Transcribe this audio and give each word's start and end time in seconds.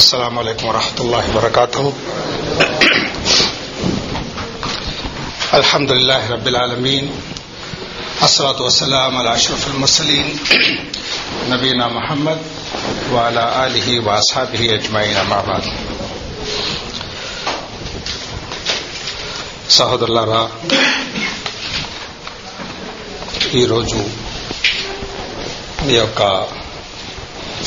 السلام 0.00 0.39
عليكم 0.39 0.67
ورحمة 0.67 0.99
الله 0.99 1.23
وبركاته 1.29 1.93
الحمد 5.53 5.91
لله 5.91 6.31
رب 6.31 6.47
العالمين 6.47 7.11
الصلاة 8.23 8.61
والسلام 8.61 9.17
على 9.17 9.35
أشرف 9.35 9.67
المرسلين 9.67 10.25
نبينا 11.49 11.87
محمد 11.87 12.37
وعلى 13.11 13.43
آله 13.65 13.87
وأصحابه 14.07 14.61
أجمعين 14.75 15.15
أما 15.17 15.39
بعد 15.49 15.63
సహోదరులారా 19.75 20.41
ఈరోజు 23.59 23.99
మీ 25.85 25.93
యొక్క 25.99 26.21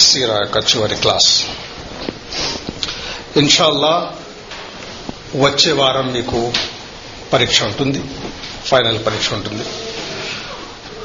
సీరా 0.06 0.36
యొక్క 0.42 0.58
చివరి 0.70 0.96
క్లాస్ 1.04 1.30
ఇన్షాల్లా 3.36 4.14
వచ్చే 5.36 5.72
వారం 5.72 6.12
మీకు 6.12 6.52
పరీక్ష 7.32 7.62
ఉంటుంది 7.62 8.04
ఫైనల్ 8.66 9.06
పరీక్ష 9.06 9.32
ఉంటుంది. 9.32 9.64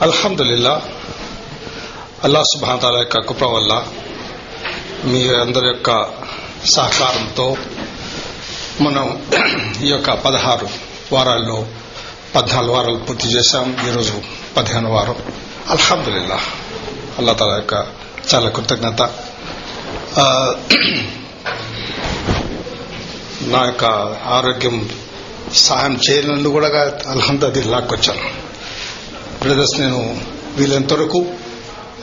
అల్హమ్దుల్లా 0.01 0.81
అల్లా 2.23 2.43
సుభాతాల 2.43 2.97
యొక్క 2.97 3.19
కృప 3.19 3.43
వల్ల 3.43 3.85
మీ 5.03 5.27
అందరి 5.27 5.67
యొక్క 5.67 6.09
సహకారంతో 6.65 7.57
మనం 8.81 9.25
ఈ 9.81 9.87
యొక్క 9.87 10.11
పదహారు 10.11 10.69
వారాల్లో 11.11 11.65
పద్నాలుగు 12.35 12.71
వారాలు 12.71 12.97
పూర్తి 12.97 13.27
చేశాం. 13.27 13.77
ఈరోజు 13.87 14.21
పదిహేను 14.57 14.91
వారం. 14.91 15.15
అల్హమ్దుల్లా 15.69 16.39
అల్లా 17.17 17.33
తల 17.33 17.51
యొక్క 17.55 17.73
చాలా 18.35 18.49
కృతజ్ఞత. 18.49 19.01
నా 23.41 23.65
యొక్క 23.65 23.85
ఆరోగ్యం 24.25 24.89
సహాయం 25.53 25.99
చేయనందు 26.09 26.47
కూడా 26.47 26.67
అల్హంద 27.07 27.43
అది 27.43 27.63
లాక్కొచ్చాను. 27.63 28.49
బ్రదర్స్ 29.41 29.79
నేను 29.79 30.21
వీలంత 30.55 30.93
వరకు 30.93 31.25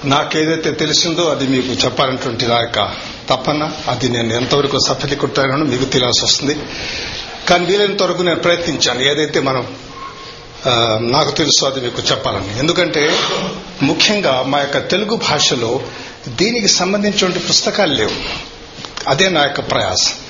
నాకేదైతే 0.05 0.70
తెలిసిందో 0.70 1.23
అది 1.23 1.47
మీకు 1.47 1.67
చెప్పాలన్నటువంటి 1.67 2.47
నా 2.47 2.61
యొక్క 2.61 2.95
తపన 3.28 3.73
అది 3.89 4.09
నేను 4.09 4.34
ఎంతవరకు 4.34 4.78
సఫలీకృతానో 4.78 5.56
మీకు 5.56 5.84
తెలియాల్సి 5.84 6.25
వస్తుంది. 6.25 6.56
కానీ 7.48 7.67
వీలైనంత 7.67 8.03
వరకు 8.03 8.23
నేను 8.23 8.39
ప్రయత్నించాను. 8.39 9.00
ఏదైతే 9.00 9.41
మనం 9.41 9.77
నాకు 11.11 11.31
తెలుసు 11.31 11.65
అది 11.65 11.81
మీకు 11.81 12.03
చెప్పాలని. 12.11 12.59
ఎందుకంటే 12.59 13.19
ముఖ్యంగా 13.83 14.43
మా 14.43 14.61
యొక్క 14.61 14.78
తెలుగు 14.78 15.17
భాషలో 15.17 15.81
దీనికి 16.28 16.69
సంబంధించిన 16.69 17.31
పుస్తకాలు 17.31 17.95
లేవు. 17.95 18.11
అదే 19.09 19.28
నా 19.28 19.43
యొక్క 19.43 19.61
ప్రయాసం. 19.61 20.25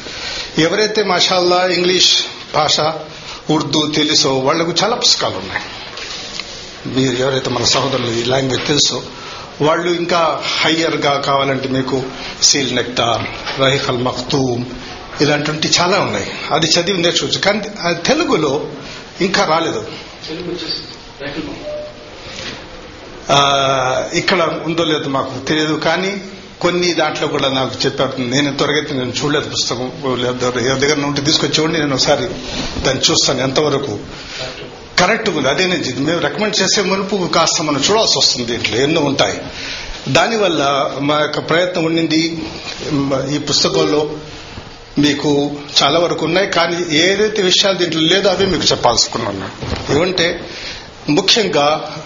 ఎవరైతే 0.59 1.03
మాషాల్లా 1.03 1.67
ఇంగ్లీష్ 1.67 2.23
భాష 2.55 2.81
ఉర్దూ 3.51 3.87
తెలుసో 3.87 4.39
వాళ్ళకు 4.39 4.75
చాలా 4.85 4.97
పుస్తకాలు 4.97 5.37
ఉన్నాయి. 5.37 5.65
మీరు 6.95 7.17
ఎవరైతే 7.17 7.51
మన 7.51 7.65
సహోదరులు 7.65 8.11
ఈ 8.11 8.25
లాంగ్వేజ్ 8.25 8.67
తెలుసో 8.67 9.03
వాళ్ళు 9.61 9.93
ఇంకా 9.93 10.43
హయ్యర్గా 10.45 11.21
కావాలంటే 11.21 11.69
మీకు 11.69 12.03
సీల్ 12.43 12.77
నెక్టార్ 12.77 13.61
రహిఫల్ 13.61 13.99
మఖ్తూమ్ 13.99 14.65
ఇలాంటి 15.21 15.69
చాలా 15.81 15.99
ఉన్నాయి. 16.01 16.27
అది 16.51 16.67
చదివి 16.67 17.03
నేర్చుకోవచ్చు. 17.03 17.39
కానీ 17.39 17.61
అది 17.81 18.03
తెలుగులో 18.03 18.67
ఇంకా 19.21 19.45
రాలేదు. 19.45 19.87
ఇక్కడ 24.15 24.61
ఉందో 24.65 24.85
లేదో 24.85 25.09
మాకు 25.09 25.47
తెలియదు. 25.47 25.75
కానీ 25.75 26.21
కొన్ని 26.61 26.93
దాంట్లో 26.95 27.29
కూడా 27.29 27.49
నాకు 27.49 27.85
చెప్పారు 27.85 28.15
నేను 28.19 28.57
త్వరగా 28.57 28.83
నేను 28.91 29.13
చూడలేదు 29.25 29.49
పుస్తకం 29.49 29.93
దగ్గర 30.83 31.07
ఉంటే 31.07 31.23
తీసుకొచ్చి 31.23 31.63
చూడండి 31.63 31.79
నేను 31.79 31.95
ఒకసారి 31.95 32.27
దాన్ని 32.83 33.03
చూస్తాను 33.11 33.41
ఎంతవరకు. 33.41 33.99
కరెక్ట్ 34.99 35.29
ఉంది 35.29 35.49
అదే 35.49 35.67
నేను 35.67 36.01
మేము 36.01 36.21
రికమెండ్ 36.21 36.57
చేసే 36.63 36.83
మునుపు 36.83 37.17
కాస్త 37.35 37.63
మనం 37.63 37.83
చూడాల్సి 37.91 38.19
వస్తుంది 38.19 38.53
దీంట్లో 38.53 38.77
ఎన్నో 38.77 39.01
ఉంటాయి. 39.01 39.41
దానివల్ల 40.09 40.95
మా 40.99 41.21
యొక్క 41.21 41.39
ప్రయత్నం 41.39 41.85
ఉండింది 41.85 42.43
ఈ 43.35 43.39
పుస్తకంలో 43.39 44.11
మీకు 44.99 45.57
చాలా 45.83 45.99
వరకు 45.99 46.25
ఉన్నాయి 46.25 46.49
కానీ 46.49 46.97
ఏదైతే 46.97 47.43
విషయాలు 47.43 47.79
దీంట్లో 47.79 48.03
లేదో 48.03 48.29
అవి 48.29 48.47
మీకు 48.47 48.65
చెప్పాల్సుకున్నాను. 48.65 49.49
ఏమంటే 49.93 50.49
ముఖ్యంగా 51.09 51.97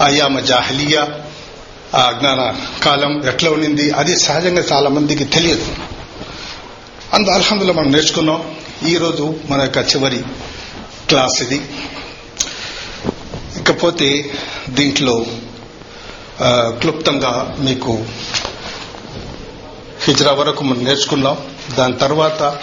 అయ్యామ 0.00 0.40
జాహలియా 0.40 1.08
ఆ 1.94 2.02
అజ్ఞాన 2.02 2.54
కాలం 2.82 3.26
ఎట్లా 3.28 3.50
ఉండింది? 3.50 3.90
అది 3.90 4.16
సహజంగా 4.16 4.62
చాలా 4.72 4.90
మందికి 4.90 5.24
తెలియదు. 5.24 5.66
అందు 7.12 7.30
అల్హందులో 7.30 7.72
మనం 7.72 7.92
నేర్చుకున్నాం. 7.92 8.56
ఈ 8.88 8.96
రోజు 8.96 9.34
మన 9.46 9.60
యొక్క 9.60 9.78
చివరి 9.78 10.20
క్లాస్ 11.08 11.42
ఇది. 11.42 11.60
ఇకపోతే 13.60 14.30
దీంట్లో 14.68 15.26
క్లుప్తంగా 16.80 17.56
మీకు 17.58 18.04
హిజ్రా 20.02 20.32
వరకు 20.32 20.64
మనం 20.64 20.84
నేర్చుకున్నాం. 20.84 21.36
దాని 21.78 21.92
తర్వాత 21.92 22.58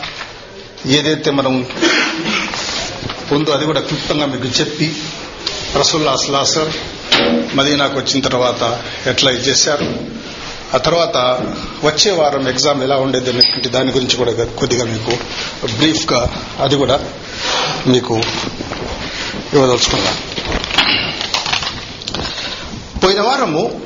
ఏదైతే 0.85 1.31
మనం 1.31 1.67
ఉందో 3.31 3.51
అది 3.51 3.65
కూడా 3.65 3.81
క్లుప్తంగా 3.81 4.25
మీకు 4.25 4.45
చెప్పి 4.45 4.95
రసూల్లా 5.77 6.11
అస్లాసర్ 6.11 6.69
మదీనాకు 7.55 7.99
వచ్చిన 7.99 8.21
తర్వాత 8.21 8.81
ఎట్లా 9.07 9.31
ఇది 9.31 9.41
చేశారు? 9.41 9.85
ఆ 10.75 10.77
తర్వాత 10.77 11.17
వచ్చే 11.83 12.11
వారం 12.11 12.47
ఎగ్జామ్ 12.47 12.83
ఎలా 12.83 12.97
ఉండేది 12.97 13.29
అనేటువంటి 13.29 13.69
దాని 13.69 13.91
గురించి 13.91 14.15
కూడా 14.15 14.31
కొద్దిగా 14.31 14.85
మీకు 14.85 15.17
బ్రీఫ్గా 15.75 16.31
అది 16.59 16.75
కూడా 16.75 16.99
మీకు 17.87 18.21
ఇవ్వదలుచుకున్నా. 19.53 20.11
పోయిన 22.99 23.21
వారము 23.21 23.81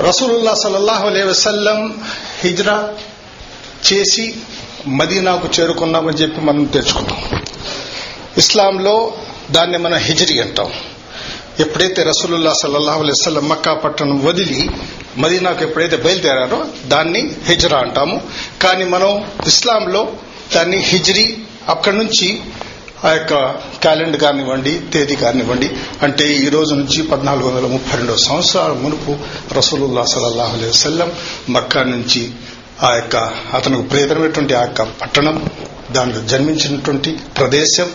రసూలుల్లా 0.00 0.54
సల్లల్లాహు 0.54 1.06
అలే 1.06 1.22
వసల్లం 1.22 2.02
హిజ్రా 2.42 2.94
చేసి 3.92 4.34
మదీనాకు 4.86 5.60
చేరుకున్నామని 5.60 6.16
చెప్పి 6.16 6.40
మనం 6.40 6.64
తెచ్చుకున్నాం 6.64 7.42
ఇస్లాంలో 8.38 9.12
దాన్ని 9.52 9.78
మనం 9.78 9.98
హిజరి 9.98 10.36
అంటాం. 10.40 10.70
ఎప్పుడైతే 11.60 12.02
రసూలుల్లా 12.02 12.52
సల్లల్లాహు 12.62 13.00
అలైహి 13.02 13.40
మక్కా 13.40 13.74
పట్టణం 13.74 14.24
వదిలి 14.24 14.60
మదీనాకు 15.18 15.62
ఎప్పుడైతే 15.64 15.96
బయలుదేరారో 15.96 16.60
దాన్ని 16.86 17.22
హిజ్రా 17.48 17.78
అంటాము. 17.78 18.16
కానీ 18.62 18.84
మనం 18.84 19.10
ఇస్లాంలో 19.46 20.02
దాన్ని 20.54 20.78
హిజ్రీ 20.90 21.24
అక్కడి 21.68 21.96
నుంచి 21.96 22.28
ఆ 23.04 23.10
యొక్క 23.12 23.34
క్యాలెండర్ 23.82 24.20
కానివ్వండి 24.20 24.72
తేదీ 24.92 25.14
కానివ్వండి 25.16 25.68
అంటే 26.02 26.24
ఈ 26.34 26.48
రోజు 26.48 26.74
నుంచి 26.74 27.02
పద్నాలుగు 27.02 27.48
వందల 27.48 27.66
ముప్పై 27.66 27.96
రెండవ 27.96 28.16
సంవత్సరాల 28.16 28.72
మునుపు 28.72 29.12
రసూలుల్లా 29.58 30.04
సల్లల్లాహు 30.04 30.52
అలైహి 30.56 30.70
వసల్లం 30.70 31.10
మక్కా 31.48 31.82
నుంచి 31.82 32.22
ఆ 32.82 32.90
యొక్క 32.94 33.16
అతనికి 33.54 33.82
ప్రియతమైనటువంటి 33.82 34.54
ఆ 34.54 34.60
యొక్క 34.60 34.82
పట్టణం 35.00 35.36
దానిలో 35.92 36.20
జన్మించినటువంటి 36.22 37.12
ప్రదేశం 37.38 37.88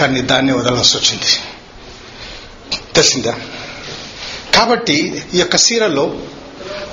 కానీ 0.00 0.20
దాన్ని 0.20 0.52
వదలాల్సి 0.52 0.96
వచ్చింది. 0.96 1.24
తెలిసిందా? 2.94 3.34
కాబట్టి 4.54 5.22
ఈ 5.34 5.38
యొక్క 5.38 5.56
సీరలో 5.56 6.16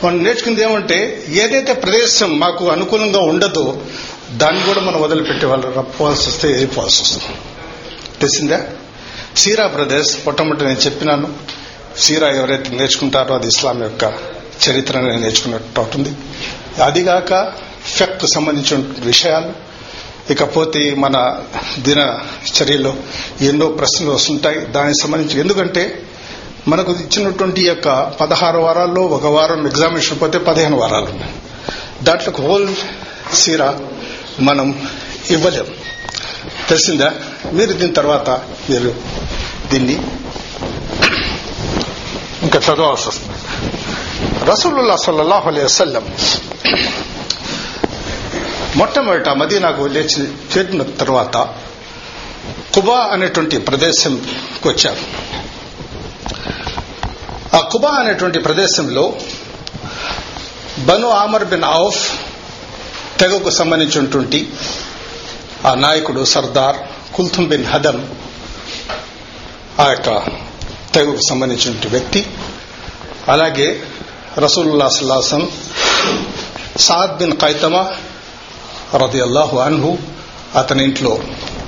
మనం 0.03 0.23
నేర్చుకుంది 0.23 0.63
ఏమంటే 0.63 1.25
ఏదైతే 1.29 1.73
ప్రదేశం 1.73 2.39
మాకు 2.39 2.69
అనుకూలంగా 2.69 3.19
ఉండదో 3.19 3.81
దాన్ని 4.31 4.63
కూడా 4.63 4.81
మనం 4.81 5.01
వదిలిపెట్టే 5.01 5.45
వాళ్ళు 5.45 5.73
రప్పవలసి 5.77 6.29
వస్తే 6.29 6.47
వెళ్ళిపోవాల్సి 6.47 7.01
వస్తుంది? 7.01 7.25
తెలిసిందా? 8.19 8.67
సీరా 9.37 9.67
బ్రదర్స్ 9.67 10.17
మొట్టమొదటి 10.25 10.65
నేను 10.65 10.77
చెప్పినాను. 10.77 11.33
సీరా 11.97 12.29
ఎవరైతే 12.29 12.69
నేర్చుకుంటారో 12.69 13.35
అది 13.35 13.47
ఇస్లాం 13.47 13.83
యొక్క 13.83 14.03
చరిత్రను 14.69 15.17
నేర్చుకున్నట్టు 15.17 15.81
అవుతుంది. 15.81 16.11
అదిగాక 16.83 17.53
ఫెక్ 17.85 18.25
సంబంధించిన 18.25 18.83
విషయాలు. 18.99 19.68
ఇకపోతే 20.29 20.93
మన 20.93 21.39
దినచర్యలో 21.79 22.95
ఎన్నో 23.41 23.67
ప్రశ్నలు 23.67 24.11
వస్తుంటాయి. 24.11 24.59
దానికి 24.59 24.99
సంబంధించి 24.99 25.39
ఎందుకంటే 25.39 26.03
మనకు 26.67 26.91
ఇచ్చినటువంటి 26.91 27.61
యొక్క 27.67 28.03
పదహారు 28.03 28.57
వారాల్లో 28.57 29.01
ఒక 29.01 29.25
వారం 29.25 29.67
ఎగ్జామినేషన్ 29.67 30.21
పోతే 30.21 30.37
పదిహేను 30.37 30.77
వారాలు 30.77 31.05
ఉన్నాయి. 31.05 31.33
దాంట్లో 32.03 32.47
హోల్ 32.47 32.75
సీరా 33.33 33.79
మనం 34.39 34.87
ఇవ్వలేం. 35.29 35.65
తెలిసిందా? 36.69 37.13
మీరు 37.53 37.73
దీని 37.73 37.93
తర్వాత 37.93 38.29
మీరు 38.69 38.95
దీన్ని 39.71 39.93
ఇంకా 42.41 42.59
చదవాల్సి 42.59 43.09
వస్తుంది. 43.09 43.35
రసూలుల్లా 44.51 44.95
సల్లల్లాహు 44.95 45.47
అలైహి 45.49 45.65
వసల్లం 45.65 46.15
మొట్టమొదట 48.77 49.29
మదీనాకు 49.29 49.83
లేచి 49.87 50.23
చేరిన 50.51 50.83
తర్వాత 50.83 51.37
కుబా 52.73 52.97
అనేటువంటి 53.11 53.57
ప్రదేశంకి 53.57 54.67
వచ్చారు. 54.67 55.03
ఆ 57.55 57.59
కుబా 57.59 57.89
అనేటువంటి 57.89 58.39
ప్రదేశంలో 58.39 59.13
బను 60.79 61.07
ఆమర్ 61.09 61.45
బిన్ 61.45 61.63
ఆఫ్ 61.63 62.01
తెగకు 63.19 63.49
సంబంధించినటువంటి 63.49 64.49
ఆ 65.65 65.75
నాయకుడు 65.75 66.23
సర్దార్ 66.23 66.77
కుల్తుం 67.15 67.45
బిన్ 67.45 67.65
హదం 67.65 67.97
ఆ 69.79 69.89
యొక్క 69.89 70.09
తెగకు 70.93 71.29
సంబంధించినటువంటి 71.29 71.87
వ్యక్తి 71.87 72.27
అలాగే 73.27 73.83
రసూల్లా 74.37 74.89
సల్లాసం 74.89 75.51
సాద్ 76.77 77.17
బిన్ 77.17 77.37
ఖైతమా 77.37 77.91
రది 78.97 79.21
అల్లాహు 79.21 79.57
అన్హు 79.57 79.97
అతని 80.55 80.83
ఇంట్లో 80.83 81.19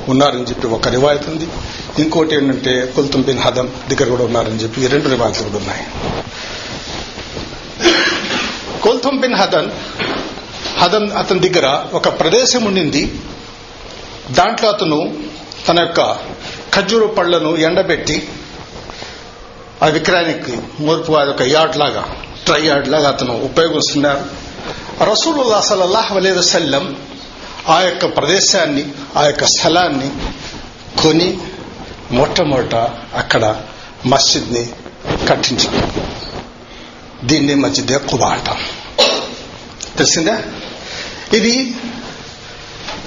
ఉన్నారని 0.09 0.43
చెప్పి 0.43 0.67
ఒక 0.67 0.87
రివాయత్ 0.87 1.29
ఉంది. 1.29 1.47
ఇంకోటి 1.99 2.35
ఏంటంటే 2.35 2.93
కుల్తుం 2.95 3.21
బిన్ 3.21 3.39
హదం 3.39 3.73
దగ్గర 3.89 4.09
కూడా 4.09 4.23
ఉన్నారని 4.23 4.55
చెప్పి 4.55 4.81
ఈ 4.81 4.87
రెండు 4.87 5.09
రివాయతులు 5.09 5.49
కూడా 5.49 5.57
ఉన్నాయి. 5.57 5.85
కుల్తుం 8.81 9.17
బిన్ 9.17 9.35
హదన్ 9.35 9.71
హదన్ 10.77 11.11
అతని 11.11 11.39
దగ్గర 11.39 11.83
ఒక 11.93 12.19
ప్రదేశం 12.19 12.63
ఉండింది. 12.63 13.19
దాంట్లో 14.31 14.69
అతను 14.69 15.17
తన 15.67 15.79
యొక్క 15.79 16.17
ఖర్జూరు 16.73 17.07
పళ్ళను 17.07 17.57
ఎండబెట్టి 17.57 18.29
ఆ 19.83 19.85
విక్రయానికి 19.85 20.83
ముర్పు 20.83 21.13
అది 21.13 21.29
ఒక 21.29 21.41
యార్డ్ 21.41 21.77
లాగా 21.77 22.05
ట్రై 22.45 22.61
యార్డ్ 22.65 22.87
లాగా 22.87 23.07
అతను 23.07 23.41
ఉపయోగిస్తున్నారు. 23.43 24.51
రసూలుల్లా 25.11 25.61
సలల్లాహ్ 25.61 26.11
అలీ 26.11 26.31
వసల్లం 26.31 26.97
ఆ 27.69 27.81
యొక్క 27.81 28.17
ప్రదేశాన్ని 28.17 28.91
ఆ 29.17 29.25
యొక్క 29.25 29.45
స్థలాన్ని 29.45 30.11
కొని 31.03 31.37
మొట్టమొదట 32.11 32.75
అక్కడ 33.15 33.61
మస్జిద్ని 34.05 34.69
కట్టించారు. 35.29 35.91
దీన్ని 37.27 37.55
మస్జిద్ 37.55 38.07
కుబా 38.09 38.27
అంటాం 38.27 38.57
తెలిసిందా? 39.97 40.43
ఇది 41.33 41.73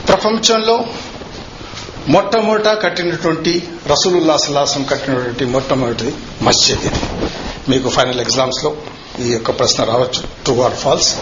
ప్రపంచంలో 0.08 0.84
మొట్టమొదట 2.08 2.82
కట్టినటువంటి 2.82 3.68
రసూలుల్లా 3.86 4.36
సల్లాసం 4.36 4.84
కట్టినటువంటి 4.84 5.44
మొట్టమొదటి 5.44 6.14
మస్జిద్ 6.42 6.80
ఇది. 6.80 7.00
మీకు 7.68 7.88
ఫైనల్ 7.88 8.20
ఎగ్జామ్స్లో 8.20 8.76
ఈ 9.18 9.32
యొక్క 9.32 9.58
ప్రశ్న 9.58 9.84
రావచ్చు. 9.84 10.22
ట్రూ 10.44 10.62
ఆర్ 10.62 10.74
ఫాల్స్ 10.74 11.16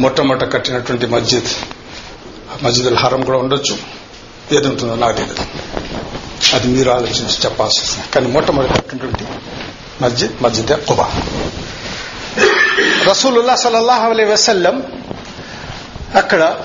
మొట్టమొదట 0.00 0.52
కట్టినటువంటి 0.52 1.06
మస్జిద్ 1.06 1.77
మస్జిద్ 2.62 2.94
హరం 2.94 3.22
కూడా 3.22 3.38
ఉండొచ్చు. 3.38 3.78
ఏది 4.56 4.68
ఉంటుందో 4.68 4.94
నాకు 4.94 5.16
తెలియదు 5.16 5.46
అది 6.54 6.66
మీరు 6.66 6.90
ఆలోచించి 6.90 7.38
చెప్పాల్సి 7.44 7.80
వస్తుంది 7.82 8.08
కానీ 8.14 8.26
మొట్టమొదటి 8.26 8.72
కట్టినటువంటి 8.72 9.24
మస్జిద్ 10.02 10.42
మస్జిద్ 10.42 10.86
కుబా. 10.86 11.22
రసూలుల్లా 13.06 13.54
సలల్లాహు 13.54 14.10
అలై 14.10 14.24
వసల్లం 14.24 14.82
అక్కడ 16.14 16.60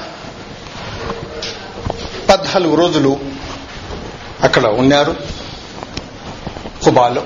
పద్నాలుగు 2.30 2.76
రోజులు 2.76 3.20
అక్కడ 4.42 4.66
ఉన్నారు. 4.66 5.16
కుబాలో. 6.84 7.24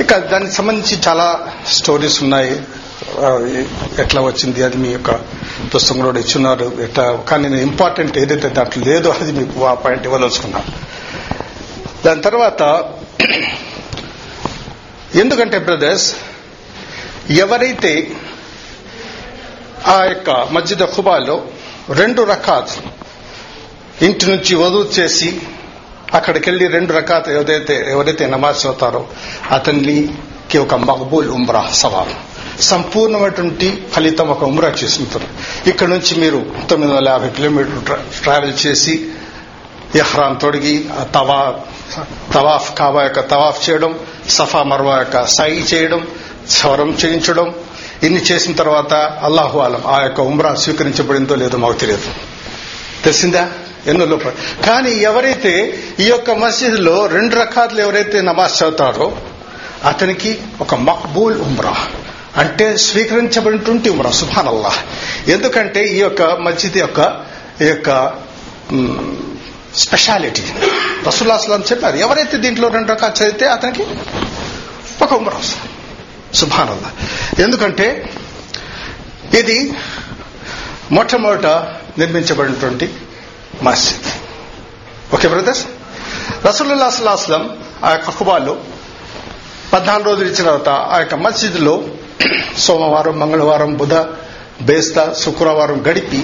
ఇక 0.00 0.16
దానికి 0.16 0.52
సంబంధించి 0.52 1.02
చాలా 1.08 1.52
స్టోరీస్ 1.68 2.22
ఉన్నాయి. 2.22 2.62
ఎట్లా 3.98 4.22
వచ్చింది 4.22 4.62
అది 4.62 4.76
మీ 4.76 4.88
యొక్క 4.88 5.10
పుస్తకం 5.74 6.00
కూడా 6.00 6.18
ఇచ్చున్నారు. 6.18 6.72
ఎట్లా? 6.82 7.16
కానీ 7.16 7.48
నేను 7.48 7.62
ఇంపార్టెంట్ 7.62 8.18
ఏదైతే 8.18 8.48
దాంట్లో 8.48 8.84
లేదో 8.84 9.10
అది 9.10 9.32
మీకు 9.32 9.64
ఆ 9.64 9.74
పాయింట్ 9.74 10.04
ఇవ్వదలుచుకున్నాను 10.04 10.72
దాని 12.06 12.22
తర్వాత 12.22 12.62
ఎందుకంటే 15.14 15.58
బ్రదర్స్ 15.58 16.14
ఎవరైతే 17.30 18.10
ఆ 19.86 20.04
యొక్క 20.04 20.30
మస్జిద్ 20.30 20.96
ఖుబాలో 20.96 21.42
రెండు 21.90 22.22
రకాత్ 22.22 22.70
ఇంటి 24.04 24.26
నుంచి 24.26 24.54
వదువు 24.54 25.00
చేసి 25.00 25.40
అక్కడికి 26.14 26.50
వెళ్ళి 26.50 26.66
రెండు 26.66 26.92
రకాత్ 26.92 27.28
ఏదైతే 27.28 27.86
ఎవరైతే 27.88 28.26
నమాజ్ 28.26 28.62
చదువుతారో 28.62 29.06
అతనికి 29.50 30.58
ఒక 30.58 30.74
మహబూల్ 30.74 31.30
ఉమ్రా 31.30 31.70
సవాల్. 31.72 32.35
సంపూర్ణమైనటువంటి 32.60 33.86
ఫలితం 33.92 34.28
ఒక 34.28 34.44
ఉమ్రా 34.44 34.68
చేస్తుంటారు 34.68 35.26
ఇక్కడ 35.68 35.88
నుంచి 35.88 36.18
మీరు 36.18 36.46
తొమ్మిది 36.70 36.92
వందల 36.92 37.08
యాభై 37.08 37.28
కిలోమీటర్లు 37.28 37.80
ట్రావెల్ 38.22 38.66
చేసి 38.66 39.06
ఎహ్రాన్ 39.94 40.40
తొడిగి 40.40 40.88
తవా 41.14 41.54
తవాఫ్ 42.34 42.78
కాబా 42.78 43.02
యొక్క 43.02 43.20
తవాఫ్ 43.20 43.70
చేయడం 43.70 43.98
సఫా 44.28 44.62
మర్వా 44.62 44.98
యొక్క 44.98 45.26
సాయి 45.26 45.64
చేయడం 45.74 46.06
స్వరం 46.50 46.98
చేయించడం 47.04 47.54
ఇన్ని 48.02 48.20
చేసిన 48.20 48.52
తర్వాత 48.52 48.94
అల్లాహు 48.94 49.58
ఆలం 49.58 49.82
ఆ 49.86 50.02
యొక్క 50.02 50.20
ఉమ్రా 50.20 50.54
స్వీకరించబడిందో 50.54 51.34
లేదో 51.34 51.58
మాకు 51.58 51.72
తెలియదు. 51.72 52.02
తెలిసిందా? 53.04 53.50
ఎన్నో 53.86 54.04
లోపల. 54.04 54.30
కానీ 54.66 54.90
ఎవరైతే 54.90 55.82
ఈ 56.00 56.04
యొక్క 56.04 56.30
మసీద్లో 56.30 57.06
రెండు 57.06 57.36
రకాలు 57.36 57.80
ఎవరైతే 57.80 58.20
నమాజ్ 58.20 58.62
చదువుతారో 58.62 59.16
అతనికి 59.84 60.38
ఒక 60.60 60.74
మక్బూల్ 60.74 61.40
ఉమ్రా. 61.40 61.74
అంటే 62.36 62.76
స్వీకరించబడినటువంటి 62.76 63.90
ఉమ్రా 63.90 64.10
సుభాన్ 64.10 64.48
ఎందుకంటే 65.30 65.84
ఈ 65.84 65.98
యొక్క 65.98 66.22
మస్జిద్ 66.22 66.76
యొక్క 66.76 67.26
ఈ 67.62 67.64
యొక్క 67.64 67.90
స్పెషాలిటీ. 69.76 70.42
రసూల్లాస్లాం 71.06 71.60
చెప్పారు 71.60 71.96
ఎవరైతే 71.96 72.36
దీంట్లో 72.36 72.68
రెండు 72.68 72.92
రకాలు 72.92 73.22
చదివితే 73.22 73.46
అతనికి 73.46 73.82
ఒక 75.02 75.12
ఉమ్రా 75.12 75.38
వస్తుంది. 75.38 75.70
సుభాన్ 76.36 77.40
ఎందుకంటే 77.40 78.12
ఇది 79.38 79.72
మొట్టమొదట 80.92 81.46
నిర్మించబడినటువంటి 81.98 82.94
మస్జిద్. 83.62 84.08
Okay 85.14 85.28
brothers? 85.28 85.66
రసూలుల్లా 86.46 87.12
అస్లాం 87.12 87.58
ఆ 87.84 87.90
యొక్క 87.90 88.10
కుబాలో 88.10 88.56
పద్నాలుగు 89.72 90.08
రోజులు 90.08 90.24
ఇచ్చిన 90.24 90.44
తర్వాత 90.44 90.68
ఆ 90.68 90.98
యొక్క 90.98 91.14
మస్జిద్లో 91.14 91.84
సోమవారం 92.58 93.18
మంగళవారం 93.20 93.74
బుధ 93.74 93.94
బేస్తా 94.62 95.14
శుక్రవారం 95.20 95.84
గడిపి 95.88 96.20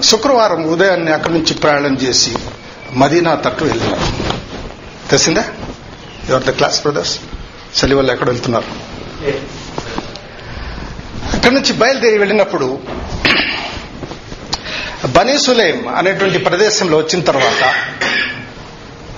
శుక్రవారం 0.00 0.62
ఉదయాన్నే 0.64 1.12
అక్కడి 1.12 1.34
నుంచి 1.34 1.54
ప్రయాణం 1.54 1.94
చేసి 1.94 2.36
మదీనా 2.92 3.34
తట్టు 3.34 3.64
వెళ్ళినారు 3.64 4.06
తెలిసిందా? 5.10 5.44
ఎవరి 6.30 6.44
ద 6.44 6.50
క్లాస్ 6.50 6.82
బ్రదర్స్ 6.82 7.18
చలి 7.78 7.94
వల్ల 7.94 8.10
ఎక్కడ 8.10 8.28
వెళ్తున్నారు? 8.28 8.70
అక్కడి 11.34 11.54
నుంచి 11.54 11.72
బయలుదేరి 11.72 12.18
వెళ్ళినప్పుడు 12.18 12.78
బనీ 15.06 15.38
సులేం 15.38 15.88
అనేటువంటి 15.88 16.38
ప్రదేశంలో 16.38 16.96
వచ్చిన 16.98 17.20
తర్వాత 17.20 17.62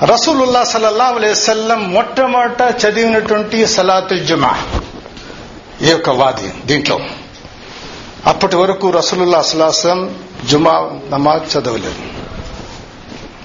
రసూలుల్లా 0.02 0.64
సల్లల్లా 0.64 1.04
అలైవల్లం 1.04 1.92
మొట్టమొదట 1.94 2.74
చదివినటువంటి 2.86 3.66
సలాతుల్ 3.66 4.26
జుమా 4.26 4.64
ఈ 5.82 5.90
యొక్క 5.90 6.10
వాది 6.10 6.52
దీంట్లో. 6.66 7.00
అప్పటి 8.26 8.56
వరకు 8.56 8.90
రసూలుల్లా 8.90 9.42
సలాహం 9.42 10.18
జుమా 10.44 11.00
నమాజ్ 11.10 11.56
చదవలేదు. 11.56 11.94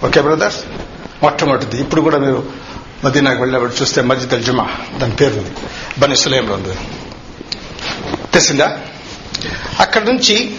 Okay 0.05 0.21
brothers? 0.21 0.59
మొట్టమొదటిది. 1.23 1.81
ఇప్పుడు 1.81 2.01
కూడా 2.01 2.17
మీరు 2.17 2.49
మదీనాకు 3.03 3.39
వెళ్ళినప్పుడు 3.39 3.81
చూస్తే 3.81 4.01
మస్జిద్ 4.01 4.33
అల్ 4.33 4.43
జుమా 4.43 4.67
దాని 4.97 5.15
పేరు 5.15 5.33
ఉంది. 5.33 5.51
బనీ 5.99 6.15
సులేంలో 6.15 6.53
ఉంది. 6.55 6.77
తెలిసిందా? 8.33 8.79
అక్కడ 9.79 10.03
నుంచి 10.03 10.57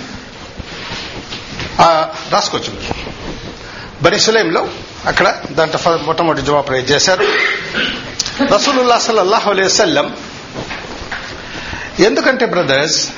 రాసుకోవచ్చు 2.31 2.71
బని 2.71 3.05
బనీ 4.03 4.19
సులేంలో 4.19 4.69
అక్కడ 5.07 5.35
దాంట్లో 5.53 5.97
మొట్టమొదటి 5.97 6.43
జుమా 6.43 6.61
ప్రేర్ 6.61 6.91
చేశారు. 6.91 7.25
రసూలుల్లా 8.55 8.99
సల్లల్లాహు 8.99 9.51
అలైహి 9.51 10.05
ఎందుకంటే 12.05 12.47
బ్రదర్స్ 12.47 13.09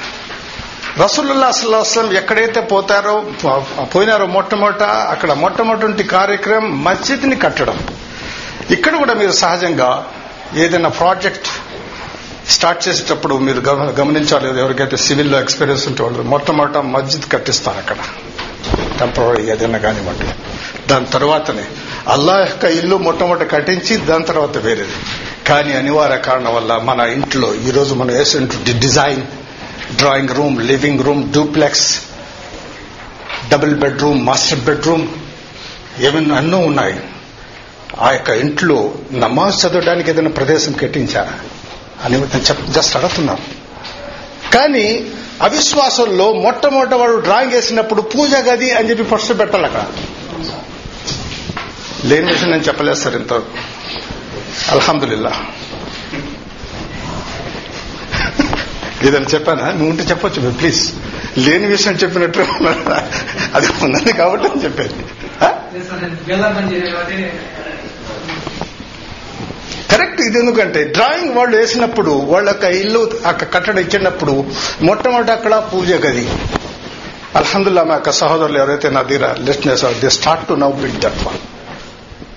రసూలుల్లా 1.03 1.51
సల్లాహం 1.51 2.12
ఎక్కడైతే 2.17 2.61
పోతారో 2.61 3.27
పోయినారో 3.95 4.27
మొట్టమొదట 4.27 4.83
అక్కడ 4.83 5.33
మొట్టమొదటి 5.33 6.05
కార్యక్రమం 6.05 6.85
మస్జిద్ని 6.85 7.37
కట్టడం. 7.37 7.87
ఇక్కడ 8.71 8.97
కూడా 8.97 9.15
మీరు 9.15 9.33
సహజంగా 9.33 10.07
ఏదైనా 10.57 10.89
ప్రాజెక్ట్ 10.89 11.47
స్టార్ట్ 12.51 12.89
చేసేటప్పుడు 12.89 13.35
మీరు 13.35 13.61
గమనించాలి 13.71 14.61
ఎవరికైతే 14.61 14.97
సివిల్లో 14.97 15.41
ఎక్స్పీరియన్స్ 15.41 15.87
ఉంటే 15.87 16.03
వాళ్ళు 16.03 16.23
మొట్టమొదట 16.23 16.77
మస్జిద్ 16.77 17.33
కట్టిస్తారు 17.33 17.77
అక్కడ. 17.77 17.97
టెంపరీ 18.99 19.51
ఏదైనా 19.51 19.79
కానివ్వండి. 19.79 20.51
దాని 20.91 21.07
తర్వాతనే. 21.07 21.65
అల్లా 22.09 22.39
యొక్క 22.39 22.65
ఇల్లు 22.65 22.97
మొట్టమొదటి 22.97 23.49
కట్టించి 23.49 23.97
దాని 23.97 24.25
తర్వాత 24.25 24.57
వేరేది. 24.57 24.93
కానీ 25.49 25.73
అనివార్య 25.73 26.17
కారణం 26.17 26.55
వల్ల 26.55 26.77
మన 26.77 27.01
ఇంట్లో 27.01 27.55
ఈ 27.55 27.71
రోజు 27.71 27.95
మనం 27.95 28.15
వేసినటువంటి 28.15 28.73
design 28.73 29.23
drawing 29.97 30.29
room 30.29 30.62
living 30.62 31.01
room 31.01 31.33
duplex 31.33 32.01
double 33.49 33.75
bedroom 33.75 34.27
master 34.27 34.61
bedroom 34.61 35.09
ఏమైనా 36.01 36.37
అన్నో 36.37 36.59
ఉన్నాయి. 36.59 37.01
ఆ 38.01 38.11
యొక్క 38.11 38.29
ఇంట్లో 38.29 38.95
నమాజ్ 39.12 39.67
చదవడానికి 39.67 40.11
ఏదైనా 40.11 40.31
ప్రదేశం 40.31 40.73
కట్టించారా? 40.73 41.33
అని 42.05 42.17
చెప్ 42.17 42.67
జస్ట్ 42.67 42.97
అడుగుతున్నాను 42.97 43.39
కానీ 44.55 45.07
అవిశ్వాసంలో 45.43 46.33
మొట్టమొదట 46.33 46.95
వాడు 46.95 47.17
డ్రాయింగ్ 47.17 47.53
వేసినప్పుడు 47.53 48.03
పూజ 48.03 48.35
గది 48.35 48.71
అని 48.71 48.91
చెప్పి 48.91 49.05
ఫస్ట్ 49.05 49.39
పెట్టాలి 49.39 49.65
అక్కడ. 49.65 49.87
లేని 52.04 52.32
విషయం 52.32 52.50
నేను 52.50 52.62
చెప్పలేదు 52.62 52.94
సార్ 52.94 53.16
ఇంతవరకు 53.16 53.59
అల్హమ్దుల్లా 54.73 55.32
ఏదైనా 59.06 59.28
చెప్పానా? 59.35 59.66
నువ్వు 59.71 59.90
ఉంటే 59.90 60.02
చెప్పొచ్చు 60.02 60.50
ప్లీజ్. 60.59 60.82
లేని 61.38 61.66
విషయం 61.66 61.94
చెప్పినట్టు 61.94 62.42
అది 63.56 63.68
ఉన్నది 63.85 64.12
కాబట్టి 64.12 64.47
అని 64.49 64.61
చెప్పాను. 64.64 65.04
కరెక్ట్ 69.90 70.21
ఇది 70.21 70.38
ఎందుకంటే 70.38 70.85
డ్రాయింగ్ 70.97 71.35
వాళ్ళు 71.37 71.56
వేసినప్పుడు 71.56 72.11
వాళ్ళ 72.32 72.49
యొక్క 72.49 72.64
ఇల్లు 72.64 73.00
అక్కడ 73.26 73.49
కట్టడం 73.54 73.78
ఇచ్చినప్పుడు 73.78 74.35
మొట్టమొదటి 74.82 75.32
అక్కడ 75.32 75.54
పూజ 75.73 75.92
గది. 76.06 76.26
అల్హందుల్లా 77.37 77.85
మా 77.85 77.94
యొక్క 77.94 78.11
సహోదరులు 78.23 78.59
ఎవరైతే 78.59 78.90
నా 78.90 79.02
దగ్గర 79.02 79.35
లిస్ట్నెస్ 79.49 79.85
they 80.00 80.09
start 80.18 80.49
to 80.49 80.52
now 80.54 80.73
build 80.82 81.00
that 81.00 81.21
one 81.26 81.38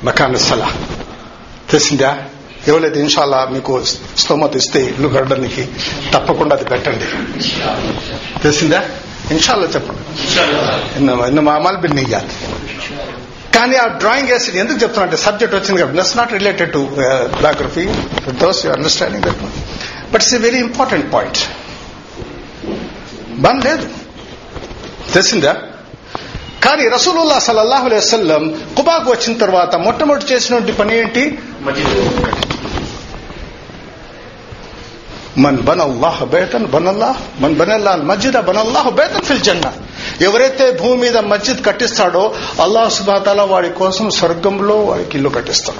మకాన్ 0.04 0.38
సలా 0.38 0.68
తెలిసిందా 1.72 2.18
ఎవరైతే 2.68 3.00
ఇన్షాల్లా 3.00 3.46
మీకు 3.46 3.86
స్తోమత 4.18 4.56
ఇస్తే 4.56 4.80
ఇల్లు 4.80 5.08
కడడానికి 5.08 5.68
తప్పకుండా 6.14 6.56
అది 6.56 6.66
పెట్టండి 6.66 7.06
తెలిసిందా 8.42 8.82
ఇన్షాల్లా 9.32 9.68
చెప్పండి 9.68 11.40
మామాలు 11.40 11.78
బిల్ 11.78 12.16
కానీ 13.56 13.76
ఆ 13.76 13.88
డ్రాయింగ్ 13.88 14.32
వేసి 14.32 14.60
ఎందుకు 14.60 14.80
చెప్తున్నా 14.80 15.04
అంటే 15.04 15.18
సబ్జెక్ట్ 15.18 15.56
వచ్చింది 15.56 15.82
కాబట్టి 15.82 16.00
that's 16.00 16.18
not 16.18 16.34
related 16.34 16.72
to 16.72 16.90
biography 17.42 17.88
those 18.30 18.66
you 18.66 18.72
understanding 18.72 19.24
that 19.24 19.38
but 20.12 20.22
it's 20.22 20.36
a 20.36 20.38
very 20.38 20.58
important 20.58 21.14
point 21.14 21.48
bun 23.40 23.64
లేదు 23.64 23.88
తెలిసిందా 25.14 25.75
కానీ 26.66 26.88
రసూలుల్లా 26.88 27.40
సల్లల్లాహు 27.40 27.86
అలైహి 27.86 28.06
వసల్లం 28.06 28.62
కుబాకు 28.78 29.12
వచ్చిన 29.12 29.38
తర్వాత 29.38 29.76
మొట్టమొదటి 29.76 30.34
చేసినటువంటి 30.34 30.72
పని 30.72 31.00
ఏంటి? 31.00 31.38
మన్ 35.38 35.58
బన్ 35.58 35.82
అల్లాహ్ 35.82 36.24
బేతన్ 36.24 36.66
బన్ 36.66 36.88
అల్లాహ్ 36.88 37.42
మన్ 37.42 37.56
బన్ 37.56 37.72
అల్లాహ్ 37.72 38.06
మస్జిద్ 38.06 38.46
బన్ 38.46 38.58
అల్లాహ్ 38.58 38.92
బేతన్ 38.92 39.22
ఫిల్ 39.22 39.40
జన్న 39.40 39.74
ఎవరైతే 40.22 40.72
భూమి 40.72 41.02
మీద 41.02 41.18
మస్జిద్ 41.18 41.66
కట్టిస్తాడో 41.66 42.36
అల్లాహ్ 42.62 42.92
సుబాతాల 42.92 43.42
వాడి 43.42 43.70
కోసం 43.70 44.10
స్వర్గంలో 44.10 44.76
వాడికి 44.76 45.12
ఇల్లు 45.14 45.30
కట్టిస్తాడు. 45.30 45.80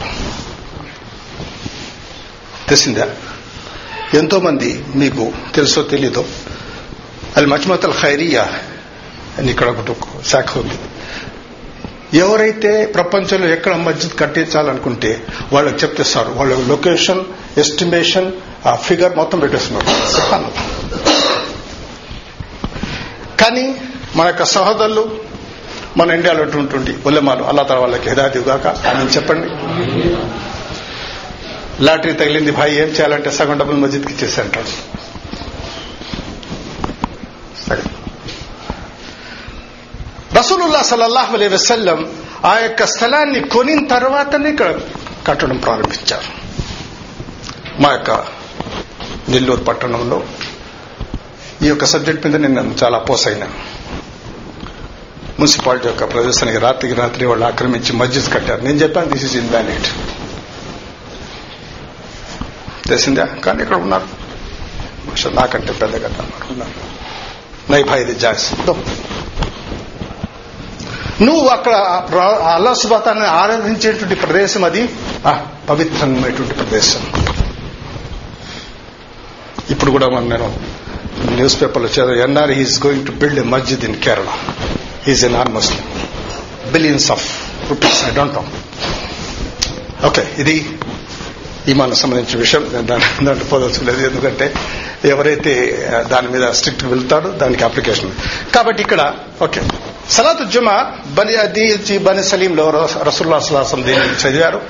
తెలిసిందా? 2.68 3.08
ఎంతో 4.14 4.40
మంది 4.40 4.86
మీకు 4.96 5.32
తెలుసో 5.56 5.82
తెలీదో. 5.82 6.26
అది 7.38 7.46
మజ్మత్ 7.46 7.86
అల్ 7.86 7.94
ఖైరియా 7.94 8.50
అని 9.38 9.52
ఇక్కడ 9.52 9.68
ఒకటి 9.68 9.96
శాఖ 10.28 10.58
ఉంది 10.58 10.80
ఎవరైతే 12.18 12.86
ప్రపంచంలో 12.86 13.48
ఎక్కడ 13.48 13.76
మస్జిద్ 13.76 14.20
కట్టించాలనుకుంటే 14.20 15.28
వాళ్ళకి 15.54 15.76
చెప్తేస్తారు 15.76 16.30
వాళ్ళ 16.30 16.68
లొకేషన్ 16.68 17.26
ఎస్టిమేషన్ 17.58 18.32
ఆ 18.66 18.76
ఫిగర్ 18.76 19.16
మొత్తం 19.16 19.40
పెట్టేస్తున్నారు. 19.40 19.88
కానీ 23.44 23.76
మన 24.16 24.28
యొక్క 24.28 24.44
సహోదరులు 24.44 25.20
మన 25.98 26.12
ఇండియాలో 26.12 26.60
ఉంటుంది 26.60 26.98
ఉలమాలు 27.06 27.44
అల్లా 27.44 27.64
తల 27.64 27.76
వాళ్ళకి 27.76 28.10
హిదాయత్ 28.10 28.38
కాక 28.38 28.68
అని 28.68 29.10
చెప్పండి. 29.10 29.48
లాటరీ 31.84 32.14
తగిలింది 32.14 32.52
భాయ్ 32.52 32.74
ఏం 32.74 32.88
చేయాలంటే 32.88 33.32
సగం 33.32 33.58
డబ్బులు 33.58 33.78
మస్జిద్కి 33.78 34.14
ఇచ్చేసి 34.14 34.42
అంటాడు. 34.42 34.68
సరే. 37.70 37.84
రసూలుల్లా 40.38 40.82
సల్లల్లాహు 40.82 41.34
అలైహి 41.36 41.54
వసల్లం 41.54 42.00
ఆ 42.46 42.58
యొక్క 42.58 42.86
స్థలాన్ని 42.86 43.40
కొనిన 43.40 43.88
తర్వాతనే 43.88 44.50
ఇక్కడ 44.50 44.80
కట్టడం 45.28 45.58
ప్రారంభించారు. 45.58 46.30
మా 47.82 47.92
యొక్క 47.92 48.12
నెల్లూరు 49.30 49.64
పట్టణంలో 49.64 50.24
ఈ 51.64 51.68
యొక్క 51.68 51.86
సబ్జెక్ట్ 51.86 52.28
మీద 52.28 52.36
నేను 52.36 52.76
చాలా 52.84 52.98
పోస్ 52.98 53.28
అయినా 53.28 53.48
మున్సిపాలిటీ 55.40 55.88
యొక్క 55.88 56.04
ప్రదర్శనకి 56.14 56.58
రాత్రికి 56.58 56.94
రాత్రి 56.94 57.26
వాళ్ళు 57.26 57.46
ఆక్రమించి 57.46 57.94
మస్జిద్ 57.94 58.34
కట్టారు. 58.34 58.62
నేను 58.62 58.78
చెప్పాను 58.78 59.10
దిస్ 59.10 59.26
ఇస్ 59.26 59.36
ఇన్వాలిడ్ 59.36 59.88
తెలిసిందా? 62.88 63.26
కానీ 63.26 63.64
ఇక్కడ 63.64 63.78
ఉన్నారు. 63.78 64.08
నాకంటే 65.06 65.30
నాకంటే 65.30 65.74
కదా 66.00 66.26
ఉన్నారు. 66.52 66.80
నై 67.72 67.84
భాయ్ 67.84 68.02
ఇది 68.02 68.16
జాస్ 68.20 68.54
నువ్వు 71.22 71.48
అక్కడ 71.48 71.74
అల్లా 72.48 72.74
సుబాతాన్ని 72.74 73.26
ఆరాధించేటువంటి 73.26 74.16
ప్రదేశం 74.16 74.64
అది? 74.64 74.90
పవిత్రమైనటువంటి 75.70 76.54
ప్రదేశం. 76.54 77.00
ఇప్పుడు 79.70 79.92
కూడా 79.92 80.08
మనం 80.10 80.30
నేను 80.30 80.56
న్యూస్ 81.36 81.62
పేపర్లో 81.62 81.90
చదివా 81.90 82.24
NR 82.24 82.52
he's 82.52 82.86
going 82.86 83.08
to 83.08 83.12
build 83.12 83.40
a 83.40 83.44
masjid 83.44 83.86
in 83.86 83.96
Kerala 83.96 84.28
he's 85.08 85.26
a 85.26 85.30
non 85.30 85.54
Muslim 85.54 85.82
billions 86.72 87.12
of 87.12 87.26
rupees 87.70 88.06
I 88.06 88.12
don't 88.14 88.34
know 88.34 88.44
okay 90.08 90.28
ఇది 90.38 90.76
ఈమాన్ 91.68 91.96
సంబంధించిన 91.96 92.40
విషయం. 92.40 92.70
నేను 92.74 92.88
దాని 92.88 93.04
దాంట్లో 93.26 93.46
పోదలుచుకోలేదు. 93.46 94.08
ఎందుకంటే 94.08 94.54
ఎవరైతే 95.06 95.54
దాని 96.08 96.30
మీద 96.30 96.52
స్ట్రిక్ట్ 96.52 96.84
వెళ్తాడో 96.84 97.30
దానికి 97.30 97.64
అప్లికేషన్ 97.64 98.12
కాబట్టి 98.56 98.82
ఇక్కడ 98.82 99.14
ఓకే 99.42 99.62
సలాతు 100.12 100.44
జుమా 100.44 100.92
బని 101.08 101.36
అది 101.36 101.98
బని 101.98 102.24
సలీంలో 102.24 102.90
రసుల్లా 103.04 103.40
సలాసం 103.40 103.86
దీన్ని 103.86 104.30
చదివారు. 104.30 104.62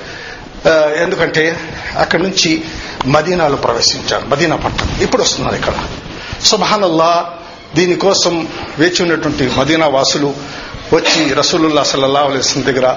ఎందుకంటే 1.02 1.60
అక్కడి 1.96 2.22
నుంచి 2.22 2.64
మదీనాలో 3.06 3.56
ప్రవేశించారు 3.56 4.26
మదీనా 4.26 4.56
పట్టణం. 4.56 5.00
ఇప్పుడు 5.00 5.22
వస్తున్నారు 5.22 5.54
ఇక్కడ. 5.54 5.74
సుబహానల్లా 6.42 7.34
దీనికోసం 7.74 8.48
వేచి 8.78 9.02
ఉన్నటువంటి 9.02 9.50
మదీనా 9.58 9.86
వాసులు 9.86 10.34
వచ్చి 10.92 11.34
రసూలుల్లా 11.34 11.82
సల్లల్లా 11.82 12.20
అలైస్లం 12.20 12.64
దగ్గర 12.64 12.96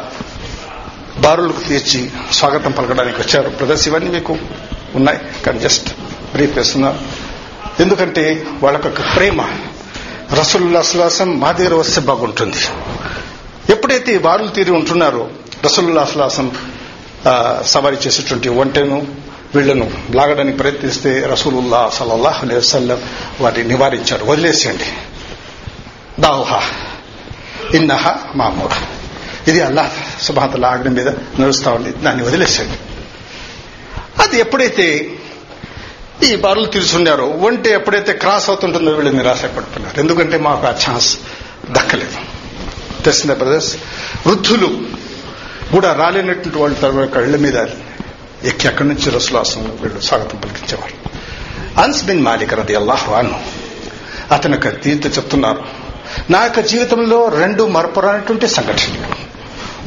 బారులకు 1.17 1.60
తీర్చి 1.60 2.10
స్వాగతం 2.34 2.72
పలకడానికి 2.72 3.22
వచ్చారు. 3.22 3.50
బ్రదర్స్ 3.50 3.88
ఇవన్నీ 3.88 4.10
మీకు 4.10 4.38
ఉన్నాయి. 4.96 5.19
కానీ 5.46 5.60
జస్ట్ 5.60 5.89
బ్రీఫ్ 6.31 6.58
చేస్తున్నారు 6.58 7.00
ఎందుకంటే 7.79 8.46
వాళ్ళకొక 8.63 9.01
ప్రేమ 9.15 9.41
రసూలుల్లా 10.33 10.81
సులాసం 10.81 11.39
మా 11.39 11.51
దగ్గర 11.51 11.74
వస్తే 11.74 12.01
బాగుంటుంది. 12.01 12.57
ఎప్పుడైతే 13.69 14.17
వారులు 14.17 14.48
తీరి 14.48 14.71
ఉంటున్నారో 14.71 15.29
రసూలుల్లా 15.65 16.05
సులాసం 16.05 16.51
సవారీ 17.65 17.98
చేసేటువంటి 18.07 18.50
ఒంటెను 18.50 19.07
వీళ్ళను 19.55 19.91
లాగడానికి 20.12 20.57
ప్రయత్నిస్తే 20.57 21.21
రసూలుల్లా 21.21 21.89
సలల్లాహ్ 21.93 22.43
అలైహి 22.43 22.59
వసల్లం 22.59 23.03
వాటిని 23.41 23.67
నివారించారు. 23.67 24.25
వదిలేసేయండి. 24.25 24.83
దావుహా. 26.21 26.62
ఇన్నహ 27.74 28.15
మామూర. 28.36 28.71
ఇది 29.48 29.62
అల్లాహ్ 29.62 30.21
సుభాతల్లా 30.24 30.69
ఆజ్ఞ 30.69 30.89
మీద 30.89 31.09
నడుస్తా 31.09 31.71
ఉంది. 31.71 31.91
దాన్ని 31.91 32.24
వదిలేసేయండి. 32.24 32.77
అది 34.24 34.39
ఎప్పుడైతే 34.39 35.15
ఈ 36.23 36.35
బారులు 36.35 36.65
తీర్చుండారు 36.65 37.23
ఒంటి 37.23 37.69
ఎప్పుడైతే 37.69 38.13
క్రాస్ 38.13 38.49
అవుతుంటుందో 38.49 38.91
వీళ్ళు 38.91 39.11
నిరాశ 39.11 39.45
పడుతున్నారు 39.45 39.99
ఎందుకంటే 39.99 40.38
మాకు 40.38 40.67
ఆ 40.67 40.69
ఛాన్స్ 40.69 41.17
దక్కలేదు. 41.71 42.17
తెలిసిందే 43.03 43.35
బ్రదర్స్ 43.35 43.75
వృద్ధులు 44.27 44.79
కూడా 45.71 45.93
రాలేనటువంటి 45.93 46.57
వాళ్ళ 46.57 46.75
తర్వాత 46.75 47.13
కళ్ళ 47.13 47.35
మీద 47.35 47.57
ఎక్కి 48.43 48.67
అక్కడి 48.67 48.88
నుంచి 48.89 49.09
రసులాసం 49.09 49.77
వీళ్ళు 49.81 49.99
స్వాగతం 49.99 50.38
పలికించేవారు. 50.38 51.09
అన్స్ 51.81 52.03
బిన్ 52.03 52.23
మాలిక్ 52.23 52.53
రది 52.53 52.75
అల్లాహ్వాను 52.75 53.39
అతను 54.31 54.53
అతని 54.53 54.53
యొక్క 54.53 54.88
చెప్తున్నారు. 55.17 55.63
నా 56.29 56.43
యొక్క 56.43 56.59
జీవితంలో 56.59 57.27
రెండు 57.27 57.63
మరపురానటువంటి 57.63 58.47
సంఘటనలు. 58.47 59.29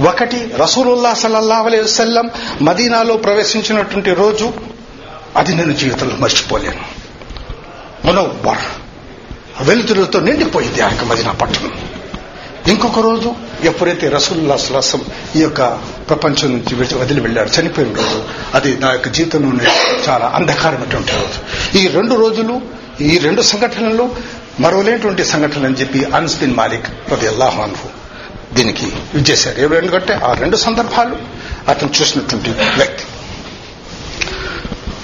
ఒకటి 0.08 0.50
రసూలుల్లా 0.56 1.14
సల్లల్లా 1.14 1.56
అలై 1.56 1.80
వసల్లం 1.80 2.30
మదీనాలో 2.62 3.16
ప్రవేశించినటువంటి 3.16 4.14
రోజు. 4.14 4.71
అది 5.36 5.54
నేను 5.54 5.72
జీవితంలో 5.72 6.16
మర్చిపోలేను. 6.16 7.02
మనోబర్ 8.06 8.58
వెలుతురులతో 9.68 10.20
నిండిపోయింది 10.20 10.80
ఆ 10.80 10.88
యొక్క 10.90 11.04
మదీనా 11.04 11.32
పట్టణం. 11.32 11.72
ఇంకొక 12.68 12.98
రోజు 12.98 13.34
ఎప్పుడైతే 13.62 14.08
రసూల్లా 14.08 14.56
సలాసం 14.56 15.00
ఈ 15.36 15.40
యొక్క 15.40 15.62
ప్రపంచం 16.08 16.52
నుంచి 16.52 16.96
వదిలి 16.96 17.20
వెళ్ళారు 17.20 17.60
చనిపోయిన 17.60 17.94
రోజు 17.94 18.24
అది 18.54 18.76
నా 18.76 18.92
యొక్క 18.92 19.08
జీవితంలోనే 19.08 19.64
చాలా 20.08 20.32
అంధకారమైనటువంటి 20.34 21.12
రోజు. 21.12 21.78
ఈ 21.78 21.88
రెండు 21.88 22.14
రోజులు 22.14 22.60
ఈ 23.00 23.18
రెండు 23.18 23.42
సంఘటనలు 23.42 24.16
మరోలేటువంటి 24.60 25.24
సంఘటనలు 25.24 25.66
అని 25.66 25.74
చెప్పి 25.74 26.04
అన్స్ 26.04 26.40
బిన్ 26.40 26.56
మాలిక్ 26.56 26.86
ప్రతి 26.86 27.26
అల్లాహాన్హు 27.26 27.88
దీనికి 28.54 28.86
ఇది 29.14 29.32
చేశారు 29.32 29.74
ఎందుకంటే 29.74 30.12
ఆ 30.14 30.32
రెండు 30.32 30.56
సందర్భాలు 30.56 31.16
అతను 31.68 31.90
చూసినటువంటి 32.00 32.50
వ్యక్తి. 32.50 33.04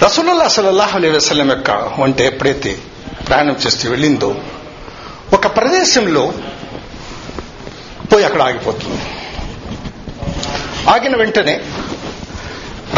రసూలుల్లా 0.03 0.47
సల్లల్లాహు 0.47 0.97
అలీ 0.97 1.09
వసలం 1.09 1.49
యొక్క 1.49 1.71
వంట 1.71 2.21
ఎప్పుడైతే 2.21 2.79
ప్రయాణం 3.27 3.55
చేస్తూ 3.65 3.89
వెళ్ళిందో 3.89 4.35
ఒక 5.33 5.47
ప్రదేశంలో 5.47 6.33
పోయి 8.13 8.25
అక్కడ 8.25 8.41
ఆగిపోతుంది. 8.41 9.01
ఆగిన 10.89 11.15
వెంటనే 11.15 11.61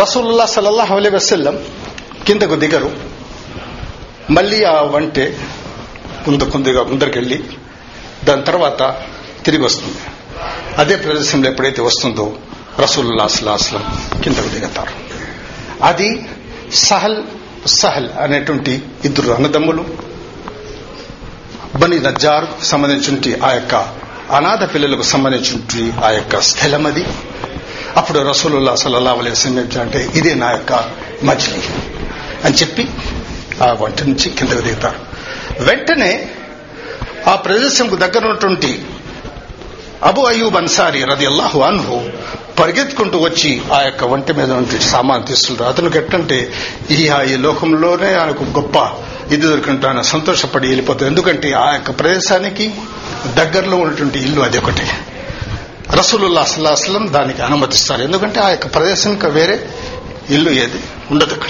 రసూలుల్లా 0.01 0.46
సల్లల్లాహు 0.46 0.96
అలీ 0.96 1.10
వసల్లం 1.10 1.63
కిందకు 2.27 2.55
దిగరు. 2.55 2.91
మళ్ళీ 4.31 4.63
ఆ 4.63 4.81
వంటే 4.81 5.38
ముందు 6.27 6.43
కొద్దిగా 6.43 6.84
ముందరికెళ్ళి 6.84 7.43
దాని 8.24 8.41
తర్వాత 8.41 9.01
తిరిగి 9.46 9.63
వస్తుంది. 9.63 9.98
అదే 10.77 10.96
ప్రదేశంలో 10.96 11.50
ఎప్పుడైతే 11.50 11.81
వస్తుందో 11.81 12.36
రసూలుల్లా 12.79 13.27
సల్లాహస్లం 13.27 14.03
కిందకు 14.24 14.48
దిగుతారు. 14.48 14.91
అది 15.84 16.29
సహల్ 16.74 17.24
సహల్ 17.68 18.10
అనేటువంటి 18.20 18.82
ఇద్దరు 19.06 19.32
అన్నదమ్ములు. 19.32 19.86
బని 21.75 22.00
నజ్జార్ 22.00 22.46
సంబంధించిన 22.63 23.46
ఆ 23.46 23.51
యొక్క 23.51 23.75
అనాథ 24.32 24.74
పిల్లలకు 24.74 25.01
సంబంధించి 25.01 25.94
ఆ 26.06 26.10
యొక్క 26.10 26.40
స్థలం 26.40 26.88
అది. 26.88 27.06
అప్పుడు 27.98 28.20
రసూలుల్లా 28.20 28.75
సల్లల్లా 28.75 29.12
అలైహి 29.12 29.32
వసల్లం 29.32 29.82
అంటే 29.82 30.10
ఇదే 30.16 30.34
నా 30.34 30.51
యొక్క 30.51 30.90
మజిలీ 31.24 31.60
అని 32.46 32.56
చెప్పి 32.56 32.90
ఆ 33.63 33.78
వంట 33.82 34.04
నుంచి 34.04 34.30
కిందకు 34.30 34.62
దిగుతారు. 34.62 35.00
వెంటనే 35.63 36.30
ఆ 37.28 37.36
ప్రదేశంకు 37.36 37.96
దగ్గర 37.96 38.25
ఉన్నటువంటి 38.25 38.86
అబు 40.04 40.22
అయ్యూబ్ 40.22 40.56
అన్సారి 40.56 41.04
రది 41.04 41.25
అల్లాహు 41.25 41.60
అన్హు 41.60 42.10
పరిగెత్తుకుంటూ 42.60 43.20
వచ్చి 43.20 43.62
ఆ 43.74 43.81
యొక్క 43.81 44.03
వంట 44.03 44.31
మీద 44.31 44.51
నుండి 44.51 44.81
సామాన్ 44.81 45.27
తీస్తుంటారు 45.27 45.70
అతనికి 45.70 45.98
ఎట్టంటే 45.98 46.53
ఈ 46.91 47.12
ఈ 47.29 47.38
లోకంలోనే 47.38 48.13
ఆయనకు 48.13 48.43
గొప్ప 48.43 48.75
ఇది 49.34 49.48
దొరికింటాను 49.48 50.01
సంతోషపడి 50.01 50.67
వెళ్ళిపోతుంది 50.67 51.10
ఎందుకంటే 51.10 51.51
ఆ 51.51 51.74
యొక్క 51.74 52.00
ప్రదేశానికి 52.00 52.74
దగ్గరలో 53.36 53.77
ఉన్నటువంటి 53.77 54.20
ఇల్లు 54.20 54.41
అది 54.41 54.58
ఒకటి. 54.58 54.81
రసూలుల్లా 55.91 56.41
అసలాస్లం 56.41 57.13
దానికి 57.13 57.41
అనుమతిస్తారు. 57.41 58.01
ఎందుకంటే 58.01 58.39
ఆ 58.39 58.50
యొక్క 58.50 58.75
ప్రదేశానికి 58.75 59.27
వేరే 59.27 59.70
ఇల్లు 60.29 60.50
ఏది 60.50 60.84
ఉండదు 61.12 61.34
అక్కడ. 61.34 61.50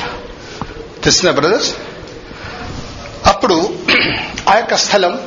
తెలిసిన 1.03 1.31
బ్రదర్స్ 1.31 1.75
అప్పుడు 3.25 3.74
ఆ 4.50 4.55
యొక్క 4.55 4.75
స్థలం 4.75 5.20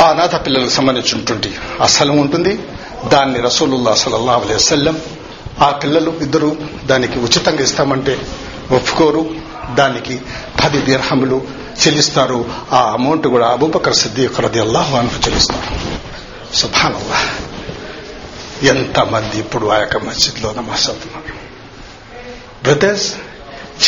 ఆ 0.00 0.10
అనాథ 0.10 0.46
పిల్లలకు 0.46 0.70
సంబంధించినటువంటి 0.70 1.54
ఆ 1.80 1.86
స్థలం 1.86 2.18
ఉంటుంది. 2.18 2.58
దాన్ని 3.08 3.40
రసూలుల్లా 3.40 3.94
సలల్లా 3.94 4.32
అలై 4.32 4.92
ఆ 5.60 5.70
పిల్లలు 5.70 6.10
ఇద్దరు 6.10 6.56
దానికి 6.86 7.18
ఉచితంగా 7.18 7.62
ఇస్తామంటే 7.62 8.18
ఒప్పుకోరు. 8.70 9.30
దానికి 9.74 10.20
పది 10.64 10.80
దీర్హములు 10.80 11.42
చెల్లిస్తారు. 11.86 12.44
ఆ 12.72 12.90
అమౌంట్ 12.92 13.26
కూడా 13.26 13.48
అబూబకర్ 13.48 13.94
సిద్దీక్ 13.94 14.40
రది 14.40 14.60
అల్లాహు 14.60 14.96
అన్హు 14.96 15.26
చెల్లిస్తారు. 15.26 16.00
సుభానల్లా 16.56 17.28
ఎంతమంది 18.62 19.38
ఇప్పుడు 19.38 19.66
ఆ 19.66 19.78
యొక్క 19.78 19.96
మస్జిద్లో 19.96 20.54
నమాజ్ 20.56 20.88
అవుతున్నారు 20.88 21.40
బ్రదర్స్ 22.62 23.14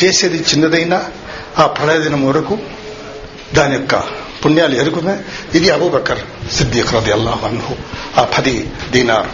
చేసేది 0.05 0.39
చిన్నదైనా 0.39 1.05
ఆ 1.59 1.67
ప్రయోజనం 1.67 2.29
వరకు 2.29 2.59
దాని 3.55 3.75
యొక్క 3.75 4.22
పుణ్యాలు 4.45 4.75
ఎరుగుమే. 4.75 5.17
ఇది 5.55 5.71
అబూబకర్ 5.71 6.51
సిద్దీక్ 6.53 6.95
రది 6.95 7.13
అల్లాహు 7.13 7.47
అన్హు. 7.47 7.75
ఆ 8.21 8.25
పది 8.39 8.71
దీనార్ 8.91 9.29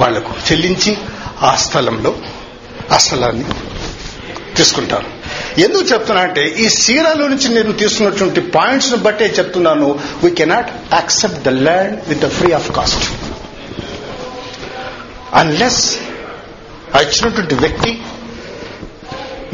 వాళ్ళకు 0.00 0.32
చెల్లించి 0.50 0.96
ఆ 1.42 1.54
స్థలంలో 1.54 2.14
ఆ 2.92 2.96
స్థలాన్ని 2.96 3.44
తీసుకుంటారు. 4.56 5.08
ఎందుకు 5.60 5.82
చెప్తున్నా 5.82 6.22
అంటే 6.22 6.42
ఈ 6.58 6.68
సీరాలో 6.68 7.28
నుంచి 7.28 7.48
నేను 7.48 7.72
తీసుకున్నటువంటి 7.72 8.40
పాయింట్స్ను 8.40 8.96
బట్టే 8.96 9.34
చెప్తున్నాను 9.38 10.00
we 10.24 10.30
cannot 10.30 10.70
accept 10.94 11.42
the 11.42 11.48
land 11.48 12.08
with 12.08 12.20
the 12.20 12.28
free 12.28 12.52
of 12.52 12.70
cost 12.76 13.04
unless 15.34 15.96
ఆ 16.96 17.00
ఇచ్చినటువంటి 17.00 17.54
వ్యక్తి 17.54 18.02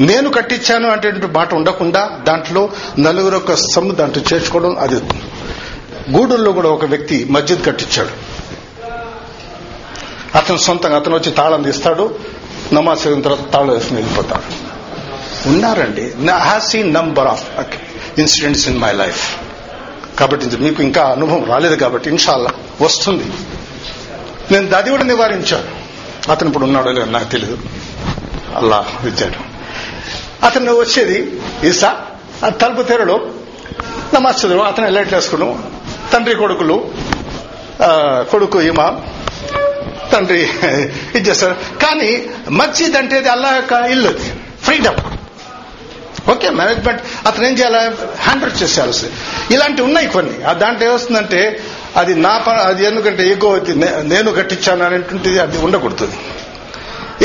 నేను 0.00 0.30
కట్టించాను 0.30 0.88
అంటే 0.88 1.11
మాట 1.11 1.54
ఉండకుండా 1.54 2.20
దాంట్లో 2.26 2.70
నలుగురు 2.98 3.37
ఒక 3.37 3.54
సమ్ము 3.54 3.94
దాంట్లో 3.94 4.24
చేర్చుకోవడం 4.32 4.78
అది 4.78 4.94
గూడూరులో 6.11 6.52
కూడా 6.52 6.68
ఒక 6.68 6.85
వ్యక్తి 6.85 7.24
మస్జిద్ 7.24 7.64
కట్టించాడు. 7.64 8.37
అతను 10.38 10.56
సొంతంగా 10.56 10.96
అతను 10.96 11.14
వచ్చి 11.14 11.32
తాళం 11.32 11.62
తీస్తాడు 11.62 12.18
నమాజ్ 12.72 13.06
చదివిన 13.06 13.22
తర్వాత 13.22 13.52
తాళం 13.52 13.68
వేసుకుని 13.68 14.00
వెళ్ళిపోతాడు. 14.00 14.76
ఉన్నారండి. 15.48 16.12
Has 16.32 16.68
seen 16.68 16.94
number 16.94 17.26
of 17.26 17.61
incidents 18.18 18.68
in 18.68 18.78
my 18.78 18.92
life. 18.92 19.37
కాబట్టి 20.18 20.56
మీకు 20.56 20.82
ఇంకా 20.82 21.04
అనుభవం 21.04 21.44
రాలేదు 21.44 21.74
కాబట్టి 21.74 22.11
ఇన్షాల్లా 22.11 22.50
వస్తుంది. 22.80 23.24
నేను 24.52 24.66
దది 24.66 24.90
కూడా 24.90 25.02
నివారించాను. 25.02 25.87
అతను 26.30 26.48
ఇప్పుడు 26.48 26.64
ఉన్నాడో 26.64 26.90
లేదో 26.90 27.11
నాకు 27.11 27.32
తెలియదు 27.32 27.59
అల్లా 28.56 28.87
విద్యాడు 29.04 29.45
అతను 30.46 30.75
వచ్చేది 30.83 31.18
ఈసా 31.68 31.90
ఆ 32.44 32.49
తలుపు 32.62 32.83
తెరలో 32.83 33.16
నమాజ్ 34.14 34.40
చదువు 34.44 34.64
అతను 34.70 34.87
ఎలైట్ 34.87 35.14
వేసుకును 35.14 35.49
తండ్రి 36.12 36.35
కొడుకులు 36.35 36.77
కొడుకు 38.33 38.59
ఇమా 38.61 38.87
తండ్రి 40.12 40.40
ఇది 41.16 41.25
చేస్తారు. 41.29 41.57
కానీ 41.85 42.11
మస్జిద్ 42.59 42.96
అంటే 42.96 43.16
అల్లా 43.35 43.51
యొక్క 43.57 43.72
ఇల్లు 43.94 44.12
ఫ్రీడమ్. 44.66 45.01
ఓకే 46.33 46.51
మేనేజ్మెంట్ 46.59 47.03
అతను 47.29 47.44
ఏం 47.46 47.55
చేయాలి? 47.55 47.81
హ్యాండిల్ 48.27 48.53
చేసేయాల్సి 48.62 49.09
ఇలాంటివి 49.55 49.87
ఉన్నాయి 49.88 50.09
కొన్ని. 50.14 50.37
ఆ 50.49 50.53
దాంట్లో 50.62 50.85
ఏమొస్తుందంటే 50.88 51.40
అది 52.01 52.14
నా 52.14 52.33
ప 52.46 52.51
అది 52.70 52.85
ఎందుకంటే 52.87 53.25
ఎక్కువ 53.33 53.61
నేను 54.12 54.33
కట్టించాను 54.38 54.85
అనేటువంటిది 54.85 55.38
అది 55.44 55.59
ఉండకూడదు. 55.59 56.09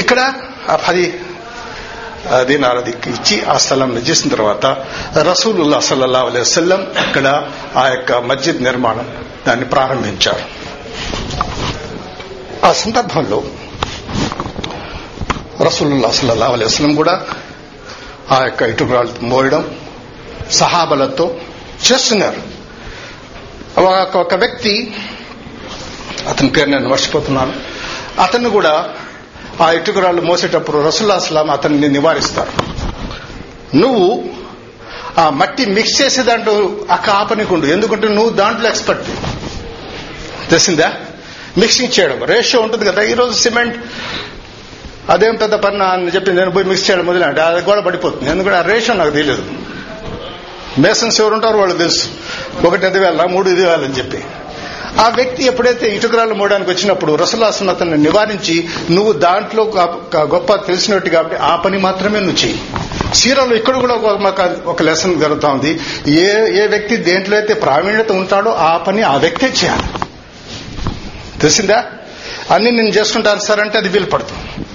ఇక్కడ 0.02 0.20
అది 0.90 1.06
పది 2.30 2.58
ఇచ్చి 3.10 3.46
ఆ 3.46 3.58
స్థలం 3.58 3.98
చేసిన 3.98 4.30
తర్వాత 4.30 4.66
రసూలుల్లా 5.22 5.80
సల్లల్లా 5.80 6.20
అలై 6.20 6.42
వసల్లం 6.42 6.88
అక్కడ 6.98 7.52
ఆ 7.78 7.88
యొక్క 7.88 8.14
మస్జిద్ 8.14 8.64
నిర్మాణం 8.64 9.26
దాన్ని 9.48 9.66
ప్రారంభించారు. 9.66 10.62
ఆ 12.66 12.74
సందర్భంలో 12.74 13.44
రసూలుల్లా 15.62 16.12
సల్లల్లా 16.12 16.48
అలై 16.48 16.66
వసలం 16.66 16.96
కూడా 16.96 17.28
ఆ 18.32 18.44
యొక్క 18.44 18.62
ఇటుకరాలు 18.62 19.10
మోయడం 19.22 19.76
సహాబలతో 20.52 21.36
చేస్తున్నారు. 21.92 22.52
ఒక 24.18 24.34
వ్యక్తి 24.34 24.94
అతని 26.30 26.50
పేరు 26.50 26.70
నేను 26.70 26.90
మర్చిపోతున్నాను 26.90 27.54
అతను 28.22 28.50
కూడా 28.50 28.90
ఆ 29.62 29.72
ఇటుకురాళ్ళు 29.72 30.22
మోసేటప్పుడు 30.22 30.78
రసుల్లాస్లాం 30.78 31.52
అతన్ని 31.52 31.90
నివారిస్తారు. 31.90 32.72
నువ్వు 33.78 34.24
ఆ 35.20 35.30
మట్టి 35.30 35.66
మిక్స్ 35.66 36.02
చేసే 36.02 36.22
దాంట్లో 36.22 36.72
ఆ 36.92 36.96
కాపనికుండు 36.96 37.66
ఎందుకంటే 37.66 38.08
నువ్వు 38.08 38.30
దాంట్లో 38.30 38.70
ఎక్స్పర్ట్ 38.70 39.06
తెలిసిందా? 40.50 40.94
మిక్సింగ్ 41.58 42.00
చేయడం. 42.00 42.24
రేషియో 42.24 42.62
ఉంటుంది 42.62 42.86
కదా. 42.86 43.02
ఈరోజు 43.02 43.34
సిమెంట్ 43.34 43.76
అదేం 45.10 45.36
పెద్ద 45.36 45.56
పని 45.56 45.84
అని 45.84 46.08
చెప్పి 46.08 46.32
నేను 46.32 46.52
పోయి 46.52 46.66
మిక్స్ 46.66 46.92
చేయడం 46.92 47.06
మొదలంటే 47.06 47.42
అది 47.42 47.62
కూడా 47.62 47.82
పడిపోతుంది. 47.82 48.30
ఎందుకంటే 48.30 48.58
ఆ 48.58 48.62
రేషియో 48.62 48.98
నాకు 48.98 49.10
తెలియదు. 49.10 49.44
మేసన్స్ 50.80 51.22
ఎవరు 51.22 51.34
ఉంటారు 51.34 51.58
వాళ్ళు 51.58 51.78
తెలుసు. 51.78 52.08
ఒకటి 52.68 52.86
అది 52.86 53.00
వేళ 53.00 53.24
మూడు 53.24 53.50
ఇది 53.50 53.66
వేలని 53.66 53.98
చెప్పి. 53.98 54.24
ఆ 55.00 55.10
వ్యక్తి 55.10 55.46
ఎప్పుడైతే 55.46 55.96
ఇటుకరాలు 55.96 56.34
మోడానికి 56.34 56.72
వచ్చినప్పుడు 56.72 57.16
రసలాసనతను 57.16 57.96
నివారించి 57.96 58.70
నువ్వు 58.92 59.14
దాంట్లో 59.14 59.64
గొప్ప 60.16 60.56
తెలిసినట్టు 60.56 61.10
కాబట్టి 61.10 61.38
ఆ 61.38 61.56
పని 61.56 61.78
మాత్రమే 61.78 62.20
నువ్వు 62.20 62.46
చెయ్యి. 62.46 62.62
సీరాలో 63.16 63.56
ఇక్కడ 63.56 63.78
కూడా 63.78 63.94
ఒక 64.66 64.82
లెసన్ 64.82 65.20
జరుగుతా 65.22 65.48
ఉంది. 65.50 65.80
ఏ 66.08 66.28
ఏ 66.64 66.68
వ్యక్తి 66.68 66.98
దేంట్లో 66.98 67.38
అయితే 67.38 67.54
ప్రావీణ్యత 67.54 68.12
ఉంటాడో 68.12 68.52
ఆ 68.52 68.78
పని 68.78 69.02
ఆ 69.02 69.16
వ్యక్తే 69.18 69.48
చేయాలి. 69.64 69.84
తెలిసిందా? 71.42 71.86
అన్ని 72.52 72.72
నేను 72.72 72.90
చేసుకుంటాను 72.90 73.40
సార్ 73.40 73.60
అంటే 73.60 73.78
అది 73.78 73.90
వీలు 73.90 74.06
పడుతుంది 74.06 74.66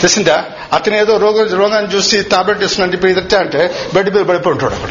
తెలిసిందా? 0.00 0.44
అతను 0.72 0.96
ఏదో 0.96 1.16
రోగ 1.16 1.56
రోగాన్ని 1.56 1.96
చూసి 1.96 2.22
టాబ్లెట్ 2.22 2.62
ఇస్తున్నట్టు 2.62 3.06
ఇప్పుడు 3.06 3.36
అంటే 3.36 3.74
బెడ్ 3.94 4.10
మీద 4.14 4.24
పడిపోయి 4.24 4.52
ఉంటాడు 4.52 4.74
అక్కడ. 4.74 4.90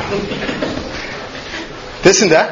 తెలిసిందా? 2.04 2.49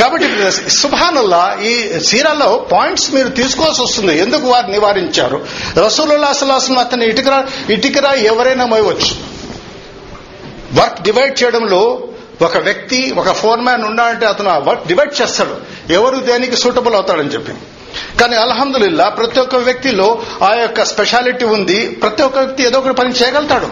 కాబట్టి 0.00 0.52
సుభానుల్లా 0.70 1.58
ఈ 1.62 1.98
సీరాలో 1.98 2.66
పాయింట్స్ 2.72 3.14
మీరు 3.14 3.28
తీసుకోవాల్సి 3.28 3.82
వస్తుంది. 3.82 4.18
ఎందుకు 4.18 4.46
వారు 4.46 4.66
నివారించారు? 4.66 5.46
రసూలుల్లా 5.86 6.28
అసలాసం 6.28 6.78
అతని 6.78 7.06
ఇటుకరా 7.06 7.46
ఇటుకరా 7.70 8.12
ఎవరైనా 8.12 8.66
మోయవచ్చు. 8.66 9.40
వర్క్ 10.80 11.02
డివైడ్ 11.02 11.42
చేయడంలో 11.42 12.02
ఒక 12.42 12.58
వ్యక్తి 12.58 13.14
ఒక 13.18 13.32
ఫోర్ 13.32 13.60
మ్యాన్ 13.60 13.84
ఉన్నాడంటే 13.84 14.26
అతను 14.26 14.50
ఆ 14.50 14.58
వర్క్ 14.58 14.88
డివైడ్ 14.88 15.22
చేస్తాడు. 15.22 15.56
ఎవరు 15.92 16.16
దేనికి 16.18 16.56
సూటబుల్ 16.56 16.94
అవుతాడని 16.94 17.28
చెప్పి. 17.28 17.52
కానీ 18.20 18.36
అల్హమ్దుల్లా 18.36 19.08
ప్రతి 19.08 19.40
ఒక్క 19.40 19.54
వ్యక్తిలో 19.54 20.22
ఆ 20.42 20.54
యొక్క 20.54 20.84
స్పెషాలిటీ 20.84 21.44
ఉంది. 21.44 21.88
ప్రతి 21.88 22.22
ఒక్క 22.22 22.38
వ్యక్తి 22.38 22.62
ఏదో 22.62 22.78
ఒకటి 22.78 22.94
పని 22.94 23.10
చేయగలుగుతాడు. 23.10 23.68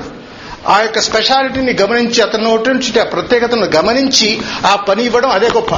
ఆ 0.69 0.81
యొక్క 0.81 1.01
స్పెషాలిటీని 1.01 1.73
గమనించి 1.73 2.23
అతను 2.23 2.65
నుంచి 2.69 3.01
ఆ 3.01 3.05
ప్రత్యేకతను 3.05 3.67
గమనించి 3.67 4.41
ఆ 4.67 4.77
పని 4.77 5.05
ఇవ్వడం 5.05 5.31
అదే 5.31 5.49
గొప్ప. 5.49 5.75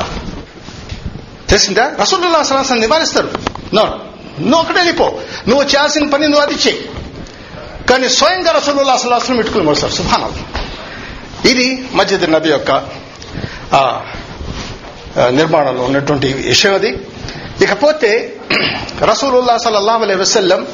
తెలిసిందా? 1.50 1.92
రసూలుల్లా 2.00 2.42
సలాసం 2.42 2.80
నివారిస్తారు. 2.80 3.30
నో 3.74 4.00
నువ్వు 4.40 4.60
ఒకటే 4.60 4.72
వెళ్ళిపో. 4.72 5.18
నువ్వు 5.48 5.64
చేయాల్సిన 5.64 6.08
పని 6.08 6.28
నువ్వు 6.28 6.40
అది 6.40 6.54
చేయి 6.54 6.88
కానీ 7.90 8.08
స్వయంగా 8.08 8.52
రసూలుల్లా 8.52 8.96
సలాసం 8.96 9.36
పెట్టుకుని 9.36 9.64
మోస్తారు 9.64 9.92
సుభానం 9.92 10.44
ఇది 11.50 11.88
మస్జిద్ 11.94 12.32
నబీ 12.32 12.48
యొక్క 12.48 12.70
నిర్మాణంలో 15.28 15.82
ఉన్నటువంటి 15.82 16.32
విషయం 16.32 16.74
అది. 16.74 17.06
ఇకపోతే 17.62 18.36
రసూలుల్లా 19.10 19.58
సల్లల్లాహు 19.58 20.02
అలైహి 20.02 20.20
వసల్లం 20.20 20.66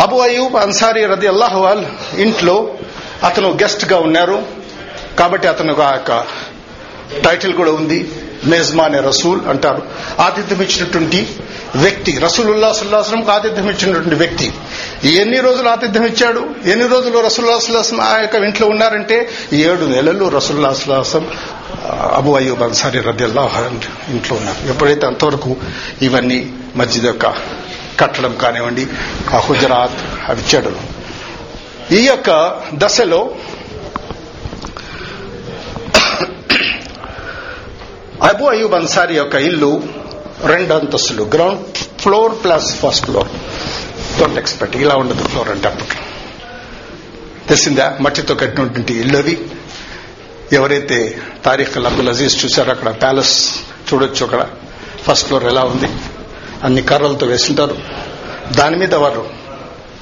అబు 0.00 0.16
అయూబ్ 0.16 0.56
అన్సారీ 0.56 1.06
రది 1.06 1.26
అల్లాహువాల్ 1.26 1.84
ఇంట్లో 2.18 2.74
అతను 3.24 3.50
గెస్ట్గా 3.50 3.98
ఉన్నారు. 3.98 4.46
కాబట్టి 5.18 5.48
అతను 5.48 5.82
ఆ 5.82 5.92
యొక్క 5.92 6.24
టైటిల్ 7.24 7.54
కూడా 7.54 7.70
ఉంది. 7.70 8.10
మేజ్మానే 8.46 9.00
రసూల్ 9.00 9.40
అంటారు. 9.46 9.82
ఆతిథ్యం 10.20 10.62
ఇచ్చినటువంటి 10.62 11.28
వ్యక్తి 11.74 12.18
రసూలుల్లా 12.18 12.72
సుల్లాహం 12.72 13.30
ఆతిథ్యం 13.30 13.68
ఇచ్చినటువంటి 13.70 14.14
వ్యక్తి 14.14 14.52
ఎన్ని 15.08 15.40
రోజులు 15.40 15.68
ఆతిథ్యం 15.68 16.06
ఇచ్చాడు 16.06 16.48
ఎన్ని 16.66 16.88
రోజులు 16.88 17.18
రసూల్లా 17.18 17.58
సుల్లాసం 17.58 18.00
ఆ 18.00 18.18
యొక్క 18.18 18.34
ఇంట్లో 18.34 18.68
ఉన్నారంటే? 18.68 19.28
ఏడు 19.52 19.84
నెలలు 19.84 20.28
రసూల్లా 20.28 20.72
సుల్లాసం 20.72 21.26
అబు 22.14 22.32
అయ్యూబ్ 22.32 22.62
అన్సారీ 22.62 23.00
రద్యల్లాహ్ 23.00 23.58
ఇంట్లో 24.10 24.36
ఉన్నారు. 24.36 24.68
ఎప్పుడైతే 24.68 25.06
అంతవరకు 25.06 25.56
ఇవన్నీ 26.02 26.52
మస్జిద్ 26.76 27.06
యొక్క 27.06 27.26
కట్టడం 28.00 28.36
కానివ్వండి 28.42 28.86
ఆ 29.34 29.38
హుజరాత్ 29.38 30.30
అవి 30.30 30.42
ఇచ్చాడు. 30.42 30.96
ఈ 31.94 32.06
యొక్క 32.06 32.60
దశలో 32.74 33.30
అబు 38.26 38.44
అయ్యూబ్ 38.44 38.74
అన్సారి 38.74 39.16
యొక్క 39.16 39.34
ఇల్లు 39.34 39.82
రెండు 40.44 40.74
అంతస్తులు 40.74 41.22
ground 41.22 41.74
floor 41.74 42.44
plus 42.44 42.76
first 42.76 43.04
floor 43.04 43.28
don't 44.20 44.38
expect 44.38 44.76
ఇలా 44.76 44.94
ఉండదు 44.94 45.24
ఫ్లోర్ 45.24 45.48
అంటే 45.48 45.68
అప్పట్లో. 45.68 46.02
తెలిసిందా? 47.48 47.98
మట్టితో 48.00 48.34
కట్టినటువంటి 48.34 48.94
ఇల్లు 48.94 49.18
అది. 49.18 49.46
ఎవరైతే 50.52 51.18
తారీఖ్ 51.44 51.78
అబ్దుల్ 51.78 52.08
అజీజ్ 52.08 52.44
చూశారో 52.44 52.70
అక్కడ 52.70 53.02
ప్యాలెస్ 53.02 53.50
చూడొచ్చు 53.94 54.24
అక్కడ. 54.24 54.46
ఫస్ట్ 55.02 55.26
ఫ్లోర్ 55.26 55.44
ఎలా 55.44 55.62
ఉంది? 55.62 55.88
అన్ని 56.62 56.82
కర్రలతో 56.82 57.26
వేసింటారు. 57.26 57.76
దాని 58.56 58.76
మీద 58.76 58.94
వారు 58.94 59.26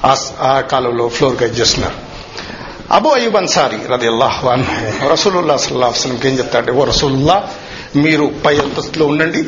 ఆ- 0.05 0.15
ఆ 0.39 0.59
కాలంలో 0.59 1.07
ఫ్లోర్ 1.07 1.43
గైడ్ 1.43 1.59
చేస్తున్నారు. 1.59 1.95
అబు 2.91 3.09
అయ్యూబ్ 3.09 3.35
అన్సారి 3.35 3.77
రది 3.93 4.07
అల్లాహ్ 4.07 4.45
రసూలుల్లా 5.11 5.57
సల్లాహ్ 5.57 5.93
అసలంకి 5.93 6.27
ఏం 6.27 6.37
చెప్తాడంటే 6.37 6.71
ఓ 6.71 6.85
రసూలుల్లా 6.85 7.49
మీరు 7.95 8.31
పై 8.45 8.57
అంతస్తులో 8.57 9.05
ఉండండి 9.05 9.45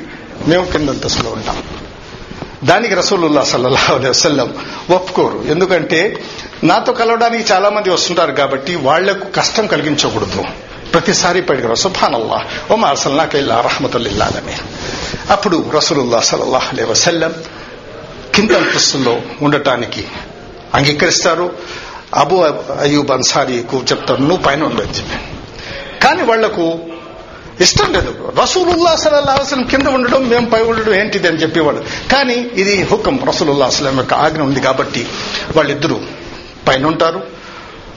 మేము 0.48 0.66
కింద 0.66 0.90
అంతస్తులో 0.90 1.30
ఉంటాం. 1.30 1.64
దానికి 2.64 2.96
రసూలుల్లా 2.96 3.44
సల్లల్లాహు 3.44 3.94
అలైహి 3.94 4.10
వసల్లం 4.10 4.54
ఒప్పుకోరు. 4.90 5.46
ఎందుకంటే 5.48 6.24
నాతో 6.64 6.94
కలవడానికి 6.94 7.54
చాలా 7.54 7.70
మంది 7.70 7.90
వస్తుంటారు 7.90 8.32
కాబట్టి 8.32 8.76
వాళ్ళకు 8.76 9.32
కష్టం 9.32 9.68
కలిగించకూడదు. 9.68 10.44
ప్రతిసారి 10.94 11.42
పడిగారు 11.42 11.76
సుభానల్లా. 11.76 12.46
ఓ 12.72 12.76
మార్సల్లాకెళ్ళా 12.76 13.62
రహమతుల్లాదని 13.62 14.54
అప్పుడు 15.32 15.72
రసూలుల్లా 15.76 16.20
సల్లల్లాహు 16.20 16.76
అలైహి 16.76 16.92
వసల్లం 16.92 17.34
కింద 18.36 18.52
అంతస్తులో 18.52 19.22
ఉండటానికి 19.42 20.08
అంగీకరిస్తారు. 20.74 21.54
అబు 22.16 22.36
అయ్యూబ్ 22.80 23.12
అన్సారీకు 23.12 23.78
చెప్తారు 23.78 24.20
నువ్వు 24.20 24.38
పైన 24.38 24.64
ఉండని 24.64 24.88
చెప్పి. 24.88 25.18
కానీ 26.04 26.24
వాళ్ళకు 26.24 26.80
ఇష్టం 27.62 27.94
లేదు. 27.94 28.34
రసూలుల్లా 28.42 28.96
సలల్లా 28.96 29.34
అసలం 29.34 29.64
కింద 29.64 29.88
ఉండడం 29.88 30.30
మేము 30.30 30.50
పై 30.50 30.62
ఉండడం 30.62 30.94
ఏంటిది 30.94 31.28
అని 31.28 31.38
చెప్పేవాడు. 31.38 31.86
కానీ 32.12 32.34
ఇది 32.34 32.84
హుకం. 32.84 33.20
రసూలుల్లా 33.28 33.66
అసలం 33.66 33.98
యొక్క 33.98 34.14
ఆజ్ఞ 34.14 34.42
ఉంది 34.42 34.60
కాబట్టి 34.60 35.08
వాళ్ళిద్దరూ 35.56 36.02
పైన 36.68 36.86
ఉంటారు 36.86 37.24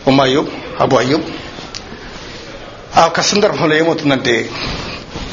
ఉమాయూబ్ 0.09 0.49
అబు 0.81 0.97
అయ్యూబ్ 0.97 1.23
ఆ 2.99 3.07
ఒక 3.07 3.21
సందర్భంలో 3.21 3.77
ఏమవుతుందంటే 3.77 4.51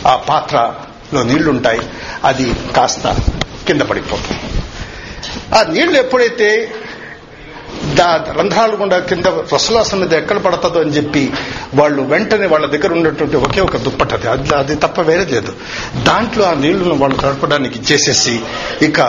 ఆ 0.07 0.15
పాత్రలో 0.15 1.23
నీళ్ళుంటాయి. 1.23 1.81
అది 2.23 2.53
కాస్త 2.75 3.15
కింద 3.67 3.81
పడిపోతుంది. 3.81 4.41
ఆ 5.55 5.63
నీళ్ళు 5.71 5.97
ఎప్పుడైతే 5.97 6.71
రంధ్రాలు 8.31 8.75
గుండా 8.75 8.99
కింద 8.99 9.25
రసలాసం 9.25 9.99
మీద 9.99 10.13
ఎక్కడ 10.13 10.37
పడుతుందో 10.37 10.79
అని 10.79 10.89
చెప్పి 10.89 11.33
వాళ్ళు 11.75 12.01
వెంటనే 12.01 12.47
వాళ్ళ 12.47 12.65
దగ్గర 12.65 12.91
ఉన్నటువంటి 12.93 13.37
ఒకే 13.37 13.61
ఒక 13.61 13.77
దుప్పటది 13.77 14.27
అది. 14.27 14.55
అది 14.55 14.75
తప్ప 14.75 15.01
వేరే 15.01 15.25
లేదు. 15.25 15.53
దాంట్లో 16.03 16.45
ఆ 16.45 16.53
నీళ్ళను 16.53 16.95
వాళ్ళు 16.95 17.17
తడపడానికి 17.17 17.93
చేసేసి 17.93 18.41
ఇక 18.81 19.01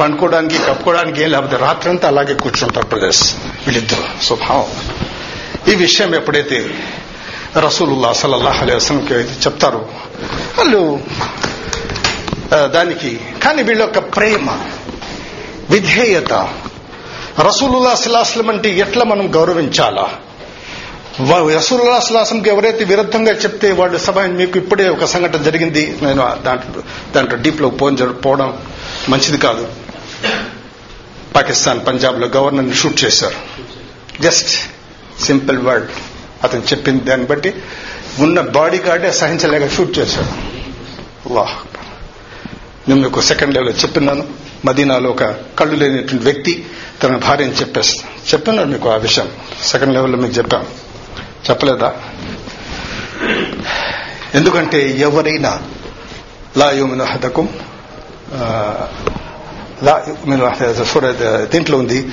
పండుకోవడానికి 0.00 0.58
కప్పుకోవడానికి 0.58 1.22
ఏం 1.22 1.30
లేకపోతే 1.30 1.56
రాత్రంతా 1.56 2.08
అలాగే 2.08 2.34
కూర్చుంటారు 2.34 2.86
ప్రదేశ్. 2.86 3.34
వీళ్ళిద్దరు. 3.66 4.24
స్వభావం 4.24 4.66
ఈ 5.72 5.74
విషయం 5.74 6.14
ఎప్పుడైతే 6.14 6.70
రసూలుల్లా 7.58 8.12
సల్లల్లాహు 8.12 8.62
అలైహి 8.62 9.14
అయితే 9.14 9.32
చెప్తారు 9.46 9.88
వాళ్ళు 10.58 11.00
దానికి 12.66 13.20
కానీ 13.44 13.62
వీళ్ళ 13.62 13.82
యొక్క 13.82 13.98
ప్రేమ 13.98 14.50
విధేయత 15.70 16.48
రసూలుల్లా 17.38 17.94
సలాహం 17.94 18.50
అంటే 18.50 18.70
ఎట్లా 18.70 19.04
మనం 19.04 19.34
గౌరవించాలా? 19.34 20.10
వా- 21.20 21.56
రసూలుల్లా 21.56 22.00
సలాహంకి 22.00 22.50
ఎవరైతే 22.50 22.84
విరుద్ధంగా 22.84 23.32
చెప్తే 23.32 23.72
వాళ్ళు 23.72 23.98
సభ 23.98 24.18
మీకు 24.20 24.58
ఇప్పుడే 24.58 24.88
ఒక 24.88 25.04
సంఘటన 25.04 25.42
జరిగింది. 25.42 25.98
నేను 26.02 26.36
దాంట్లో 26.42 26.82
దాంట్లో 27.12 27.36
డీప్లో 27.36 27.70
పోన్- 27.70 28.06
పోవడం 28.06 28.58
మంచిది 29.08 29.38
కాదు. 29.38 29.68
పాకిస్తాన్ 31.36 31.86
పంజాబ్లో 31.86 32.26
గవర్నర్ని 32.26 32.74
షూట్ 32.74 33.04
చేశారు. 33.04 33.34
Just 34.22 34.48
simple 35.24 35.58
word. 35.58 35.88
అతను 36.44 36.60
చెప్పింది 36.60 37.04
దాన్ని 37.04 37.26
బట్టి 37.26 37.54
ఉన్న 38.18 38.40
బాడీ 38.40 38.78
గార్డే 38.78 39.12
సహించలేక 39.12 39.70
షూట్ 39.70 39.98
చేశాడు. 39.98 40.60
వాహ్ 41.32 41.54
నేను 42.88 43.02
మీకు 43.02 43.20
సెకండ్ 43.20 43.54
లెవెల్ 43.54 43.74
చెప్పినాను 43.82 44.26
మదీనాలో 44.64 45.10
ఒక 45.10 45.24
కళ్ళు 45.24 45.76
లేనటువంటి 45.76 46.24
వ్యక్తి 46.24 46.66
తన 47.02 47.16
భార్యని 47.16 47.52
చెప్పేస్తా. 47.52 48.08
చెప్పినాడు 48.32 48.68
మీకు 48.68 48.88
ఆ 48.88 48.96
విషయం. 48.96 49.28
సెకండ్ 49.64 49.94
లెవెల్లో 49.94 50.18
మీకు 50.18 50.34
చెప్పాం. 50.34 50.64
చెప్పలేదా? 51.50 51.94
ఎందుకంటే 54.34 54.90
ఎవరైనా 54.90 55.60
లా 56.56 56.70
యోమిన 56.70 57.02
హదకుం 57.02 57.48
లా 59.82 60.04
దీంట్లో 61.52 61.78
ఉంది 61.78 62.08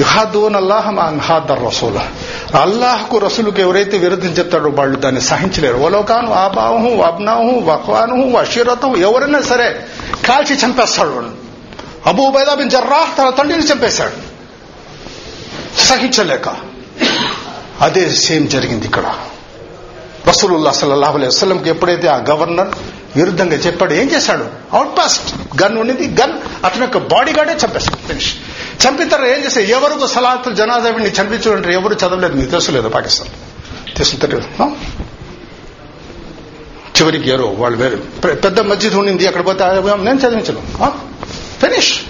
యుహాదోన్ 0.00 0.56
అల్లాహ్ 0.56 0.94
మాన్ 0.94 1.20
హాదర్ 1.20 1.64
రసూల్. 1.66 1.98
అల్లాహకు 2.56 3.18
రసూలుకు 3.18 3.60
ఎవరైతే 3.60 3.98
విరుద్ధం 3.98 4.28
చెప్తాడో 4.28 4.70
వాళ్ళు 4.70 4.98
దాన్ని 4.98 5.20
సహించలేరు. 5.20 5.76
ఓలోకాను 5.76 6.32
ఆబాహు 6.32 7.02
అబ్నాహు 7.02 7.60
వక్వాను 7.64 8.36
అషీరతం 8.36 8.96
ఎవరైనా 8.96 9.42
సరే 9.42 9.84
కాల్చి 10.28 10.56
చంపేస్తాడు 10.56 11.10
వాడు. 11.10 11.30
అబూ 12.06 12.30
బైదా 12.30 12.54
బిన్ 12.54 12.70
జర్రాహ్ 12.70 13.18
తన 13.18 13.30
తండ్రిని 13.30 13.66
చంపేశాడు. 13.66 14.29
సహించలేక 15.78 16.48
అదే 17.80 18.10
సేమ్ 18.10 18.48
జరిగింది 18.48 18.86
ఇక్కడ. 18.86 19.14
రసూలుల్లా 20.28 20.72
సల్లాహు 20.72 21.14
అలైహి 21.14 21.28
వసల్లంకి 21.28 21.68
ఎప్పుడైతే 21.68 22.08
ఆ 22.08 22.16
గవర్నర్ 22.16 22.68
విరుద్ధంగా 23.16 23.56
చెప్పాడు 23.56 23.94
ఏం 23.94 24.10
చేశాడు? 24.10 24.44
అవుట్ 24.72 24.98
పాస్ట్ 24.98 25.34
గన్ 25.62 25.78
ఉన్నది 25.78 26.08
గన్ 26.08 26.64
అతని 26.64 26.80
యొక్క 26.80 26.98
బాడీ 26.98 27.32
గార్డే 27.32 27.54
చంపేశాడు. 27.54 28.06
ఫినిష్ 28.06 28.34
చంపిన 28.86 29.08
తర్వాత 29.08 29.28
ఏం 29.28 29.44
చేస్తే 29.44 29.64
ఎవరు 29.64 30.06
సలాతులు 30.06 30.54
జనాదేవిని 30.54 31.06
చంపించారంటే 31.06 31.72
ఎవరు 31.72 31.94
చదవలేదు 31.94 32.32
మీకు 32.32 32.50
తెలుసులేదు 32.50 32.88
పాకిస్తాన్? 32.88 33.30
తెలుసు 33.96 34.16
చివరికి 37.00 37.30
ఎవరు 37.30 37.42
వాళ్ళు 37.42 37.78
వేరు. 37.78 37.96
పెద్ద 38.26 38.60
మస్జిద్ 38.60 38.94
ఉండింది 38.94 39.26
అక్కడ 39.26 39.46
పోతే 39.46 39.64
నేను 39.64 40.18
చదివించను. 40.18 40.62
ఫినిష్ 41.60 42.00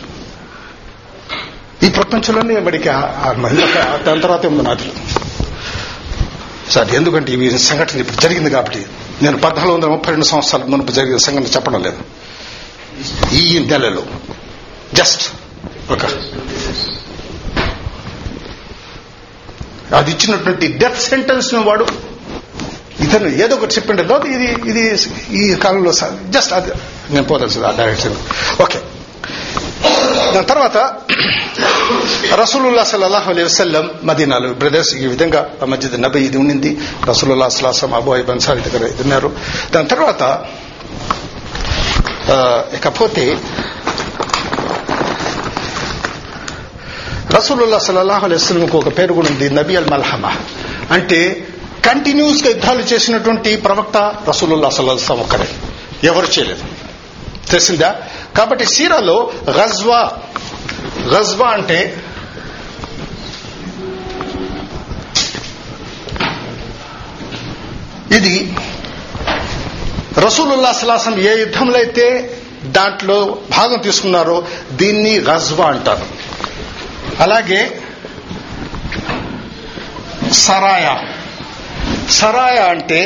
ఈ 1.83 1.89
ప్రపంచంలోనే 1.89 2.61
వాడికి 2.61 2.89
ఆ- 2.89 3.35
మహిళ 3.39 3.65
దాని 4.07 4.21
తర్వాత 4.21 4.47
ఉంది 4.47 4.63
నాది 4.63 4.93
సార్ 6.71 6.91
ఎందుకంటే 6.95 7.33
ఈ 7.33 7.51
సంఘటన 7.51 8.01
ఇప్పుడు 8.01 8.21
జరిగింది 8.21 8.51
కాబట్టి 8.51 8.87
నేను 9.23 9.39
పద్నాలుగు 9.39 9.75
వందల 9.75 9.89
ముప్పై 9.89 10.11
రెండు 10.11 10.25
సంవత్సరాల 10.25 10.65
మునుపు 10.65 10.93
జరిగిన 10.93 11.17
సంఘటన 11.17 11.45
చెప్పడం 11.45 11.83
లేదు. 11.83 11.99
ఈ 13.35 13.59
నెలలో 13.59 14.03
జస్ట్ 14.95 15.23
ఒక 15.93 16.05
అది 19.95 20.11
ఇచ్చినటువంటి 20.11 20.67
డెత్ 20.67 20.99
సెంటెన్స్ను 20.99 21.63
వాడు 21.63 21.87
ఇతను 23.01 23.29
ఏదో 23.29 23.57
ఒకటి 23.57 23.75
చెప్పిండే. 23.75 24.03
ఇది 24.29 24.45
ఇది 24.45 24.99
ఈ 25.31 25.55
కాలంలో 25.55 25.93
జస్ట్ 26.29 26.53
అది. 26.53 26.71
నేను 27.11 27.25
పోదాల్సింది 27.25 27.67
ఆ 27.67 27.71
డైరెక్షన్. 27.71 28.17
ఓకే. 28.63 28.79
దాని 30.35 30.47
తర్వాత 30.47 30.77
రసూలుల్లా 32.35 32.85
సల్లాహు 32.85 33.31
అలీ 33.31 33.43
వసల్లం 33.43 33.91
మదీనాలు 34.05 34.49
బ్రదర్స్ 34.49 34.95
ఈ 34.95 35.07
విధంగా 35.07 35.51
మస్జిద్ 35.65 36.03
నబీ 36.03 36.21
ఇది 36.21 36.39
ఉండింది. 36.39 36.79
రసూలుల్లా 37.09 37.49
సలాసం 37.49 37.95
అబోయ్ 37.95 38.21
ఐబ్ 38.21 38.29
దగ్గర 38.29 38.87
ఇది 38.87 39.03
ఉన్నారు 39.03 39.33
దాని 39.75 39.89
తర్వాత 39.89 40.45
ఇకపోతే 42.75 43.39
రసూలుల్లా 47.35 47.79
సల్లాహు 47.79 48.25
అలీ 48.25 48.35
వసలంకు 48.35 48.79
ఒక 48.79 48.99
పేరు 48.99 49.15
కూడా 49.15 49.29
ఉంది 49.29 49.51
నబీ 49.51 49.77
అల్ 49.77 49.91
మల్హమా. 49.91 50.37
అంటే 50.91 51.49
కంటిన్యూస్గా 51.85 52.49
యుద్ధాలు 52.49 52.83
చేసినటువంటి 52.83 53.57
ప్రవక్త 53.57 54.15
రసూలుల్లా 54.29 54.71
సల్లాహం 54.71 55.21
ఒక్కరే 55.21 55.49
ఎవరు 56.05 56.27
చేయలేదు. 56.39 56.90
తెలిసిందా? 57.51 57.91
కాబట్టి 58.37 58.65
సీరాలో 58.67 59.17
గజ్వా 59.59 60.01
గజ్వా 61.15 61.49
అంటే 61.49 61.79
ఇది 68.17 68.35
రసూలుల్లా 70.19 70.73
సలాసం 70.73 71.15
ఏ 71.19 71.33
యుద్ధంలో 71.41 71.77
అయితే 71.79 72.07
దాంట్లో 72.77 73.19
భాగం 73.57 73.79
తీసుకున్నారో 73.79 74.37
దీన్ని 74.81 75.13
గజ్వా 75.29 75.67
అంటారు. 75.67 76.07
అలాగే 77.23 77.61
సరాయా 80.33 80.95
సరాయా 82.11 82.65
అంటే 82.65 83.01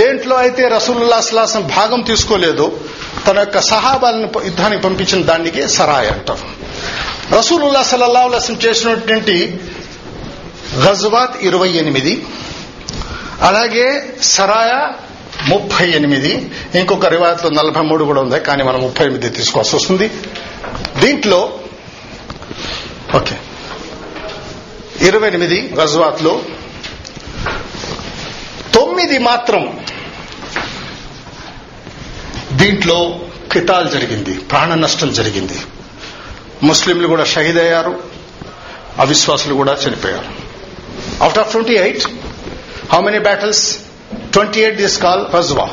దేంట్లో 0.00 0.36
అయితే 0.36 0.62
రసూలుల్లా 0.68 1.20
సలాసం 1.20 1.62
భాగం 1.76 2.00
తీసుకోలేదో 2.00 2.66
తన 3.26 3.38
యొక్క 3.38 3.58
సహాబాలను 3.60 4.28
యుద్ధానికి 4.44 4.82
పంపించిన 4.82 5.22
దానికి 5.22 5.68
సరాయ్ 5.68 6.08
అంటారు 6.08 6.46
రసూలుల్లా 7.36 7.82
సల్లల్లా 7.82 8.20
అలసం 8.20 8.54
చేసినటువంటి 8.54 9.36
గజ్వాత్ 10.84 11.36
ఇరవై 11.44 11.70
ఎనిమిది 11.82 12.14
అలాగే 13.40 13.86
సరాయ 14.22 14.72
ముప్పై 15.48 15.86
ఎనిమిది 15.90 16.32
ఇంకొక 16.78 17.06
రివాయత్లో 17.06 17.50
నలభై 17.50 17.82
మూడు 17.82 18.04
కూడా 18.04 18.20
ఉంది 18.20 18.40
కానీ 18.40 18.62
మనం 18.62 18.80
ముప్పై 18.80 19.04
ఎనిమిది 19.06 19.28
తీసుకోవాల్సి 19.30 19.76
వస్తుంది. 19.76 20.06
దీంట్లో 21.00 21.40
ఓకే 23.16 23.36
ఇరవై 25.08 25.28
ఎనిమిది 25.28 25.58
గజ్వాత్లో 25.80 26.34
తొమ్మిది 28.74 29.18
మాత్రం 29.18 29.62
దీంట్లో 32.64 33.20
కితాల్ 33.52 33.88
జరిగింది 33.90 34.34
ప్రాణ 34.50 34.74
నష్టం 34.74 35.12
జరిగింది. 35.12 35.58
ముస్లింలు 36.62 37.08
కూడా 37.08 37.24
షహీద్ 37.24 37.58
అయ్యారు 37.58 37.94
అవిశ్వాసులు 38.98 39.54
కూడా 39.54 39.72
చనిపోయారు. 39.86 40.28
Out 41.22 41.38
of 41.38 41.50
twenty 41.50 41.74
eight 41.74 42.04
how 42.92 43.00
many 43.00 43.18
battles 43.18 43.78
twenty 44.32 44.60
eight 44.60 44.76
this 44.76 44.98
call 45.02 45.24
రజ్వా 45.34 45.66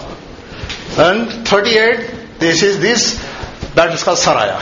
and 1.06 1.47
thirty 1.47 1.69
eight 1.69 2.01
this 2.43 2.63
is 2.63 2.77
this 2.77 3.06
battles 3.75 4.04
call 4.04 4.17
సరాయా 4.17 4.62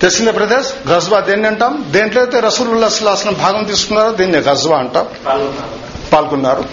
తెలిసిందే 0.00 0.32
బ్రదర్స్ 0.32 0.88
గజ్వా 0.88 1.20
దేన్ని 1.20 1.46
అంటాం? 1.46 1.84
దేంట్లో 1.90 2.22
అయితే 2.22 2.40
రసూలుల్లా 2.40 2.88
సుల్లాసనం 2.88 3.34
భాగం 3.34 3.64
తీసుకున్నారో 3.64 4.10
దీన్ని 4.12 4.38
గజ్వా 4.38 4.76
అంటాం. 4.78 5.06
పాల్గొన్నారు. 6.12 6.64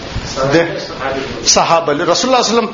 సహాబలు. 1.46 2.04
రసూల్లా 2.04 2.38
అసలం 2.38 2.66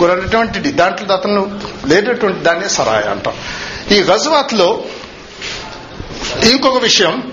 పాల్గొనటువంటిది 0.00 0.72
దాంట్లో 0.72 1.14
అతను 1.14 1.60
లేనటువంటి 1.86 2.40
దాన్ని 2.40 2.68
సరాయ 2.68 3.02
అంటాం. 3.02 3.34
ఈ 3.90 4.00
గజవాత్లో 4.00 4.84
ఇంకొక 6.50 6.76
విషయం. 6.76 7.32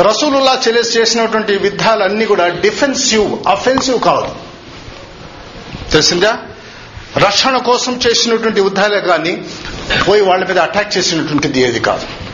రసూలుల్లా 0.00 0.62
చెలెస్ 0.68 0.96
చేసినటువంటి 0.96 1.52
యుద్ధాలన్నీ 1.52 2.26
కూడా 2.26 2.48
డిఫెన్సివ్ 2.48 3.48
అఫెన్సివ్ 3.48 4.00
కాదు. 4.00 4.28
తెలిసిందా? 5.90 6.38
రక్షణ 7.16 7.56
కోసం 7.56 8.00
చేసినటువంటి 8.06 8.60
యుద్ధాలే 8.60 9.00
కానీ 9.00 9.44
పోయి 10.08 10.22
వాళ్ళ 10.22 10.46
మీద 10.46 10.58
అటాక్ 10.58 10.98
చేసినటువంటిది 10.98 11.60
ఏది 11.60 11.80
కాదు. 11.80 12.33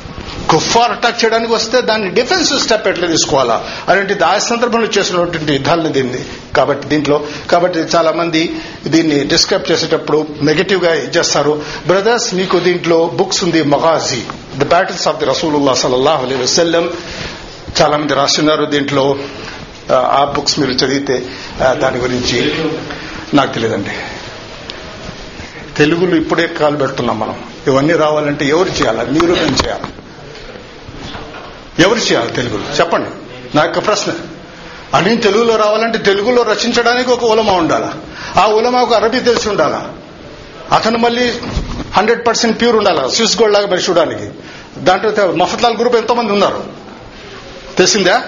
కుఫార్ 0.51 0.91
అటాక్ 0.93 1.25
చేయడానికి 1.25 1.53
వస్తే 1.53 1.81
దాన్ని 1.81 2.11
డిఫెన్సివ్ 2.11 2.61
స్టెప్ 2.61 2.89
ఎట్లా 2.89 3.07
తీసుకోవాలా? 3.07 3.65
అలాంటి 3.89 4.25
ఆ 4.25 4.39
సందర్భంలో 4.39 4.87
చేసినటువంటి 4.87 5.53
యుద్ధాలను 5.53 5.89
దీన్ని 5.89 6.25
కాబట్టి 6.57 6.89
దీంట్లో 6.89 7.25
కాబట్టి 7.51 7.79
చాలా 7.79 8.13
మంది 8.13 8.57
దీన్ని 8.87 9.25
డిస్క్రైబ్ 9.25 9.73
చేసేటప్పుడు 9.73 10.27
నెగటివ్గా 10.43 10.95
చేస్తారు. 10.95 11.63
బ్రదర్స్ 11.87 12.35
మీకు 12.35 12.59
దీంట్లో 12.59 13.07
బుక్స్ 13.07 13.45
ఉంది 13.45 13.63
మగాజీ 13.63 14.23
ది 14.59 14.65
బ్యాటిల్స్ 14.65 15.09
ఆఫ్ 15.09 15.17
ది 15.17 15.25
రసూలుల్లా 15.25 15.75
సల్లాహ్ 15.75 16.25
అలీ 16.25 16.35
వసల్లం 16.35 16.91
చాలా 17.83 17.97
మంది 17.97 18.15
రాస్తున్నారు 18.15 18.65
దీంట్లో. 18.65 19.17
ఆ, 19.93 20.33
బుక్స్ 20.37 20.59
మీరు 20.59 20.71
చదివితే 20.71 21.27
దాని 21.73 21.99
గురించి 21.99 22.55
నాకు 23.35 23.55
తెలియదండి. 23.55 23.91
తెలుగులో 25.77 26.17
ఇప్పుడే 26.17 26.47
కాలు 26.47 26.77
పెడుతున్నాం 26.77 27.19
మనం. 27.19 27.45
ఇవన్నీ 27.67 27.93
రావాలంటే 27.93 28.47
ఎవరు 28.47 28.69
చేయాలి? 28.69 29.11
మీరు 29.11 29.33
నేను 29.33 29.57
చేయాలి? 29.67 29.85
ఎవరు 31.81 31.99
చేయాలి 31.99 32.33
తెలుగులో? 32.33 32.64
చెప్పండి. 32.75 33.11
నా 33.57 33.64
యొక్క 33.64 33.79
ప్రశ్న. 33.79 34.12
అన్ని 34.95 35.16
తెలుగులో 35.16 35.57
రావాలంటే 35.57 35.99
తెలుగులో 35.99 36.43
రచించడానికి 36.43 37.11
ఒక 37.11 37.25
ఉలమా 37.25 37.53
ఉండాలా? 37.53 37.95
ఆ 38.43 38.47
ఉలమాకు 38.47 38.95
అరబీ 38.95 39.21
తెలిసి 39.21 39.49
ఉండాలా? 39.49 39.93
అతను 40.73 40.99
మళ్ళీ 40.99 41.38
హండ్రెడ్ 41.93 42.27
పర్సెంట్ 42.27 42.61
ప్యూర్ 42.61 42.77
ఉండాలా? 42.77 43.09
స్విస్ 43.09 43.40
గోల్డ్ 43.40 43.55
లాగా 43.55 43.66
మరి 43.66 43.81
చూడడానికి. 43.81 44.31
దాంట్లో 44.79 45.33
మఫత్లాల్ 45.33 45.77
గ్రూప్ 45.77 45.97
ఎంతో 45.97 46.14
మంది 46.14 46.33
ఉన్నారు? 46.33 46.64
తెలిసిందా? 47.79 48.23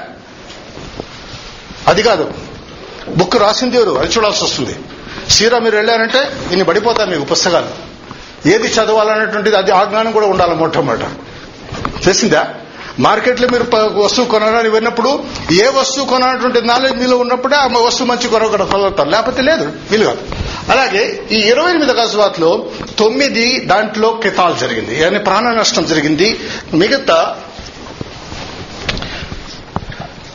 అది 1.87 2.03
కాదు. 2.03 2.35
బుక్ 3.17 3.37
రాసింది 3.37 3.77
ఎవరు? 3.77 3.91
అది 3.91 4.13
చూడాల్సి 4.13 4.45
వస్తుంది. 4.45 4.77
సీరా 5.29 5.59
మీరు 5.59 5.77
వెళ్ళారంటే 5.77 6.19
ఇన్ని 6.51 6.65
పడిపోతారు 6.65 7.11
మీకు 7.11 7.25
పుస్తకాలు. 7.25 7.93
ఏది 8.49 8.69
చదవాలనేటువంటిది 8.69 9.57
అది 9.57 9.71
ఆ 9.71 9.85
జ్ఞానం 9.85 10.13
కూడా 10.13 10.27
ఉండాలి 10.27 10.55
మొట్టమొదట. 10.55 11.05
తెలిసిందా? 12.05 12.55
మార్కెట్లో 12.99 13.49
మీరు 13.49 13.67
వస్తువు 13.77 14.27
కొనాలని 14.27 14.69
వెళ్ళినప్పుడు 14.69 15.25
ఏ 15.63 15.69
వస్తువు 15.69 16.07
కొనాలన్నటువంటి 16.07 16.63
నాలెడ్జ్ 16.63 16.99
మీలో 16.99 17.17
ఉన్నప్పుడే 17.17 17.57
ఆ 17.57 17.67
వస్తువు 17.67 18.09
మంచి 18.09 18.29
కొనగడ 18.29 18.63
కొనగలుగుతారు 18.63 19.11
లేకపోతే 19.11 19.43
లేదు 19.43 19.73
వీలు 19.91 20.05
కాదు. 20.05 20.19
అలాగే 20.73 21.23
ఈ 21.33 21.37
ఇరవై 21.37 21.71
ఎనిమిది 21.71 21.93
గజవాత్లో 21.93 22.67
తొమ్మిది 22.99 23.61
దాంట్లో 23.61 24.21
కితాల్ 24.23 24.59
జరిగింది. 24.59 25.05
అని 25.05 25.19
ప్రాణ 25.19 25.53
నష్టం 25.53 25.87
జరిగింది. 25.87 26.41
మిగతా 26.75 27.37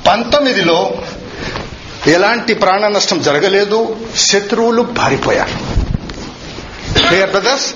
పంతొమ్మిదిలో 0.07 0.91
ఎలాంటి 2.07 2.53
ప్రాణ 2.53 2.87
నష్టం 2.87 3.21
జరగలేదు 3.21 3.95
శత్రువులు 4.17 4.81
పారిపోయారు. 4.81 5.77
క్లియర్ 7.07 7.29
బ్రదర్స్ 7.29 7.73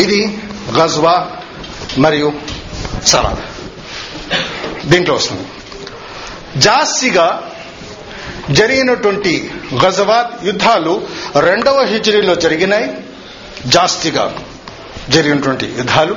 ఇది 0.00 0.38
గజ్వా 0.78 1.26
మరియు 1.98 2.32
సరా 3.06 3.36
దీంట్లో 4.86 5.14
వస్తుంది. 5.14 5.46
జాస్తిగా 6.56 7.50
జరిగినటువంటి 8.50 9.50
గజవాత్ 9.84 10.44
యుద్ధాలు 10.44 11.02
రెండవ 11.38 11.84
హిజరీలో 11.84 12.34
జరిగినాయి. 12.34 12.96
జాస్తిగా 13.66 14.36
జరిగినటువంటి 15.08 15.74
యుద్ధాలు. 15.78 16.16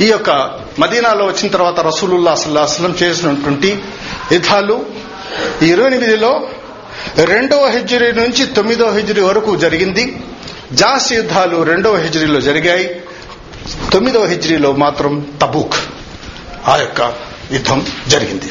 ఈ 0.00 0.06
యొక్క 0.06 0.30
మదీనాలో 0.78 1.26
వచ్చిన 1.26 1.48
తర్వాత 1.48 1.80
రసూలుల్లా 1.80 2.34
సల్లాహం 2.34 2.96
చేసినటువంటి 3.02 3.82
యుద్ధాలు. 4.32 4.86
ఈ 5.62 5.66
ఇరవై 5.66 5.86
ఎనిమిదిలో 5.86 6.48
రెండవ 7.24 7.66
హిజరీ 7.66 8.12
నుంచి 8.12 8.46
తొమ్మిదవ 8.46 8.90
హిజరీ 8.90 9.20
వరకు 9.20 9.56
జరిగింది. 9.56 10.16
జాస్ 10.72 11.12
యుద్ధాలు 11.12 11.62
రెండవ 11.62 11.96
హిజరీలో 11.96 12.40
జరిగాయి. 12.40 13.00
తొమ్మిదవ 13.92 14.24
హిజరీలో 14.24 14.72
మాత్రం 14.72 15.32
తబూక్. 15.42 15.74
ఆ 16.66 16.76
యొక్క 16.76 17.16
యుద్ధం 17.52 17.86
జరిగింది. 18.08 18.50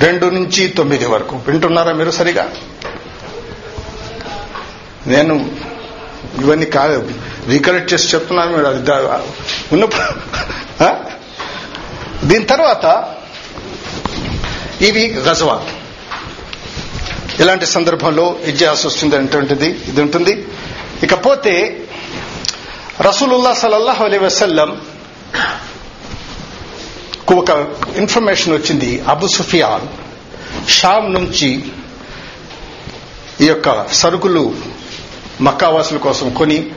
రెండు 0.00 0.26
నుంచి 0.26 0.68
తొమ్మిది 0.68 1.06
వరకు. 1.06 1.36
వింటున్నారా 1.36 1.92
మీరు 1.92 2.10
సరిగా? 2.10 2.52
నేను 5.06 5.50
ఇవన్నీ 6.40 6.66
కా 6.66 7.04
రీకలెక్ట్ 7.46 7.94
చేసి 7.94 8.14
చెప్తున్నాను 8.14 8.52
మీరు 8.56 8.66
అది 8.66 8.90
ఉన్నప్పుడు 9.72 10.02
ఆ? 10.84 10.94
దీని 12.24 12.44
తర్వాత 12.44 13.14
ఇవి 14.80 15.08
గజవా. 15.08 15.66
ఇలాంటి 17.40 17.66
సందర్భంలో 17.66 18.36
ఇజ్జాస్ 18.44 18.86
వస్తుంది 18.86 19.16
అంటుంటుంది 19.16 19.66
ఇది 19.66 20.02
ఉంటుంది. 20.02 20.46
ఇకపోతే 21.02 21.80
రసూలుల్లా 23.00 23.54
సలల్లాహు 23.54 24.04
అలీ 24.04 24.18
వసల్లం 24.18 24.80
ఒక 27.32 27.50
ఇన్ఫర్మేషన్ 27.96 28.52
వచ్చింది. 28.52 29.04
అబు 29.08 29.26
సుఫియాన్ 29.26 29.88
షామ్ 30.68 31.14
నుంచి 31.14 31.64
ఈ 33.40 33.46
యొక్క 33.46 33.92
సరుకులు 33.92 34.54
మక్కావాసుల 35.40 35.96
కోసం 35.96 36.30
కొని 36.30 36.70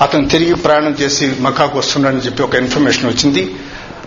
అతను 0.00 0.28
తిరిగి 0.28 0.54
ప్రయాణం 0.54 0.92
చేసి 0.92 1.36
మక్కాకు 1.40 1.78
వస్తున్నాడని 1.78 2.20
చెప్పి 2.20 2.42
ఒక 2.42 2.54
ఇన్ఫర్మేషన్ 2.54 3.06
వచ్చింది. 3.06 3.54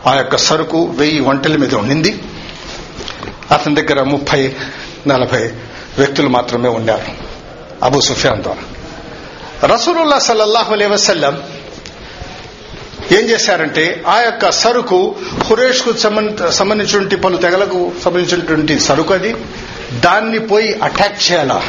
ఆ 0.07 0.15
యొక్క 0.15 0.37
సరుకు 0.37 0.85
వెయ్యి 0.85 1.19
వంటల 1.19 1.57
మీద 1.57 1.75
ఉండింది. 1.75 2.21
అతని 3.51 3.75
దగ్గర 3.75 4.03
ముప్పై 4.03 4.55
నలభై 5.07 5.53
వ్యక్తులు 5.97 6.27
మాత్రమే 6.27 6.69
ఉన్నారు 6.69 7.05
అబు 7.83 7.99
సుఫియాన్ 7.99 8.43
ద్వారా. 8.43 8.61
రసూలుల్లా 9.67 10.19
సల్లల్లాహు 10.19 10.73
అలైహి 10.73 10.93
వసల్లం 10.93 11.43
ఏం 13.11 13.29
చేశారంటే 13.29 14.03
ఆ 14.07 14.21
యొక్క 14.21 14.51
సరుకు 14.51 15.15
హురేష్కు 15.43 15.93
సంబంధించినటువంటి 16.49 17.15
పలు 17.15 17.37
తెగలకు 17.37 17.91
సంబంధించినటువంటి 18.05 18.79
సరుకు 18.79 19.13
అది. 19.13 19.35
దాన్ని 19.93 20.39
పోయి 20.39 20.79
అటాక్ 20.83 21.31
చేయాలా? 21.31 21.61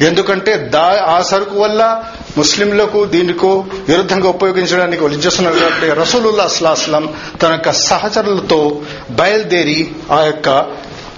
ఎందుకంటే 0.00 0.56
దా 0.56 1.04
ఆ 1.08 1.22
సరుకు 1.22 1.58
వల్ల 1.58 2.04
ముస్లింలకు 2.38 3.04
దీనికో 3.04 3.64
విరుద్ధంగా 3.88 4.28
ఉపయోగించడానికి 4.28 5.02
వాళ్ళు 5.02 5.18
కాబట్టి 5.60 6.00
రసూలుల్లా 6.00 6.44
అస్లాస్లం 6.44 7.14
తన 7.42 7.50
యొక్క 7.50 7.72
సహచరులతో 7.72 8.80
బయలుదేరి 9.10 9.90
ఆ 10.10 10.24
యొక్క 10.24 10.66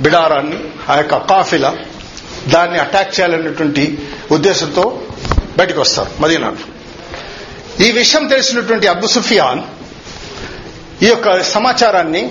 బిడారాన్ని 0.00 0.58
ఆ 0.90 0.96
యొక్క 0.96 1.16
కాఫిలా 1.16 1.76
దాన్ని 2.48 2.78
అటాక్ 2.78 3.20
చేయాలనేటువంటి 3.20 3.98
ఉద్దేశంతో 4.30 5.00
బయటకు 5.58 5.80
వస్తారు 5.80 6.22
మదీనాకు. 6.22 6.77
ఈ 7.86 7.88
విషయం 7.92 8.24
తెలిసినటువంటి 8.26 8.86
అబు 8.92 9.06
సుఫియాన్ 9.06 9.60
ఈ 11.04 11.08
యొక్క 11.08 11.42
సమాచారాన్ని 11.42 12.22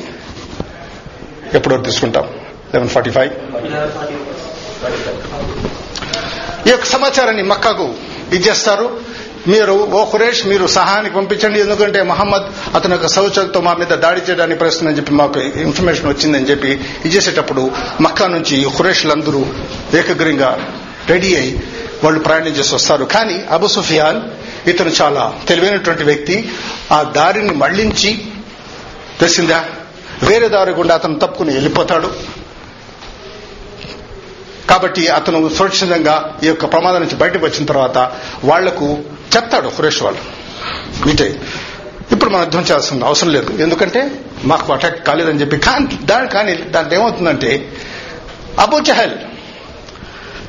ఎప్పుడో 1.57 1.77
తీసుకుంటాం. 1.77 2.25
లెవెన్ 2.73 2.89
ఫార్టీ 2.95 3.11
ఫైవ్ 3.17 3.31
ఈ 6.67 6.71
యొక్క 6.71 6.85
సమాచారాన్ని 6.85 7.43
మక్కాకు 7.43 7.87
ఇచ్చేస్తారు. 8.35 8.87
మీరు 9.47 9.75
ఓ 9.97 9.99
ఖురేష్ 10.11 10.41
మీరు 10.47 10.65
సహాయానికి 10.67 11.15
పంపించండి. 11.15 11.59
ఎందుకంటే 11.59 11.99
మహమ్మద్ 12.11 12.75
అతని 12.75 12.93
యొక్క 12.93 13.07
సౌచలతో 13.07 13.59
మా 13.67 13.73
మీద 13.73 13.93
దాడి 14.05 14.21
చేయడానికి 14.29 14.59
ప్రయత్నం 14.59 14.87
అని 14.89 14.97
చెప్పి 14.97 15.13
మాకు 15.21 15.39
ఇన్ఫర్మేషన్ 15.39 16.07
వచ్చిందని 16.07 16.49
చెప్పి 16.51 16.71
ఇచ్చేసేటప్పుడు 17.05 17.71
మక్కా 18.01 18.27
నుంచి 18.27 18.57
ఖురేష్లందరూ 18.77 19.45
ఏకగ్రీంగా 19.99 20.51
రెడీ 21.09 21.35
అయి 21.35 21.51
వాళ్ళు 22.03 22.19
ప్రయాణం 22.19 22.53
చేసి 22.59 22.75
వస్తారు. 22.75 23.05
కానీ 23.15 23.37
అబు 23.51 23.67
సుఫియాన్ 23.67 24.19
ఇతను 24.67 24.91
చాలా 25.01 25.39
తెలివైనటువంటి 25.47 26.03
వ్యక్తి. 26.03 26.51
ఆ 26.91 27.03
దారిని 27.03 27.51
మళ్ళించి 27.51 28.25
తెలిసిందా? 29.19 29.65
వేరే 30.23 30.49
దారి 30.49 30.71
గుండా 30.71 30.95
అతను 30.95 31.19
తప్పుకుని 31.19 31.53
వెళ్ళిపోతాడు. 31.53 32.13
కాబట్టి 34.69 35.07
అతను 35.07 35.49
సురక్షితంగా 35.49 36.39
ఈ 36.43 36.47
యొక్క 36.47 36.65
ప్రమాదం 36.65 36.99
నుంచి 36.99 37.15
బయటకు 37.15 37.45
వచ్చిన 37.45 37.65
తర్వాత 37.65 37.97
వాళ్ళకు 38.43 38.99
చెప్తాడు 39.35 39.71
సురేష్ 39.77 40.03
వాళ్ళు. 40.03 40.21
మీటే 41.07 41.41
ఇప్పుడు 42.11 42.29
మనం 42.29 42.41
యుద్ధం 42.41 42.61
చేయాల్సిన 42.61 43.03
అవసరం 43.03 43.29
లేదు. 43.29 43.61
ఎందుకంటే 43.61 44.11
మాకు 44.43 44.73
అటాక్ 44.73 45.07
కాలేదని 45.07 45.41
చెప్పి 45.41 45.57
కానీ 45.57 45.99
దాని 46.03 46.27
కానీ 46.27 46.53
దాంట్లో 46.53 46.99
ఏమవుతుందంటే 46.99 47.71
అబూ 48.59 48.79
జహల్ 48.79 49.11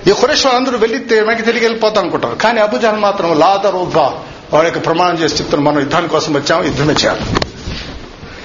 ఈ 0.08 0.12
ఖురేష్ 0.12 0.46
అందరూ 0.46 0.78
వెళ్ళి 0.78 0.98
వెనక్కి 0.98 1.44
తిరిగి 1.44 1.62
వెళ్ళిపోతాం 1.62 2.02
అనుకుంటారు. 2.02 2.34
కానీ 2.34 2.60
అబూ 2.60 2.78
మాత్రం 2.96 3.38
లాదరుగా 3.38 4.24
వాళ్ళ 4.52 4.64
యొక్క 4.64 4.86
ప్రమాణం 4.86 5.18
చేసి 5.18 5.42
చెప్తాను 5.42 5.62
మనం 5.62 5.78
యుద్ధాని 5.78 6.08
కోసం 6.08 6.32
వచ్చాము 6.34 6.62
యుద్ధమే 6.62 6.92
చేయాలి. 6.92 7.20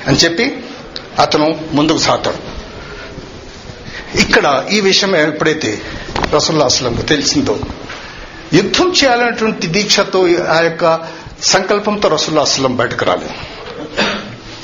అని 0.08 0.18
చెప్పి 0.18 0.64
అతను 1.20 1.60
ముందుకు 1.74 1.98
సాగుతాడు. 1.98 2.64
ఇక్కడ 4.18 4.66
ఈ 4.72 4.82
విషయం 4.82 5.16
ఎప్పుడైతే 5.16 5.82
రసూల్లా 6.34 6.66
అస్లంకు 6.66 7.02
తెలిసిందో 7.02 7.60
యుద్ధం 8.54 8.94
చేయాలనేటువంటి 9.04 9.68
దీక్షతో 9.68 10.20
ఆ 10.50 10.62
యొక్క 10.62 11.00
సంకల్పంతో 11.44 12.10
రసుల్లా 12.10 12.42
అసలం 12.42 12.76
బయటకు 12.76 13.06
రాలేదు. 13.06 13.32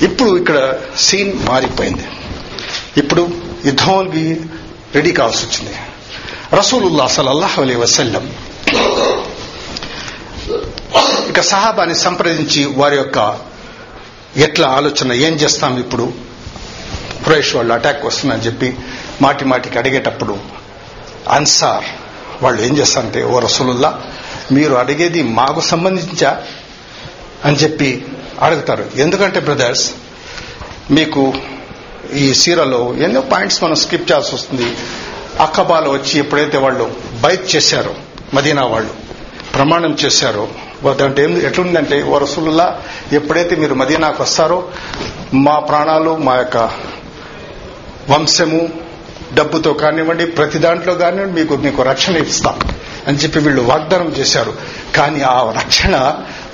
ఇప్పుడు 0.04 0.38
ఇక్కడ 0.38 0.74
సీన్ 0.98 1.32
మారిపోయింది. 1.48 2.04
ఇప్పుడు 2.96 3.28
యుద్ధానికి 3.66 4.40
రెడీ 4.94 5.12
కావాల్సి 5.12 5.46
వచ్చింది. 5.46 5.76
రసూలుల్లా 6.54 7.06
సలల్లాహు 7.06 7.62
అలీ 7.62 7.74
వసల్లం. 7.74 8.32
ఇక 11.28 11.40
సహాబాని 11.40 11.94
సంప్రదించి 11.94 12.64
వారి 12.64 12.96
యొక్క 12.96 13.38
ఎట్లా 14.36 14.68
ఆలోచన 14.68 15.12
ఏం 15.12 15.32
చేస్తాం 15.32 15.78
ఇప్పుడు? 15.78 16.12
ఖురైష్ 17.24 17.56
వాళ్ళు 17.56 17.74
అటాక్ 17.74 18.04
వస్తుందని 18.04 18.40
చెప్పి 18.40 18.76
మాటి 19.22 19.44
మాటికి 19.44 19.78
అడిగేటప్పుడు 19.78 20.38
అన్సార్ 21.28 21.84
వాళ్ళు 22.42 22.62
ఏం 22.62 22.78
చేస్తారంటే 22.78 23.24
ఓ 23.24 23.38
రసూలుల్లా 23.38 24.02
మీరు 24.52 24.74
అడిగేది 24.74 25.22
మాకు 25.22 25.60
సంబంధించా? 25.60 26.42
అని 27.44 27.56
చెప్పి 27.56 28.06
అడుగుతారు. 28.40 28.90
ఎందుకంటే 28.96 29.40
బ్రదర్స్ 29.40 29.90
మీకు 30.90 31.34
ఈ 32.14 32.34
సీరలో 32.34 32.94
ఎన్నో 32.94 33.20
పాయింట్స్ 33.20 33.62
మనం 33.62 33.74
స్కిప్ 33.74 34.10
చేయాల్సి 34.10 34.34
వస్తుంది. 34.34 34.76
అక్కబాలు 35.40 35.90
వచ్చి 35.90 36.18
ఎప్పుడైతే 36.18 36.58
వాళ్ళు 36.58 36.96
బైక్ 37.20 37.56
చేశారో 37.56 37.94
మదీనా 38.34 38.64
వాళ్ళు 38.64 38.90
ప్రమాణం 39.54 39.96
చేశారో 40.04 40.48
దాంట్లో 40.92 41.24
ఏం 41.24 41.42
ఎట్లుందంటే 41.42 42.02
ఓ 42.02 42.18
ఎప్పుడైతే 43.12 43.56
మీరు 43.56 43.74
మదీనాకు 43.74 44.22
వస్తారో 44.22 44.68
మా 45.34 45.58
ప్రాణాలు 45.58 46.16
మా 46.16 46.36
యొక్క 46.36 46.56
వంశము 48.10 48.90
డబ్బుతో 49.34 49.72
కానివ్వండి 49.72 50.26
ప్రతి 50.26 50.58
దాంట్లో 50.58 50.94
కానివ్వండి 50.94 51.40
మీకు 51.40 51.56
మీకు 51.56 51.82
రక్షణ 51.82 52.16
ఇస్తాం 52.16 52.60
అని 53.06 53.18
చెప్పి 53.18 53.38
వీళ్ళు 53.38 53.62
వాగ్దానం 53.62 54.08
చేశారు. 54.08 54.54
కానీ 54.96 55.20
ఆ 55.20 55.52
రక్షణ 55.52 55.96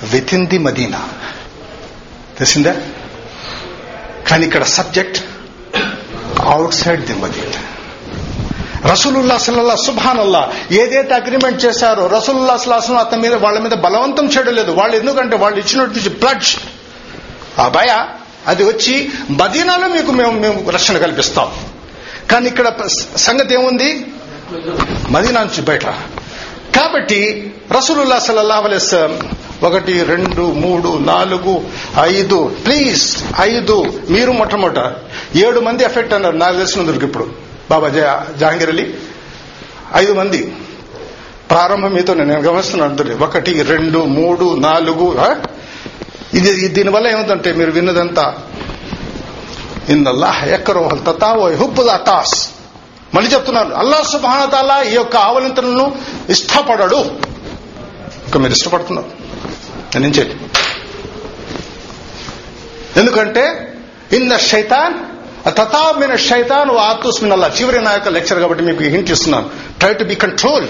వితింది 0.03 0.45
ది 0.45 0.57
మదీనా. 0.57 1.07
తెలిసిందా? 2.37 2.75
కానీ 4.27 4.45
ఇక్కడ 4.45 4.63
subject 4.63 5.23
out 6.39 6.73
side 6.73 7.05
the 7.05 7.13
Medina. 7.13 7.76
రసూలుల్లా 8.85 9.37
సల్లల్లా 9.37 9.75
సుభానల్లా 9.75 10.53
ఏదైతే 10.71 11.13
అగ్రిమెంట్ 11.13 11.65
చేశారో 11.65 12.07
రసూలుల్లా 12.07 12.57
సల్లాహం 12.57 12.97
అతని 12.97 13.21
మీద 13.21 13.33
వాళ్ళ 13.33 13.59
మీద 13.59 13.71
బలవంతం 13.71 14.25
చేయడం 14.25 14.53
లేదు 14.53 14.71
వాళ్ళు 14.71 14.95
ఎందుకంటే 14.95 15.35
వాళ్ళు 15.35 15.59
ఇచ్చినటువంటి 15.59 16.09
ప్లడ్జ్. 16.09 16.55
ఆ 17.59 17.67
భయ 17.67 18.05
అది 18.47 18.63
వచ్చి 18.63 19.09
మదీనాలో 19.29 19.87
మీకు 19.87 20.11
మేము 20.11 20.31
మేము 20.31 20.69
రక్షణ 20.69 20.97
కల్పిస్తాం. 20.97 21.51
కానీ 22.31 22.47
ఇక్కడ 22.47 22.73
సంగతి 23.15 23.53
ఏముంది? 23.53 24.05
మదీనా 25.09 25.43
నుంచి 25.43 25.61
బయట. 25.61 25.85
కాబట్టి 26.75 27.53
రసూలుల్లా 27.77 28.19
సల్లల్లా 28.19 28.55
అలైస్లం 28.55 29.29
ఒకటి 29.63 30.03
రెండు 30.03 30.41
మూడు 30.41 30.97
నాలుగు 30.97 31.63
ఐదు 32.01 32.55
ప్లీజ్ 32.65 33.23
ఐదు 33.41 34.01
మీరు 34.09 34.31
మొట్టమొదట 34.31 34.95
ఏడు 35.35 35.59
మంది 35.59 35.83
ఎఫెక్ట్ 35.83 36.13
అన్నారు. 36.13 36.37
నాకు 36.37 36.55
తెలిసినందుకు 36.55 37.05
ఇప్పుడు. 37.05 37.46
బాబా 37.69 37.89
జయ 37.89 38.19
జహాంగీర్ 38.37 38.69
అలీ. 38.69 38.93
ఐదు 39.95 40.13
మంది 40.13 40.55
ప్రారంభం 41.51 41.93
మీతో 41.93 42.13
నేను 42.13 42.39
గమనిస్తున్నాను 42.39 43.23
ఒకటి 43.23 43.61
రెండు 43.61 43.97
మూడు 43.97 44.55
నాలుగు 44.59 45.17
ఇది 46.33 46.67
దీనివల్ల 46.67 47.07
ఏమిటంటే 47.07 47.53
మీరు 47.53 47.71
విన్నదంతా 47.71 48.37
ఇన్నల్లాహ్ 49.89 50.47
ఎక్కరోహల్ 50.47 50.99
ఓ 51.37 51.49
హుబ్బుల్ 51.55 51.89
అతాస్. 51.89 52.49
మళ్ళీ 53.15 53.33
చెప్తున్నాను 53.33 53.75
అల్లా 53.75 54.01
సుబానతాల 54.01 54.85
ఈ 54.87 54.93
యొక్క 54.93 55.15
ఆవలింతలను 55.15 55.95
ఇష్టపడడు. 56.29 57.11
ఇక 58.27 58.37
మీరు 58.37 58.51
ఇష్టపడుతున్నారు. 58.51 59.09
నేను 59.99 60.05
ఎందుకంటే 62.97 63.73
ఇన్న 64.11 64.37
శైతాన్ 64.37 65.06
తతామిన 65.49 66.15
శైతాన్ 66.15 66.69
ఆతుస్ 66.69 67.23
అల్లా 67.23 67.51
చివరి 67.61 67.81
నా 67.81 67.93
యొక్క 67.93 68.07
లెక్చర్ 68.07 68.39
కాబట్టి 68.39 68.63
మీకు 68.63 68.83
హింట్ 68.83 69.11
ఇస్తున్నాను. 69.11 69.49
ట్రై 69.79 69.93
టు 69.93 70.03
బి 70.03 70.15
కంట్రోల్ 70.15 70.67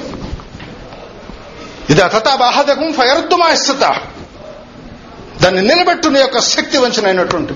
ఇది 1.89 2.01
తతా 2.01 2.35
బాహదకం 2.35 2.93
ఫయర్దుమా 2.93 3.49
ఇస్త 3.49 3.95
దాన్ని 5.41 5.61
నిలబెట్టు 5.61 6.07
నీ 6.07 6.19
యొక్క 6.19 6.39
శక్తి 6.39 6.77
వంచనైనటువంటి 6.77 7.53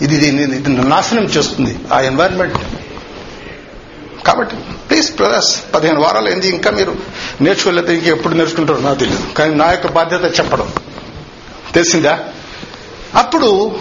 ఇది 0.00 0.26
ఇది 0.26 0.70
నాశనం 0.70 1.24
చేస్తుంది 1.24 1.78
ఆ 1.92 2.00
ఎన్వైరన్మెంట్ 2.00 2.58
కాబట్టి 4.26 4.56
ప్లీజ్ 4.56 5.16
బ్రదర్స్ 5.16 5.74
పదిహేను 5.74 6.00
వారాలు 6.00 6.28
ఏంది 6.28 6.48
ఇంకా 6.48 6.70
మీరు 6.70 6.96
నేర్చుకోలేదు 7.40 7.90
ఇంకా 7.90 8.06
ఎప్పుడు 8.06 8.34
నేర్చుకుంటారో 8.34 8.78
నాకు 8.78 8.98
తెలియదు. 8.98 9.32
కానీ 9.32 9.54
నా 9.54 9.70
యొక్క 9.70 9.86
బాధ్యత 9.86 10.24
చెప్పడం. 10.24 10.72
తెలిసిందా? 11.74 12.18
అప్పుడు 13.14 13.78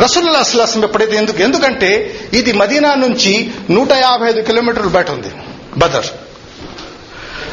రసూల్లా 0.00 0.38
అస్లాసం 0.38 0.82
ఎప్పుడైతే 0.82 1.16
ఎందుకు? 1.16 1.42
ఎందుకంటే 1.42 2.20
ఇది 2.32 2.52
మదీనా 2.52 2.94
నుంచి 2.94 3.50
నూట 3.70 3.92
యాభై 3.92 4.28
ఐదు 4.28 4.40
కిలోమీటర్లు 4.40 4.88
బయట 4.88 5.10
ఉంది 5.10 5.28
బదర్. 5.76 6.06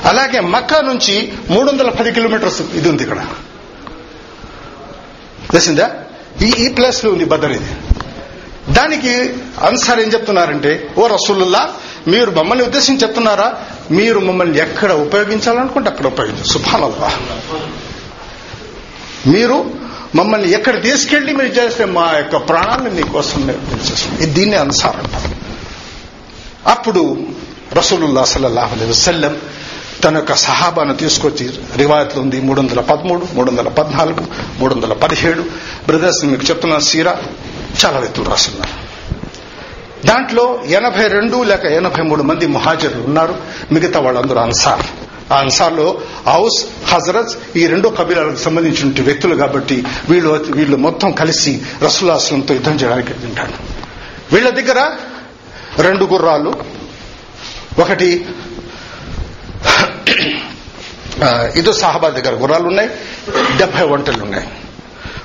అలాగే 0.05 0.39
మక్కా 0.39 0.81
నుంచి 0.81 1.33
మూడు 1.49 1.71
వందల 1.71 1.89
పది 1.89 2.11
కిలోమీటర్స్ 2.11 2.61
ఇది 2.61 2.89
ఉంది 2.89 3.03
ఇక్కడ. 3.03 3.25
తెలిసిందా? 5.51 5.91
ఈ 6.41 6.45
ఈ 6.45 6.69
ప్లేస్లో 6.69 7.11
ఉంది 7.11 7.25
బదర్ 7.25 7.51
ఇది. 7.51 7.75
దానికి 8.73 9.33
అన్సార్ 9.65 9.99
ఏం 9.99 10.07
చెప్తున్నారంటే 10.07 10.89
ఓ 10.97 11.07
రసూలుల్లా 11.07 11.73
మీరు 12.07 12.31
మమ్మల్ని 12.31 12.65
ఉద్దేశించి 12.65 13.01
చెప్తున్నారా? 13.01 13.53
మీరు 13.91 14.19
మమ్మల్ని 14.19 14.59
ఎక్కడ 14.59 14.91
ఉపయోగించాలనుకుంటే 14.91 15.89
అక్కడ 15.89 16.07
ఉపయోగించారు 16.07 16.47
సుభానల్లా 16.47 17.19
మీరు 19.27 19.88
మమ్మల్ని 20.15 20.51
ఎక్కడ 20.51 20.83
తీసుకెళ్ళి 20.83 21.33
మీరు 21.33 21.47
చేస్తే 21.47 21.85
మా 21.85 22.13
యొక్క 22.15 22.35
ప్రాణాన్ని 22.37 22.89
మీకోసం 22.89 23.45
మేము 23.45 23.75
ఇది 24.21 24.25
దీన్ని 24.25 24.55
అనుసారం. 24.55 24.99
అంటారు 24.99 25.49
అప్పుడు 26.67 27.17
రసూలుల్లా 27.73 28.23
సల్లల్లాహు 28.23 28.75
అలై 28.75 28.85
వసల్లం 28.85 29.37
తన 30.03 30.15
యొక్క 30.15 30.35
సహాబాను 30.35 30.95
తీసుకొచ్చి 30.95 31.51
రివాయత్లు 31.77 32.21
ఉంది 32.21 32.41
మూడు 32.41 32.61
వందల 32.61 32.79
పదమూడు 32.79 33.27
మూడు 33.33 33.51
వందల 33.51 33.67
పద్నాలుగు 33.67 34.27
మూడు 34.59 34.75
వందల 34.75 34.93
పదిహేడు. 34.93 35.41
బ్రదర్స్ 35.87 36.25
మీకు 36.25 36.43
చెప్తున్న 36.43 36.77
సీరా 36.77 37.17
చాలా 37.85 37.99
వ్యక్తులు 37.99 38.29
రాస్తున్నారు. 38.29 38.89
దాంట్లో 40.07 40.61
ఎనభై 40.67 41.07
రెండు 41.07 41.43
లేక 41.43 41.65
ఎనభై 41.65 42.01
మూడు 42.01 42.23
మంది 42.23 42.47
మహాజరులు 42.47 43.03
ఉన్నారు. 43.03 43.35
మిగతా 43.71 43.99
వాళ్ళందరూ 43.99 44.39
అన్సార్. 44.39 44.85
ఆ 45.31 45.37
అన్సార్లో 45.37 46.01
ఔస్ 46.33 46.65
హజరత్ 46.93 47.57
ఈ 47.57 47.67
రెండు 47.67 47.89
కబీలాలకు 47.89 48.35
సంబంధించిన 48.35 49.03
వ్యక్తులు 49.03 49.35
కాబట్టి 49.35 49.83
వీళ్ళు 50.09 50.45
వీళ్ళు 50.49 50.77
మొత్తం 50.77 51.11
కలిసి 51.11 51.61
రసూలాసనంతో 51.83 52.53
యుద్ధం 52.53 52.73
చేయడానికి 52.73 53.13
తింటారు 53.13 53.53
వీళ్ళ 54.33 54.49
దగ్గర 54.49 54.89
రెండు 55.81 56.05
గుర్రాలు 56.05 56.53
ఒకటి 57.79 58.25
ఇదో 61.55 61.73
సాహబా 61.73 62.09
దగ్గర 62.09 62.41
గుర్రాలు 62.41 62.67
ఉన్నాయి 62.67 62.89
డెబ్బై 63.57 63.83
వంటలు 63.83 64.23
ఉన్నాయి 64.23 64.47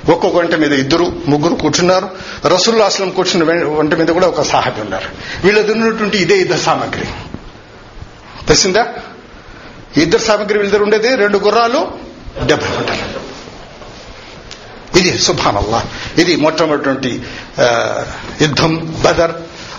ఒక్కొక్క 0.09 0.37
వంట 0.37 0.55
మీద 0.55 0.73
ఇద్దరు 0.73 1.21
ముగ్గురు 1.27 1.55
కూర్చున్నారు. 1.55 2.09
రసూల్లా 2.47 2.85
అస్లం 2.85 3.09
కూర్చున్న 3.09 3.67
వంట 3.67 3.95
మీద 3.95 4.07
కూడా 4.07 4.27
ఒక 4.27 4.41
సాహబి 4.41 4.81
ఉన్నారు. 4.81 5.09
వీళ్ళు 5.45 5.71
ఉన్నటువంటి 5.71 6.17
ఇదే 6.17 6.37
ఇద్దరు 6.37 6.59
సామాగ్రి. 6.59 7.05
తెలిసిందా? 8.47 8.87
ఇద్దరు 9.97 10.19
సామగ్రి 10.19 10.53
వీళ్ళిద్దరు 10.53 10.83
ఉండేది 10.83 11.15
రెండు 11.15 11.37
గుర్రాలు 11.37 11.87
డెబ్బై 12.45 12.67
వంటలు 12.67 13.25
ఇది 14.99 15.19
సుభానల్లా. 15.19 15.85
ఇది 16.17 16.35
మొట్టమొదటి 16.35 17.23
యుద్ధం 18.41 18.95
బదర్. 19.05 19.31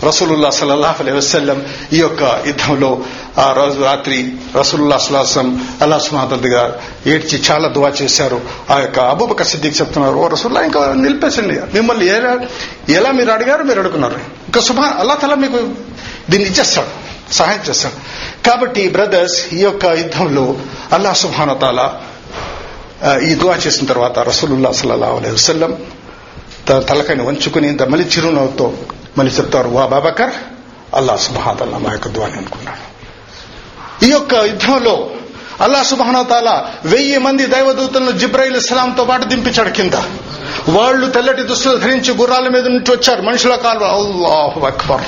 రసూలుల్లా 0.05 0.51
సల్లాహ్ 0.51 1.03
అలై 1.03 1.13
వసల్లం 1.13 1.67
ఈ 1.93 1.99
యొక్క 1.99 2.43
యుద్ధంలో 2.47 3.01
ఆ 3.39 3.53
రోజు 3.53 3.81
రాత్రి 3.81 4.33
రసూలుల్లా 4.59 4.99
సలాహం 4.99 5.69
అల్లా 5.83 5.99
సుమాతగా 5.99 6.81
ఏడ్చి 7.07 7.43
చాలా 7.51 7.69
దువా 7.69 7.89
చేశారు. 7.89 8.41
ఆ 8.71 8.79
యొక్క 8.79 8.99
అబూబక 8.99 9.43
సిద్దికి 9.43 9.77
చెప్తున్నారు 9.77 10.15
ఓ 10.15 10.29
రసూల్లా 10.29 10.63
ఇంకా 10.63 10.95
నిలిపేసండి. 10.95 11.55
మిమ్మల్ని 11.55 12.07
ఎలా 12.07 12.39
ఎలా 12.89 13.13
మీరు 13.13 13.31
అడిగారు 13.31 13.63
మీరు 13.63 13.81
అడుగున్నారు 13.81 14.15
ఇంకా 14.15 14.61
సుభా 14.61 14.95
అల్లా 14.99 15.15
తల 15.15 15.35
మీకు 15.35 15.59
దీన్ని 16.31 16.49
ఇచ్చేస్తాడు. 16.49 16.89
సహాయం 17.33 17.61
చేస్తాడు. 17.69 17.95
కాబట్టి 18.47 18.89
బ్రదర్స్ 18.89 19.55
ఈ 19.55 19.59
యొక్క 19.59 19.85
యుద్ధంలో 19.85 20.57
అల్లా 20.93 21.13
సుభానతాల 21.13 21.91
ఈ 23.23 23.35
దువా 23.35 23.57
చేసిన 23.57 23.87
తర్వాత 23.87 24.19
రసూలుల్లా 24.19 24.73
సల్లా 24.73 25.07
అలై 25.07 25.31
వసల్లం 25.31 25.77
తన 26.69 26.79
తలకని 26.79 27.23
వంచుకుని 27.23 27.73
మళ్ళీ 27.73 28.07
చిరునవ్వుతో 28.07 28.73
మళ్ళీ 29.19 29.35
చెప్తారు 29.35 29.69
వా 29.69 29.87
బాబాకర్ 29.87 30.31
అల్లా 30.95 31.17
సుభానతాల 31.17 31.69
మా 31.69 31.93
యొక్క 31.93 32.09
దువాని 32.09 32.37
అనుకున్నాడు. 32.37 32.97
ఈ 34.05 34.11
యొక్క 34.11 34.35
యుద్ధంలో 34.35 35.11
అల్లా 35.61 35.83
సుభానతాల 35.83 36.65
వెయ్యి 36.85 37.19
మంది 37.19 37.47
దైవదూతలను 37.47 38.11
జిబ్రాయిల్ 38.11 38.57
ఇస్లాంతో 38.57 39.05
పాటు 39.05 39.25
దింపించాడు 39.25 39.71
కింద. 39.71 39.93
వాళ్ళు 40.69 41.11
తెల్లటి 41.11 41.43
దుస్తులు 41.43 41.77
ధరించి 41.77 42.15
గుర్రాల 42.15 42.49
మీద 42.49 42.67
నుంచి 42.67 42.91
వచ్చారు. 42.91 43.23
మనుషుల 43.23 43.55
కాలు 43.55 43.79
అల్లాహు 43.79 44.67
అక్బర్. 44.67 45.01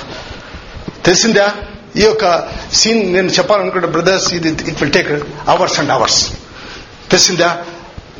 తెలిసిందా? 1.05 1.53
ఈ 2.01 2.05
యొక్క 2.09 2.25
సీన్ 2.81 3.03
నేను 3.15 3.31
చెప్పాలనుకుంటే 3.39 3.89
బ్రదర్స్ 3.97 4.29
ఇది 4.39 4.49
it 4.71 4.79
will 4.83 4.95
take 4.99 5.11
hours 5.55 5.79
and 5.81 5.93
hours 5.97 6.21
తెలిసిందా? 7.13 7.51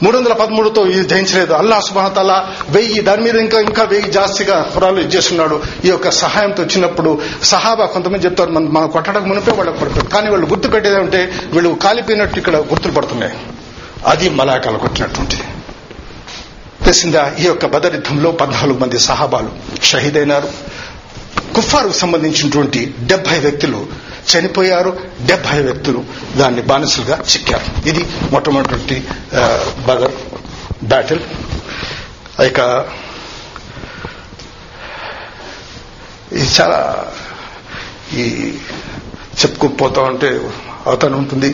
మూడు 0.03 0.17
వందల 0.19 0.35
పదమూడుతో 0.41 0.81
ఇది 0.91 1.05
జయించలేదు. 1.13 1.53
అల్లా 1.61 1.77
సుబానతాల 1.87 2.33
వెయ్యి 2.75 3.01
దాని 3.09 3.23
మీద 3.27 3.37
ఇంకా 3.45 3.59
ఇంకా 3.69 3.85
వెయ్యి 3.93 4.11
జాస్తిగా 4.17 4.57
హురాలు 4.75 5.01
ఇచ్చేస్తున్నాడు 5.05 5.57
ఈ 5.87 5.89
యొక్క 5.89 6.11
సహాయంతో 6.21 6.61
వచ్చినప్పుడు 6.63 7.11
సహాబా 7.53 7.87
కొంతమంది 7.95 8.27
చెప్తారు 8.27 8.53
మనం 8.57 8.69
మనం 8.77 8.89
కొట్టడం 8.97 9.25
మునిపే 9.31 9.55
వాళ్ళకి 9.61 9.79
పడుతుంది. 9.81 10.07
కానీ 10.15 10.29
వాళ్ళు 10.35 10.47
గుర్తు 10.53 10.69
పెట్టేది 10.75 10.99
అంటే 11.05 11.21
వీళ్ళు 11.55 11.71
కాలిపోయినట్టు 11.87 12.39
ఇక్కడ 12.43 12.57
గుర్తులు 12.73 12.95
పడుతున్నాయి 12.99 13.35
అది 14.13 14.29
మలాకాలు 14.41 14.79
కొట్టినటువంటి 14.85 15.39
తెలిసిందా? 16.85 17.23
ఈ 17.43 17.45
యొక్క 17.51 17.67
బదర్ 17.75 17.95
యుద్ధంలో 17.99 18.31
పద్నాలుగు 18.41 18.79
మంది 18.79 18.99
సహాబాలు 19.09 19.51
షహీదైనారు. 19.91 20.51
కుఫారుకు 21.55 21.93
సంబంధించినటువంటి 21.93 22.95
డెబ్బై 23.01 23.39
వ్యక్తులు 23.39 23.87
చనిపోయారు 24.31 24.91
డెబ్బై 25.21 25.59
వ్యక్తులు 25.63 26.05
దాన్ని 26.37 26.63
బానిసలుగా 26.63 27.17
చిక్కారు. 27.31 27.89
ఇది 27.89 28.03
మొట్టమొదటి 28.33 28.99
బదర్ 29.89 30.17
బ్యాటిల్. 30.83 31.23
ఇక 32.47 32.61
ఇది 36.33 36.49
చాలా 36.61 37.07
ఈ 38.15 38.25
చెప్పుకుపోతా 39.41 40.01
ఉంటే 40.03 40.31
అవుతానే 40.87 41.15
ఉంటుంది. 41.15 41.51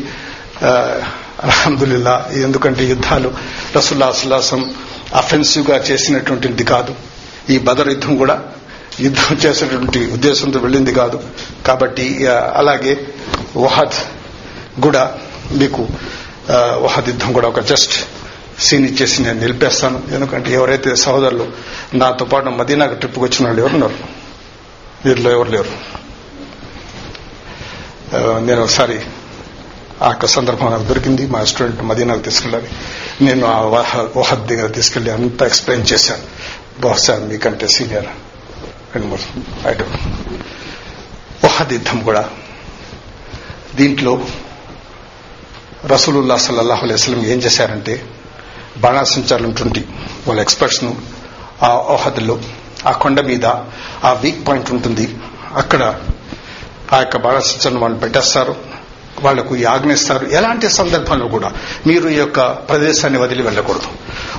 అల్హమ్దుల్లా 1.44 2.30
ఎందుకంటే 2.32 2.84
యుద్ధాలు 2.84 3.30
రసుల్లా 3.76 4.06
అసలాసం 4.06 4.74
అఫెన్సివ్గా 5.14 5.76
చేసినటువంటిది 5.76 6.64
కాదు. 6.64 6.94
ఈ 7.50 7.58
బదర్ 7.58 7.88
యుద్ధం 7.88 8.16
కూడా 8.16 8.36
యుద్ధం 9.00 9.36
చేసేటువంటి 9.36 10.10
ఉద్దేశంతో 10.10 10.58
వెళ్ళింది 10.58 10.92
కాదు. 10.92 11.22
కాబట్టి 11.66 12.26
అలాగే 12.28 13.06
వహద్ 13.56 13.98
కూడా 14.80 15.14
మీకు 15.52 15.88
వహద్ 16.82 17.08
యుద్ధం 17.08 17.32
కూడా 17.32 17.48
ఒక 17.48 17.60
జస్ట్ 17.60 17.92
సీన్ 18.60 18.86
ఇచ్చేసి 18.86 19.22
నేను 19.22 19.40
నిలిపేస్తాను. 19.40 20.02
ఎందుకంటే 20.12 20.52
ఎవరైతే 20.52 20.96
సహోదరులు 20.96 21.52
నాతో 21.94 22.24
పాటు 22.24 22.48
మదీనాకు 22.48 22.94
ట్రిప్కి 22.94 23.20
వచ్చిన 23.20 23.46
వాళ్ళు 23.46 23.62
ఎవరున్నారు 23.62 23.94
వీరిలో 25.04 25.30
ఎవరు 25.30 25.50
లేరు? 25.50 25.72
నేను 28.16 28.62
ఒకసారి 28.62 29.00
ఆ 30.02 30.08
యొక్క 30.08 30.26
సందర్భం 30.26 30.70
నాకు 30.70 30.82
దొరికింది. 30.82 31.26
మా 31.26 31.44
స్టూడెంట్ 31.44 31.82
మదీనాకు 31.82 32.18
తీసుకెళ్ళాలి. 32.18 32.68
నేను 33.24 33.46
ఆ 33.46 33.60
వహద్ 34.16 34.46
దగ్గర 34.46 34.66
తీసుకెళ్ళి 34.66 35.10
అంతా 35.10 35.46
ఎక్స్ప్లెయిన్ 35.46 35.86
చేశాను. 35.92 36.22
బహుశా 36.80 37.16
మీకంటే 37.16 37.68
సీనియర్ 37.68 38.06
కనబడుతుంది. 38.94 39.46
మూడు 41.44 41.74
ఐటమ్ 41.74 42.04
కూడా 42.04 42.30
దీంట్లో 43.74 44.24
రసూలుల్లా 45.86 46.36
సల్లాహు 46.36 46.86
అలైస్లం 46.86 47.26
ఏం 47.26 47.38
చేశారంటే 47.38 48.06
బాణాసంచారులుంటుంటి 48.76 49.88
వాళ్ళ 50.26 50.40
ఎక్స్పర్ట్స్ను 50.40 50.96
ఆ 51.62 51.68
ఓహద్లో 51.68 52.40
ఆ 52.86 52.92
కొండ 52.92 53.20
మీద 53.20 53.46
ఆ 54.04 54.12
వీక్ 54.22 54.48
పాయింట్ 54.48 54.70
ఉంటుంది. 54.70 55.16
అక్కడ 55.54 56.00
ఆ 56.92 56.98
యొక్క 56.98 57.16
బాణాసంచారం 57.16 57.80
వాళ్ళు 57.80 57.98
పెట్టేస్తారు. 57.98 58.56
వాళ్ళకు 59.20 59.56
ఆజ్ఞిస్తారు 59.64 60.26
ఎలాంటి 60.26 60.68
సందర్భంలో 60.68 61.28
కూడా 61.28 61.52
మీరు 61.86 62.08
ఈ 62.08 62.14
యొక్క 62.14 62.40
ప్రదేశాన్ని 62.40 63.18
వదిలి 63.18 63.42
వెళ్ళకూడదు. 63.42 63.86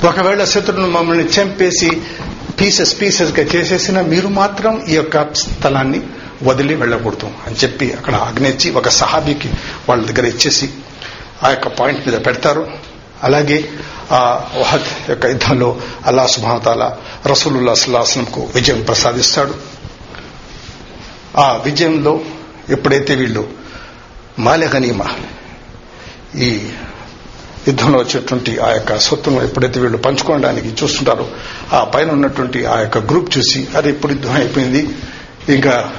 ఒకవేళ 0.07 0.43
శత్రువును 0.43 0.89
మమ్మల్ని 0.89 1.23
చంపేసి 1.23 2.01
పీసెస్ 2.61 3.01
పీసెస్గా 3.01 3.45
చేసేసిన 3.55 4.01
మీరు 4.01 4.27
మాత్రం 4.27 4.85
ఈ 4.85 4.95
యొక్క 4.95 5.33
స్థలాన్ని 5.33 6.01
వదిలి 6.43 6.75
వెళ్ళకూడదు 6.75 7.31
అని 7.47 7.55
చెప్పి 7.55 7.91
అక్కడ 7.91 8.15
ఆజ్ఞించి 8.15 8.71
ఒక 8.71 8.89
సహాబీకి 8.89 9.49
వాళ్ళ 9.89 10.11
దగ్గర 10.11 10.27
ఇచ్చేసి 10.27 10.69
ఆ 11.43 11.49
యొక్క 11.49 11.67
పాయింట్ 11.67 12.07
మీద 12.07 12.25
పెడతారు. 12.25 12.71
అలాగే 13.23 13.69
ఆ 14.11 14.49
వహద్ 14.57 15.09
యొక్క 15.09 15.25
యుద్ధంలో 15.25 15.81
అల్లా 16.05 16.27
సుభాతాల 16.27 16.97
రసూలుల్లా 17.25 17.73
సుల్లాసనంకు 17.73 18.49
విజయం 18.55 18.81
ప్రసాదిస్తాడు. 18.81 19.55
ఆ 21.37 21.61
విజయంలో 21.65 22.21
ఎప్పుడైతే 22.69 23.15
వీళ్ళు 23.15 23.49
మాలెగనీమా 24.39 25.05
ఈ 26.35 26.69
యుద్ధంలో 27.67 27.99
వచ్చేటువంటి 27.99 28.59
ఆ 28.59 28.69
యొక్క 28.69 28.97
సొత్తును 28.99 29.43
ఎప్పుడైతే 29.43 29.79
వీళ్ళు 29.79 29.97
పంచుకోవడానికి 29.97 30.69
చూస్తుంటారో 30.83 31.27
ఆ 31.73 31.83
పైన 31.83 32.11
ఉన్నటువంటి 32.11 32.65
ఆ 32.65 32.79
యొక్క 32.79 32.97
గ్రూప్ 32.97 33.37
చూసి 33.37 33.67
అది 33.77 33.89
ఇప్పుడు 33.89 34.11
యుద్ధం 34.11 34.33
అయిపోయింది. 34.33 34.89
ఇంకా 35.53 35.93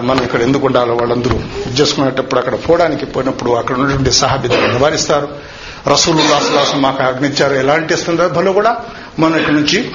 మనం 0.00 0.22
ఇక్కడ 0.24 0.40
ఎందుకు 0.42 0.66
ఉండాలో 0.66 0.94
వాళ్ళందరూ 0.94 1.40
చేసుకునేటప్పుడు 1.80 2.40
అక్కడ 2.40 2.54
పోవడానికి 2.54 3.06
పోయినప్పుడు 3.06 3.50
అక్కడ 3.50 3.76
ఉన్నటువంటి 3.78 4.12
సహాబిద్దరు 4.12 4.66
నివారిస్తారు. 4.66 5.28
రసూలు 5.92 6.18
దాసులాసం 6.18 6.82
మాకు 6.82 7.02
ఆజ్ఞించారు 7.02 7.54
ఎలాంటి 7.54 7.96
సందర్భంలో 7.96 8.52
కూడా 8.52 8.76
మనం 9.18 9.36
ఇక్కడి 9.36 9.56
నుంచి 9.56 9.90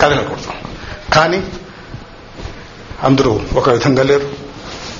కదలకూడదు. 0.00 0.52
కానీ 1.12 1.42
అందరూ 3.02 3.40
ఒక 3.54 3.70
విధంగా 3.70 4.02
లేరు. 4.02 4.47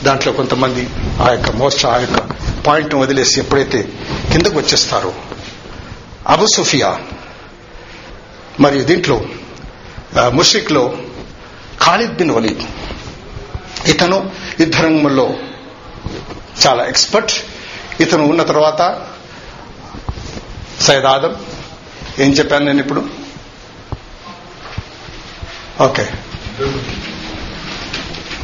దాంట్లో 0.05 0.33
కొంతమంది 0.33 0.89
ఆ 1.23 1.31
యొక్క 1.31 1.51
మోస్ట్ 1.51 1.87
ఆ 1.87 1.97
యొక్క 1.97 2.19
పాయింట్ 2.67 2.95
వదిలేసి 2.95 3.41
ఎప్పుడైతే 3.41 3.83
కిందకు 4.33 4.59
వచ్చేస్తారో 4.59 5.15
అబు 6.27 6.47
సుఫియా 6.47 7.01
మరియు 8.61 8.85
దీంట్లో 8.85 9.25
ముషిక్లో 10.29 10.99
ఖాలిద్ 11.83 12.17
బిన్ 12.17 12.31
వలీద్. 12.31 12.61
ఇతను 13.89 14.31
యుద్ధరంగంలో 14.61 15.35
చాలా 16.67 16.85
ఎక్స్పర్ట్. 16.85 17.33
ఇతను 18.03 18.27
ఉన్న 18.27 18.43
తర్వాత 18.43 19.07
సైద్ 20.81 21.05
ఆదం. 21.05 21.37
ఏం 22.19 22.33
చెప్పాను 22.33 22.65
నేను 22.65 22.81
ఇప్పుడు? 22.81 23.09
ఓకే. 25.81 26.09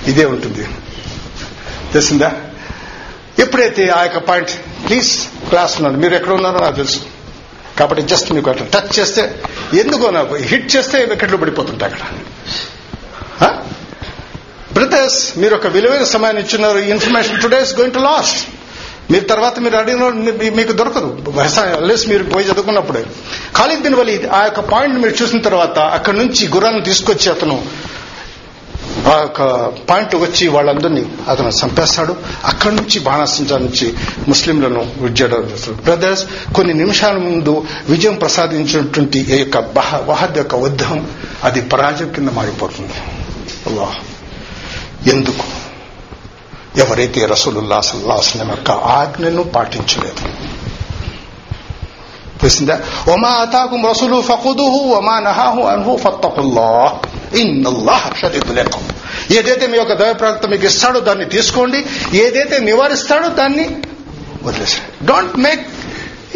ఇదే 0.06 0.24
ఉంటుంది. 0.24 0.68
తెలిసిందా 1.94 2.30
ఎప్పుడైతే 3.38 3.84
ఆ 3.88 4.00
యొక్క 4.06 4.18
పాయింట్ 4.30 4.52
ప్లీజ్ 4.86 5.10
క్లాస్ 5.48 5.74
ఉన్నారు 5.78 5.96
మీరు 6.02 6.14
ఎక్కడ 6.14 6.32
ఉన్నారో 6.38 6.58
నాకు 6.64 6.76
తెలుసు. 6.82 7.00
కాబట్టి 7.78 8.02
జస్ట్ 8.10 8.28
మీకు 8.36 8.50
అట్లా 8.50 8.66
టచ్ 8.74 8.92
చేస్తే 8.98 9.22
ఎందుకో 9.80 10.10
నాకు 10.18 10.34
హిట్ 10.50 10.68
చేస్తే 10.76 10.98
వికెట్లు 11.12 11.38
పడిపోతుంటాయి 11.42 11.92
అక్కడ. 11.92 12.04
బ్రదర్స్ 14.76 15.38
మీరు 15.38 15.54
ఒక 15.54 15.66
విలువైన 15.74 16.04
సమయాన్ని 16.12 16.42
ఇచ్చినారు 16.42 16.78
information 16.92 17.42
today 17.42 17.58
is 17.62 17.74
going 17.78 17.94
to 17.94 18.00
last 18.06 18.38
మీరు 19.12 19.24
తర్వాత 19.32 19.56
మీరు 19.64 19.76
అడిగిన 19.76 20.04
మీకు 20.58 20.72
దొరకదు. 20.80 21.10
లెస్ 21.88 22.04
మీరు 22.08 22.24
పోయి 22.24 22.46
చదువుకున్నప్పుడే. 22.48 23.02
ఖాళీ 23.56 23.76
బిన్ 23.84 23.96
వలీ 24.00 24.14
ఆ 24.38 24.40
యొక్క 24.44 24.60
పాయింట్ 24.72 24.96
మీరు 25.02 25.14
చూసిన 25.22 25.40
తర్వాత 25.48 25.78
అక్కడ 25.98 26.14
నుంచి 26.20 26.48
గుర్రాన్ని 26.54 26.82
తీసుకొచ్చి 26.88 27.28
అతను 27.32 27.56
ఆ 29.06 29.18
యొక్క 29.18 29.68
పాయింట్ 29.68 30.16
వచ్చి 30.16 30.48
వాళ్ళందరినీ 30.48 31.06
అతను 31.28 31.48
చంపేస్తాడు. 31.48 32.16
అక్కడి 32.44 32.76
నుంచి 32.76 32.98
బాణాసంచా 32.98 33.58
నుంచి 33.58 33.94
ముస్లింలను 34.28 34.92
విడిచేయడం 34.96 35.50
చేస్తాడు. 35.50 35.76
బ్రదర్స్ 35.76 36.24
కొన్ని 36.54 36.74
నిమిషాల 36.74 37.18
ముందు 37.18 37.64
విజయం 37.88 38.14
ప్రసాదించినటువంటి 38.14 39.18
ఈ 39.18 39.38
యొక్క 39.38 39.56
వహద్ 40.08 40.38
యొక్క 40.38 40.54
యుద్ధం 40.54 41.10
అది 41.44 41.60
పరాజయం 41.60 42.12
కింద 42.12 42.28
మారిపోతుంది. 42.28 42.92
ఎందుకు? 45.10 45.44
ఎవరైతే 46.80 47.26
రసూలుల్లా 47.26 47.80
సల్లాహం 47.80 48.48
యొక్క 48.48 48.70
ఆజ్ఞను 48.70 49.42
పాటించలేదు. 49.42 50.28
తెలిసిందా? 52.38 52.80
ఒమా 53.12 53.28
అతాకుం 53.28 53.86
రసూలు 53.86 54.22
ఫకుదుహు 54.22 54.78
ఒమా 54.94 55.20
నహాహు 55.20 55.60
అన్హు 55.60 55.96
ఫత్తకుల్లా 55.96 56.98
ఇన్నల్లాహ 57.40 58.10
షదీదుల్ 58.20 58.58
ఇకాబ్ 58.58 58.90
ఏదైతే 59.32 59.66
మీ 59.66 59.76
యొక్క 59.76 59.92
దైవ 59.92 60.12
ప్రవక్త 60.12 60.46
మీకు 60.46 60.66
ఇస్తాడో 60.66 61.00
దాన్ని 61.00 61.24
తీసుకోండి. 61.24 61.84
ఏదైతే 62.16 62.58
నివారిస్తాడో 62.58 63.28
దాన్ని 63.28 63.66
వదిలేసాడు 64.42 65.06
డోంట్ 65.06 65.36
మేక్ 65.38 65.64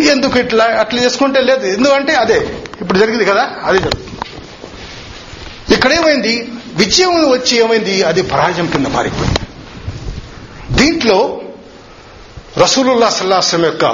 ఎందుకు 0.01 0.39
ఇట్లా 0.39 0.65
అట్లా 0.65 1.03
చేసుకుంటే 1.03 1.41
లేదు. 1.41 1.67
ఎందుకంటే 1.67 2.15
అదే 2.15 2.39
ఇప్పుడు 2.81 2.99
జరిగింది 2.99 3.25
కదా 3.25 3.51
అది 3.65 3.79
జరుగుతుంది. 3.79 4.15
ఇక్కడ 5.75 5.93
ఏమైంది? 5.93 6.49
విజయం 6.75 7.31
వచ్చి 7.31 7.57
ఏమైంది? 7.59 8.03
అది 8.03 8.23
పరాజయం 8.23 8.67
కింద 8.67 8.87
మారిపోయింది. 8.87 9.41
దీంట్లో 10.77 11.41
రసూలుల్లా 12.59 13.11
సల్లాహం 13.11 13.65
యొక్క 13.65 13.85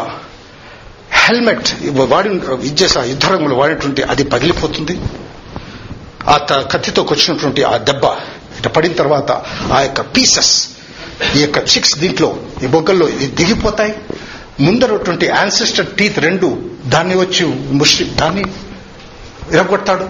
హెల్మెట్ 1.12 1.68
వాడి 2.12 2.28
ఇచ్చేసి 2.68 3.08
యుద్ధరంగంలో 3.08 3.50
యుద్ధ 3.50 3.60
వాడినటువంటి 3.60 4.02
అది 4.02 4.24
పగిలిపోతుంది. 4.24 4.98
ఆ 6.28 6.36
కత్తితో 6.72 7.02
వచ్చినటువంటి 7.02 7.62
ఆ 7.62 7.76
దెబ్బ 7.76 8.04
ఇట 8.58 8.66
పడిన 8.66 8.92
తర్వాత 8.92 9.32
ఆ 9.72 9.80
యొక్క 9.80 10.00
పీసెస్ 10.00 10.68
ఈ 11.36 11.40
యొక్క 11.40 11.58
చిక్స్ 11.58 11.98
దీంట్లో 11.98 12.36
ఈ 12.62 12.66
బొగ్గల్లో 12.66 13.08
ఇది 13.08 13.26
దిగిపోతాయి. 13.26 13.94
ముందరటువంటి 14.60 15.26
యాన్సిస్టర్ 15.26 15.86
టీత్ 15.86 16.18
రెండు 16.18 16.62
దాన్ని 16.84 17.14
వచ్చి 17.14 17.46
ముష్టి 17.46 18.04
దాన్ని 18.04 18.44
విరగొడతాడు. 19.48 20.08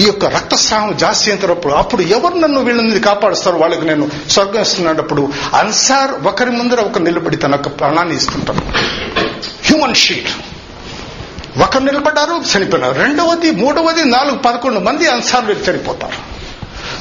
ఈ 0.00 0.04
యొక్క 0.04 0.24
రక్తస్రావం 0.24 0.96
జాస్తి 0.96 1.30
అయినప్పుడు 1.30 1.72
అప్పుడు 1.72 2.02
ఎవరు 2.02 2.34
నన్ను 2.34 2.60
వీళ్ళని 2.60 3.00
కాపాడుస్తారు 3.00 3.56
వాళ్ళకి 3.56 3.84
నేను 3.84 4.10
స్వర్గం 4.30 4.62
ఇస్తున్నప్పుడు 4.62 5.28
అన్సార్ 5.54 6.10
ఒకరి 6.26 6.50
ముందర 6.50 6.80
ఒక 6.80 6.98
నిలబడి 6.98 7.36
తన 7.36 7.50
యొక్క 7.50 7.68
ప్రాణాన్ని 7.80 8.16
ఇస్తుంటారు. 8.16 8.62
హ్యూమన్ 9.64 9.94
షీట్ 9.94 10.28
ఒకరు 11.58 11.84
నిలబడ్డారు 11.84 12.34
చనిపోయినారు. 12.50 12.98
రెండవది 13.02 13.50
మూడవది 13.50 14.04
నాలుగు 14.04 14.36
పదకొండు 14.36 14.80
మంది 14.80 15.08
అన్సార్లు 15.08 15.52
చనిపోతారు. 15.52 16.30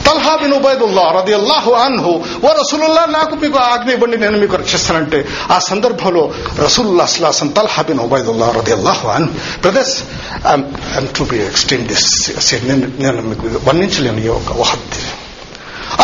తల్హా 0.06 0.36
బిన్ 0.36 0.54
ఉబైదుల్లా 0.54 1.04
రది 1.18 1.34
అల్లాహు 1.34 1.72
అన్హు 1.72 2.14
ఓ 2.46 2.50
రసూలుల్లా 2.62 3.06
నాకు 3.06 3.36
మీకు 3.36 3.58
ఆజ్ఞ 3.60 3.92
ఇవ్వండి 3.92 4.18
నేను 4.18 4.38
మీకు 4.38 4.56
రక్షిస్తానంటే. 4.56 5.28
ఆ 5.52 5.60
సందర్భంలో 5.60 6.32
రసూలుల్లా 6.64 7.04
అస్లాసం 7.04 7.48
తల్హా 7.48 7.82
బిన్ 7.82 8.00
ఉబైదుల్లా 8.00 8.52
రది 8.52 8.74
అల్లాహు 8.74 9.08
అన్ 9.08 9.28
brothers 9.62 9.96
to 11.18 11.24
be 11.24 11.38
extend 11.38 11.88
this 11.88 12.56
నేను 12.64 12.88
నేను 13.00 13.22
మీకు 13.22 13.48
వర్ణించలేను 13.68 14.22
ఈ 14.26 14.28
ఒక 14.28 14.52
వహద్ది 14.62 15.02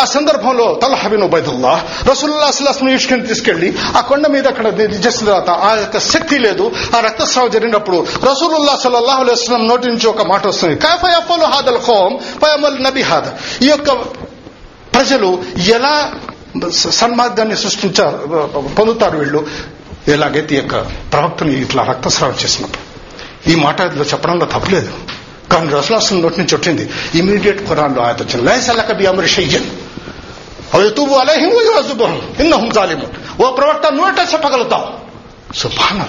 ఆ 0.02 0.04
సందర్భంలో 0.04 0.80
తల్హబిన్ 0.82 1.22
ఉబైదుల్లా 1.22 1.84
రసూల్లా 2.10 2.46
అసలాస్ను 2.46 2.90
ఇష్కని 2.90 3.26
తీసుకెళ్ళి 3.26 3.78
ఆ 3.96 4.00
కొండ 4.00 4.26
మీద 4.26 4.46
అక్కడ 4.46 4.80
చేసిన 4.80 5.26
తర్వాత 5.26 5.50
ఆ 5.50 5.74
యొక్క 5.74 5.98
శక్తి 5.98 6.38
లేదు 6.38 6.72
ఆ 6.96 7.00
రక్తస్రావం 7.00 7.50
జరిగినప్పుడు 7.50 8.06
రసూలుల్లా 8.24 8.76
సల్లల్లాహు 8.76 9.20
అలైహి 9.20 9.66
నోటి 9.66 9.88
నుంచి 9.88 10.06
ఒక 10.06 10.22
మాట 10.22 10.46
వస్తుంది. 10.46 10.76
కాఫై 10.76 11.10
అఫలు 11.10 11.44
హాదల్ 11.44 11.78
ఖోమ్ 11.78 12.42
పయమల్ 12.42 12.84
నబి 12.84 13.02
హాద్. 13.02 13.62
ఈ 13.62 13.66
యొక్క 13.68 13.92
ప్రజలు 14.94 15.42
ఎలా 15.58 16.12
సన్మార్గాన్ని 16.70 17.56
సృష్టించారు 17.56 18.16
పొందుతారు 18.78 19.18
వీళ్ళు? 19.18 19.46
ఎలాగైతే 20.08 20.54
ఈ 20.54 20.58
యొక్క 20.58 20.76
ప్రవక్తని 21.12 21.60
ఇట్లా 21.62 21.82
రక్తస్రావం 21.82 22.34
చేసినప్పుడు. 22.44 22.86
ఈ 23.50 23.54
మాట 23.54 23.80
ఇందులో 23.80 24.04
చెప్పడంలో 24.04 24.46
తప్పలేదు. 24.46 24.92
కానీ 25.52 25.70
రసులాసం 25.70 26.22
నోటి 26.22 26.38
నుంచి 26.40 26.54
వచ్చింది 26.56 26.90
ఇమీడియట్ 27.14 27.68
ఖురాన్లో 27.68 28.02
ఆయత 28.02 28.22
వచ్చింది 28.22 28.44
లైసలక 28.46 28.92
బి 28.92 29.06
అమరి 29.06 29.28
షయ్యన్ 29.28 29.68
అవుతూబు 30.74 31.14
అలహిం 31.14 31.50
యుజుబహం 31.50 32.22
ఇన్నహుం 32.40 32.68
జాలిమున్. 32.68 33.42
ఓ 33.42 33.50
ప్రవక్త 33.50 33.92
నోట 33.92 34.18
చెప్పగలుగుతావు. 34.32 34.86
సుభాన 35.56 36.06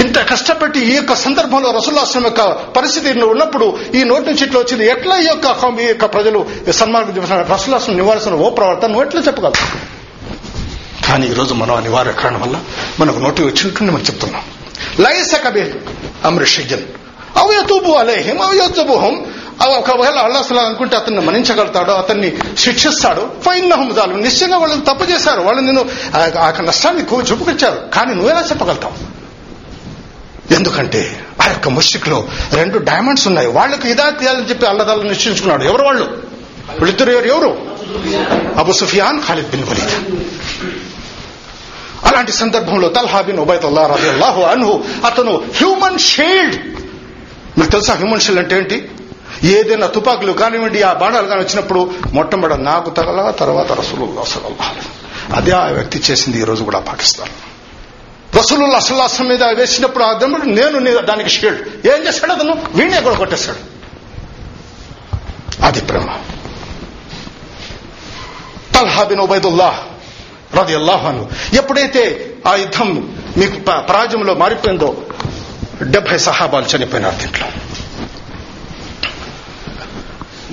ఇంత 0.00 0.18
కష్టపెట్టి 0.28 0.80
ఈ 0.80 0.94
యొక్క 0.94 1.14
సందర్భంలో 1.14 1.70
రసూల్లాసం 1.70 2.24
యొక్క 2.24 2.42
పరిస్థితి 2.52 3.22
ఉన్నప్పుడు 3.22 3.78
ఈ 3.94 4.04
నోటి 4.04 4.26
నుంచి 4.26 4.44
ఇట్లా 4.44 4.60
వచ్చింది. 4.60 4.86
ఎట్లా 4.86 5.18
ఈ 5.18 5.26
యొక్క 5.26 5.80
ఈ 5.80 5.86
యొక్క 5.86 6.04
ప్రజలు 6.04 6.46
సన్మార్గం 6.72 7.44
రసూల్లాసం 7.52 7.96
నివారణ 7.96 8.34
ఓ 8.34 8.50
ప్రవర్తన 8.50 8.86
నువ్వు 8.86 9.04
ఎట్లా 9.04 9.20
చెప్పగలవు 9.20 9.98
కానీ 11.06 11.26
ఈరోజు 11.26 11.54
మనం 11.54 11.74
ఆ 11.76 11.80
నివారణ 11.80 12.10
కారణం 12.10 12.40
వల్ల 12.40 12.60
మనకు 13.00 13.18
నోటి 13.18 13.42
వచ్చినట్టు 13.42 13.84
మనం 13.84 14.00
చెప్తున్నాం. 14.00 14.42
లైస 15.00 15.34
కబి 15.34 15.64
అమృషయ్యన్ 16.24 16.82
అవి 17.38 17.68
తూబు 17.68 17.92
అలేహిం 17.92 18.42
అవి 18.42 18.58
యొచ్చుబుహం 18.58 19.26
ఒకవేళ 19.76 20.18
అల్లాహ్ 20.18 20.52
అనుకుంటే 20.52 20.96
అతన్ని 20.96 21.20
మన్నించగలుగుతాడో 21.20 21.92
అతన్ని 21.92 22.36
శిక్షిస్తాడు 22.58 23.30
ఫైన్నహం 23.46 23.94
జాలు 23.94 24.14
నిశ్చయంగా 24.14 24.58
వాళ్ళని 24.58 24.80
తప్పు 24.80 25.04
చేశారు. 25.04 25.40
వాళ్ళు 25.40 25.62
నేను 25.62 25.88
ఆ 26.38 26.52
నష్టాన్ని 26.60 27.02
చూపుకొచ్చారు. 27.02 27.82
కానీ 27.94 28.14
నువ్వెలా 28.14 28.40
చెప్పగలుగుతావు? 28.40 29.18
ఎందుకంటే 30.54 31.24
ఆ 31.42 31.48
యొక్క 31.48 31.68
ముష్టిక్లో 31.68 32.28
రెండు 32.52 32.78
డైమండ్స్ 32.78 33.26
ఉన్నాయి. 33.26 33.48
వాళ్ళకు 33.48 33.88
ఇదా 33.88 34.10
తీయాలని 34.10 34.48
చెప్పి 34.48 34.66
అల్లదాలు 34.66 35.02
నిశ్చయించుకున్నాడు. 35.02 35.64
ఎవరు 35.64 35.82
వాళ్ళు? 35.82 36.04
వీళ్ళిద్దరు 36.70 37.10
ఎవరు? 37.10 37.28
ఎవరు? 37.28 37.58
Abu 38.58 38.72
Sufyan 38.72 39.22
Khalid 39.22 39.50
bin 39.50 39.64
Walid. 39.64 39.92
అలాంటి 42.06 42.32
సందర్భంలో 42.32 42.88
తల్హా 42.88 43.20
బిన్ 43.20 43.38
ఉబైదుల్లా 43.38 43.86
రబి 43.86 44.08
అల్లాహు 44.08 44.42
అన్హు 44.42 44.84
అతను 45.06 45.42
హ్యూమన్ 45.56 45.98
షీల్డ్ 45.98 46.77
మీకు 47.58 47.70
తెలుసా 47.70 47.94
హ్యూమన్ 47.94 48.38
అంటే 48.38 48.56
ఏంటి? 48.56 48.90
ఏదైనా 49.44 49.86
తుపాకులు 49.86 50.32
కానివ్వండి 50.32 50.82
ఆ 50.82 50.92
బాణాలు 50.92 51.26
కానీ 51.26 51.40
వచ్చినప్పుడు 51.40 51.90
మొట్టమొదటి 52.12 52.62
నాకు 52.62 52.90
తగల 52.90 53.30
తర్వాత 53.30 53.72
రసూలుల్లా 53.72 54.24
సల్లల్లాహు 54.24 54.98
అదే 55.36 55.50
ఆ 55.50 55.64
వ్యక్తి 55.64 56.02
చేసింది 56.10 56.40
ఈ 56.40 56.44
రోజు 56.44 56.64
కూడా 56.64 56.78
పాకిస్తాన్. 56.78 57.30
రసూలుల్లా 58.36 58.78
సల్లాహం 58.78 59.28
మీద 59.28 59.44
వేసినప్పుడు 59.44 60.04
ఆ 60.04 60.12
దమ్ముడు 60.12 60.42
నేను 60.42 60.98
దానికి 60.98 61.30
షీల్డ్. 61.30 61.86
ఏం 61.86 62.06
చేశాడు 62.08 62.32
అతను? 62.32 62.62
వీణే 62.74 63.00
కూడా 63.00 63.16
కొట్టేశాడు. 63.16 63.78
అది 65.64 65.80
ప్రేమ. 65.80 66.06
తల్హా 68.74 69.04
బిన్ 69.04 69.20
ఉబైదుల్లా 69.20 69.84
రది 70.54 70.74
అల్లాహాను 70.74 71.30
ఎప్పుడైతే 71.54 72.34
ఆ 72.46 72.54
యుద్ధం 72.54 73.16
మీకు 73.36 73.60
పరాజయంలో 73.60 74.34
మారిపోయిందో 74.34 74.96
డెబ్బై 75.82 76.18
సహాబాలు 76.18 76.76
చనిపోయినారు 76.76 77.16
దీంట్లో. 77.16 77.46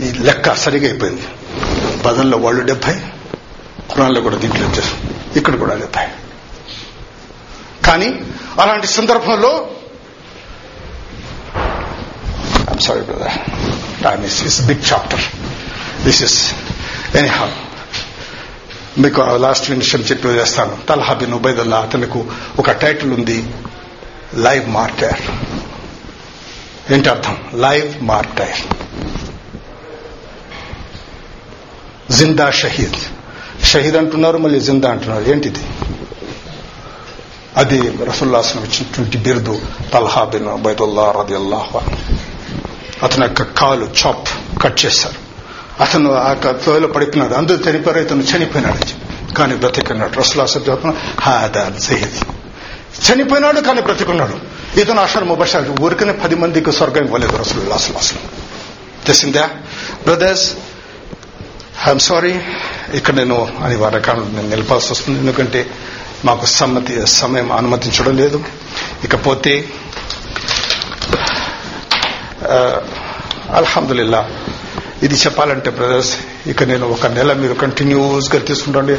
ఈ 0.05 0.11
లెక్క 0.11 0.55
సరిగా 0.55 0.87
అయిపోయింది. 0.87 1.27
బదల్లో 2.05 2.37
వాళ్ళు 2.37 2.65
డెబ్బై 2.65 2.93
కురాన్లో 3.89 4.21
కూడా 4.21 4.37
దీంట్లో 4.37 4.67
వచ్చేసి 4.67 4.93
ఇక్కడ 5.37 5.55
కూడా 5.55 5.75
డెబ్బై 5.75 6.07
కానీ 7.85 8.21
అలాంటి 8.59 8.87
సందర్భంలో 8.87 9.69
I'm 12.71 12.79
sorry 12.79 13.01
brother 13.01 13.37
time 14.03 14.25
is 14.25 14.43
is 14.43 14.61
big 14.61 14.93
chapter 14.93 15.21
this 16.05 16.23
is 16.23 16.53
anyhow 17.27 17.47
మీకు 18.97 19.21
లాస్ట్ 19.21 19.71
విషయం 19.71 20.01
చెప్పి 20.01 20.27
వేస్తాను 20.27 20.77
తల్హా 20.89 21.13
బిన్ 21.13 21.33
ఉబైదుల్లా 21.33 21.77
అతనికి 21.77 22.23
ఒక 22.59 22.71
టైటిల్ 22.71 23.11
ఉంది. 23.11 23.45
Live 24.35 24.69
martyr. 24.69 25.21
ఏంటి 26.93 27.09
అర్థం? 27.09 27.37
Live 27.53 28.03
martyr. 28.03 28.73
జిందా 32.11 32.51
షహీద్. 32.51 33.65
షహీద్ 33.65 33.95
అంటున్నారు 33.95 34.37
మళ్ళీ 34.37 34.59
జిందా 34.59 34.91
అంటున్నారు. 34.91 35.31
ఏంటిది? 35.31 35.59
అది 37.57 37.89
రసుల్లాసం 37.89 38.59
ఇచ్చినటువంటి 38.59 39.17
బిరుదు 39.17 39.61
తల్హా 39.93 40.23
బిన్ 40.23 40.45
బైదుల్లా 40.45 41.11
రది 41.11 41.35
అల్లాహ్ 41.35 41.77
అతని 43.03 43.23
యొక్క 43.23 43.41
కాలు 43.41 43.89
చాప్ 44.05 44.29
కట్ 44.61 44.85
చేశారు. 44.85 45.15
అతను 45.83 46.11
ఆ 46.11 46.33
తోయలో 46.33 46.87
పడిపోయినాడు. 46.87 47.33
అందరూ 47.33 47.55
చనిపోయారు 47.55 47.99
ఇతను 47.99 48.23
చనిపోయినాడు. 48.23 49.05
కానీ 49.33 49.55
బ్రతికన్నాడు 49.55 50.19
రసుల్లాసం 50.19 50.59
చెప్తున్నాడు 50.59 51.21
హాదా 51.21 51.71
సహీద్ 51.79 52.44
చనిపోయినాడు 53.05 53.59
కానీ 53.59 53.81
బ్రతికున్నాడు. 53.81 54.35
ఇతను 54.79 55.01
అషర్ 55.01 55.23
ముబషర్ 55.23 55.65
ఊరికనే 55.81 56.13
పది 56.13 56.35
మందికి 56.35 56.71
స్వర్గం 56.71 57.03
ఇవ్వలేదు 57.05 57.35
అసలు 57.35 58.21
తెలిసిందా? 59.05 59.49
బ్రదర్స్ 60.05 60.51
ఐఎమ్ 61.87 61.99
సారీ 61.99 62.33
ఇక్కడ 62.97 63.15
నేను 63.15 63.37
అనివార్య 63.63 63.99
కారణం 63.99 64.29
నేను 64.35 64.49
నిలపాల్సి 64.49 64.91
వస్తుంది. 64.91 65.19
ఎందుకంటే 65.19 65.61
మాకు 66.25 66.45
సమ్మతి 66.45 66.93
సమయం 67.07 67.51
అనుమతించడం 67.51 68.17
లేదు. 68.17 68.43
ఇకపోతే 69.03 69.53
అల్హమ్దుల్లా 73.59 74.29
ఇది 75.03 75.15
చెప్పాలంటే 75.15 75.69
బ్రదర్స్ 75.69 76.13
ఇక 76.47 76.63
నేను 76.63 76.85
ఒక 76.89 77.05
నెల 77.05 77.33
మీరు 77.33 77.53
కంటిన్యూస్గా 77.53 78.39
తీసుకుంటాండి 78.39 78.95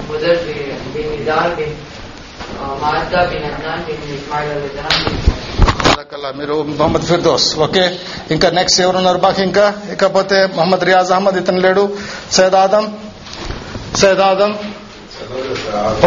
بن 0.07 0.35
بن 0.35 0.67
بن 0.93 1.55
بن 1.57 1.96
మీరు 6.37 6.55
మొహమ్మద్ 6.63 7.03
ఫిర్దోస్ 7.03 7.57
ఓకే? 7.65 7.83
ఇంకా 8.31 8.49
నెక్స్ట్ 8.49 8.81
ఎవరున్నారు 8.81 9.17
బాక్ 9.17 9.39
ఇంకా? 9.39 9.65
ఇకపోతే 9.91 10.37
మొహమ్మద్ 10.55 10.83
రియాజ్ 10.83 11.11
అహ్మద్ 11.11 11.37
ఇతను 11.37 11.59
లేడు. 11.59 11.83
సైద్ 12.31 12.55
ఆదం. 12.55 12.97
సైద్ 13.95 14.19
ఆదం. 14.19 14.51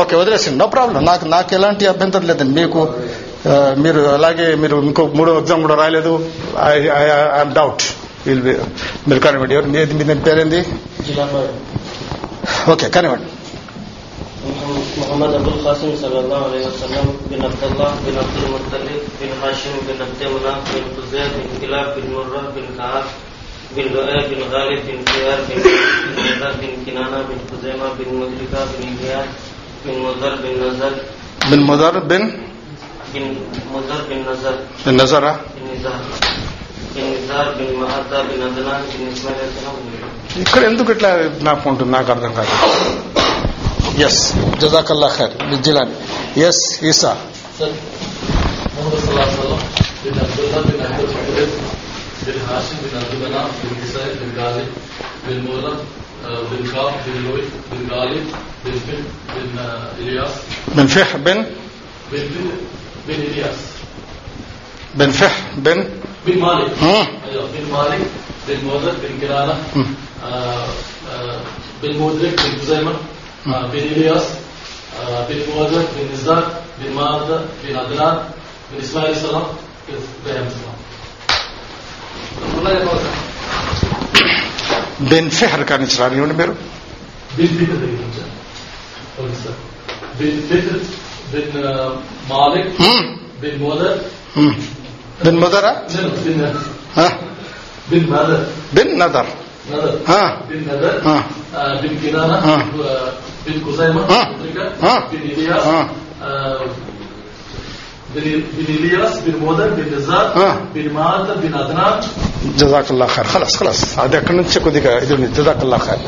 ఓకే 0.00 0.16
వదిలేసింది. 0.16 0.58
నో 0.58 0.66
ప్రాబ్లం 0.66 1.04
నాకు 1.04 1.24
నాకు 1.24 1.54
ఎలాంటి 1.54 1.86
అభ్యంతరం 1.86 2.26
లేదండి. 2.26 2.60
మీకు 2.60 2.94
మీరు 3.84 4.00
అలాగే 4.00 4.54
మీరు 4.54 4.76
ఇంకో 4.76 5.06
మూడో 5.06 5.38
ఎగ్జామ్ 5.38 5.60
కూడా 5.60 5.74
రాయలేదు. 5.74 6.30
ఐఎమ్ 7.38 7.54
డౌట్ 7.54 7.82
విల్ 8.26 8.42
బి 8.42 8.52
మీరు 9.08 9.18
కానివ్వండి. 9.18 9.54
ఎవరు? 9.54 9.66
మీ 9.66 10.14
పేరేంది? 10.14 10.60
ఓకే 12.70 12.88
కానివ్వండి. 12.88 13.26
محمد 14.89 15.33
ابو 15.33 15.49
القاسم 15.49 15.89
صلى 16.01 16.19
الله 16.19 16.39
عليه 16.47 16.63
وسلم 16.67 17.05
بن 17.31 17.39
عبد 17.45 17.63
الله 17.69 17.91
بن 18.05 18.15
عبد 18.17 18.37
المطلب 18.43 19.01
بن 19.21 19.31
هاشم 19.41 19.73
بن 19.87 19.97
عبد 20.05 20.21
مناف 20.33 20.61
بن 20.73 20.83
خزير 20.95 21.27
بن 21.37 21.49
كلاب 21.61 21.87
بن 21.95 22.05
مرة 22.13 22.41
بن 22.55 22.65
كعب 22.77 23.03
بن 23.75 23.85
لؤي 23.93 24.19
بن 24.29 24.39
غالب 24.53 24.79
بن 24.87 24.99
خيار 25.11 25.39
بن 25.49 25.57
نزار 26.27 26.53
بن 26.61 26.71
كنانة 26.85 27.19
بن 27.29 27.39
خزيمة 27.51 27.87
بن 27.99 28.07
مدركة 28.21 28.61
بن 28.71 28.83
إلياس 28.93 29.29
بن 29.85 29.95
مضر 30.05 30.33
بن 30.43 30.53
نزر 30.63 30.93
బిన్ 31.49 31.63
ముదర్ 31.69 31.97
బిన్ 32.09 32.27
بن 33.13 33.25
مضر 33.73 33.99
بن 34.09 34.19
نزر 34.29 34.55
బిన్ 34.85 34.97
నజరా 35.01 35.33
بن 35.55 35.65
نزار 35.73 35.99
بن 36.95 37.05
نزار 37.15 37.47
بن 37.57 37.69
مهتا 37.81 38.19
بن 38.29 38.39
عدنان 38.47 38.81
بن 38.91 39.03
إسماعيل 39.13 39.45
السلام 39.51 39.77
ఇక్కడ 40.43 40.61
ఎందుకు 40.71 40.89
ఇట్లా 40.95 41.09
నాకు 41.47 41.63
ఉంటుంది 41.71 41.91
నాకు 41.97 42.09
అర్థం 42.15 42.31
కాదు 42.39 42.53
yes. 44.02 44.16
Jazakallah 44.60 45.10
khair. 45.16 45.30
Bijlan 45.50 45.88
yes 46.36 46.58
isa. 46.82 47.12
بن 60.76 60.86
فح 60.86 61.16
بن 61.16 61.44
بن 63.08 63.14
الياس 63.14 63.56
بن 64.94 65.10
فح 65.10 65.36
بن 65.56 65.88
بن 66.26 66.38
مالك 66.40 66.70
ها 66.80 67.02
بن 67.32 67.72
مالك 67.72 68.00
بن 68.48 68.64
مولد 68.64 68.94
بن 69.02 69.20
كرانه 69.20 69.58
بن 71.82 71.98
مودرك 71.98 72.40
بن 72.40 72.66
زيمه 72.66 72.92
آه، 73.46 73.66
بالإلياس 73.66 74.22
بالمواجهة 75.28 75.84
بالنزاع 75.98 76.42
بالمادة 76.82 77.40
بالعدنان 77.64 78.18
بالإسماعيل 78.72 79.10
السلام 79.16 79.42
بالبيان 79.88 80.46
السلام. 80.46 80.76
بالفحر 85.00 85.62
كان 85.62 85.82
إسرائيل 85.82 86.20
هنا 86.20 86.32
بيرو؟ 86.32 86.54
بالفكر 87.38 87.74
بالفكر 90.20 90.78
بن 91.32 91.64
آه، 91.64 91.92
مالك 92.30 92.66
بن 93.42 93.62
مدر 93.64 93.96
بن 95.24 95.34
مدر 95.34 95.64
بن 95.94 96.40
بن 97.92 98.10
مدر 98.10 98.44
بن 98.72 98.98
نذر. 98.98 99.26
بن 100.50 100.58
نذر. 100.68 101.00
آه، 101.56 101.80
بن 101.80 101.96
كنانة. 102.02 102.66
بن 103.47 103.55
خزيمة 103.65 104.01
آه. 104.09 104.25
مدركة 104.29 104.65
آه. 104.83 104.99
بن 105.11 105.21
إلياس 105.31 105.63
آه. 105.63 105.85
آه، 106.23 106.59
بن 108.15 108.21
بن 108.57 108.67
إلياس 108.77 109.19
بن 109.25 109.35
مودر 109.39 109.69
بن 109.69 109.97
نزار 109.97 110.25
آه. 110.35 110.55
بن 110.75 110.93
مادة 110.93 111.33
بن 111.43 111.53
عدنان 111.53 111.95
జజాకల్లా 112.59 113.05
ఖైర్ 113.13 113.29
ఖలాస్ 113.33 113.55
ఖలాస్ 113.59 113.83
అది 114.03 114.15
అక్కడి 114.19 114.37
నుంచి 114.39 114.57
కొద్దిగా 114.65 114.91
ఇది 115.03 115.13
ఉంది 115.17 115.27
జజాకల్లా 115.37 115.77
ఖైర్ 115.85 116.03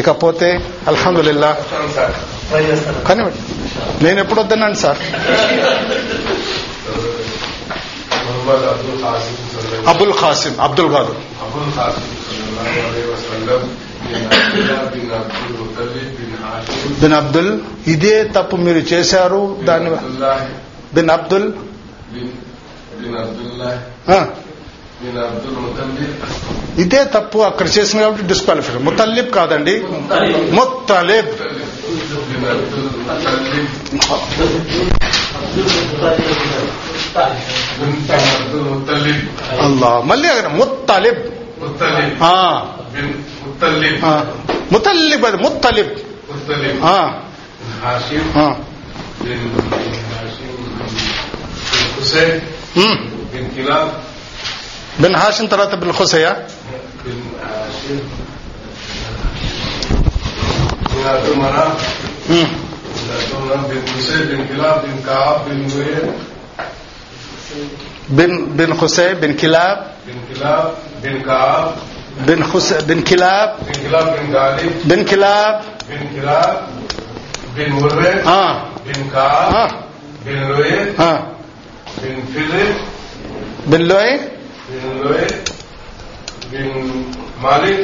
ఇకపోతే 0.00 0.48
అల్హమ్దుల్లా 0.90 1.50
కానివ్వండి 3.08 3.40
నేను 4.04 4.18
ఎప్పుడు 4.24 4.40
వద్దన్నాను 4.42 4.78
సార్ 4.84 5.00
محمد 8.48 8.62
ابو 8.72 8.92
القاسم 8.94 9.34
صلى 9.52 9.60
الله 9.68 9.90
అబుల్ 9.90 10.12
ఖాసిం 10.20 10.54
అబ్దుల్ 10.66 10.88
కాదు 10.96 11.12
ابو 11.44 11.58
القاسم 11.64 12.04
బిన్ 17.01 17.13
అబ్దుల్ 17.13 17.59
ఇదే 17.87 18.23
తప్పు 18.23 18.55
మీరు 18.55 18.77
చేశారు 18.77 19.57
దాని 19.63 19.89
బిన్ 20.95 21.09
అబ్దుల్. 21.09 21.47
ఇదే 26.77 27.03
తప్పు 27.03 27.39
అక్కడ 27.39 27.67
చేసిన 27.67 28.01
కాబట్టి 28.01 28.23
డిస్క్వాలిఫై 28.27 28.77
ముతల్లిబ్ 28.79 29.31
కాదండి. 29.31 29.75
ముత్తలిబ్. 30.55 31.29
అల్లా 39.61 40.01
మళ్ళీ 40.05 40.29
అక్కడ 40.29 40.47
Muttalib. 40.51 41.21
مطلب. 43.63 44.05
آه. 44.05 44.23
مطلب 44.71 45.25
مطلب؟ 45.25 45.89
مطلب. 46.29 46.83
آه. 46.83 47.21
هاشم 47.83 48.23
آه. 48.35 48.57
الحسين 51.97 52.41
بن 53.33 53.47
كلاب. 53.55 53.91
بن 54.99 55.15
هاشم 55.15 55.45
ثلاثة 55.47 55.75
بن 55.77 55.91
خسية 55.91 56.47
بن 57.05 57.21
هاشم 57.43 57.99
بن 60.89 61.41
عمر. 61.41 61.77
بن 63.69 63.81
حسين. 63.97 64.25
بن 64.25 64.47
كلاب. 64.47 64.81
بن 64.85 65.03
كعب. 65.05 65.45
بن 65.49 65.71
ويل 65.75 66.11
بن 68.09 68.45
بن 68.45 68.73
حسين. 68.73 69.13
بن 69.13 69.33
كلاب. 69.33 69.87
بن 70.07 70.35
كلاب. 70.35 70.73
بن 71.03 71.21
كعب. 71.23 71.75
Bin 72.26 72.44
హుసై 72.50 72.78
bin 72.88 73.04
Kilab 73.08 73.50
بن 73.60 73.78
كلاب 73.82 74.06
بن 74.16 74.26
غالب 74.36 74.72
bin 74.90 75.04
Kilab 75.10 75.56
بن 75.88 76.02
كلاب 76.14 76.56
بن 77.56 77.70
مرة 77.82 78.12
ఆ, 78.30 78.40
بن 78.86 79.00
كعب 79.14 79.50
ఆ, 79.54 79.62
بن 80.24 80.38
لؤي 80.50 80.74
ఆ. 81.00 81.10
بن 82.00 82.16
فضل 82.32 82.54
బిన్ 83.66 83.86
లోయ్ 83.90 84.12
بن 84.70 84.84
لؤي 85.02 85.26
بن 86.50 86.68
مالك 87.42 87.80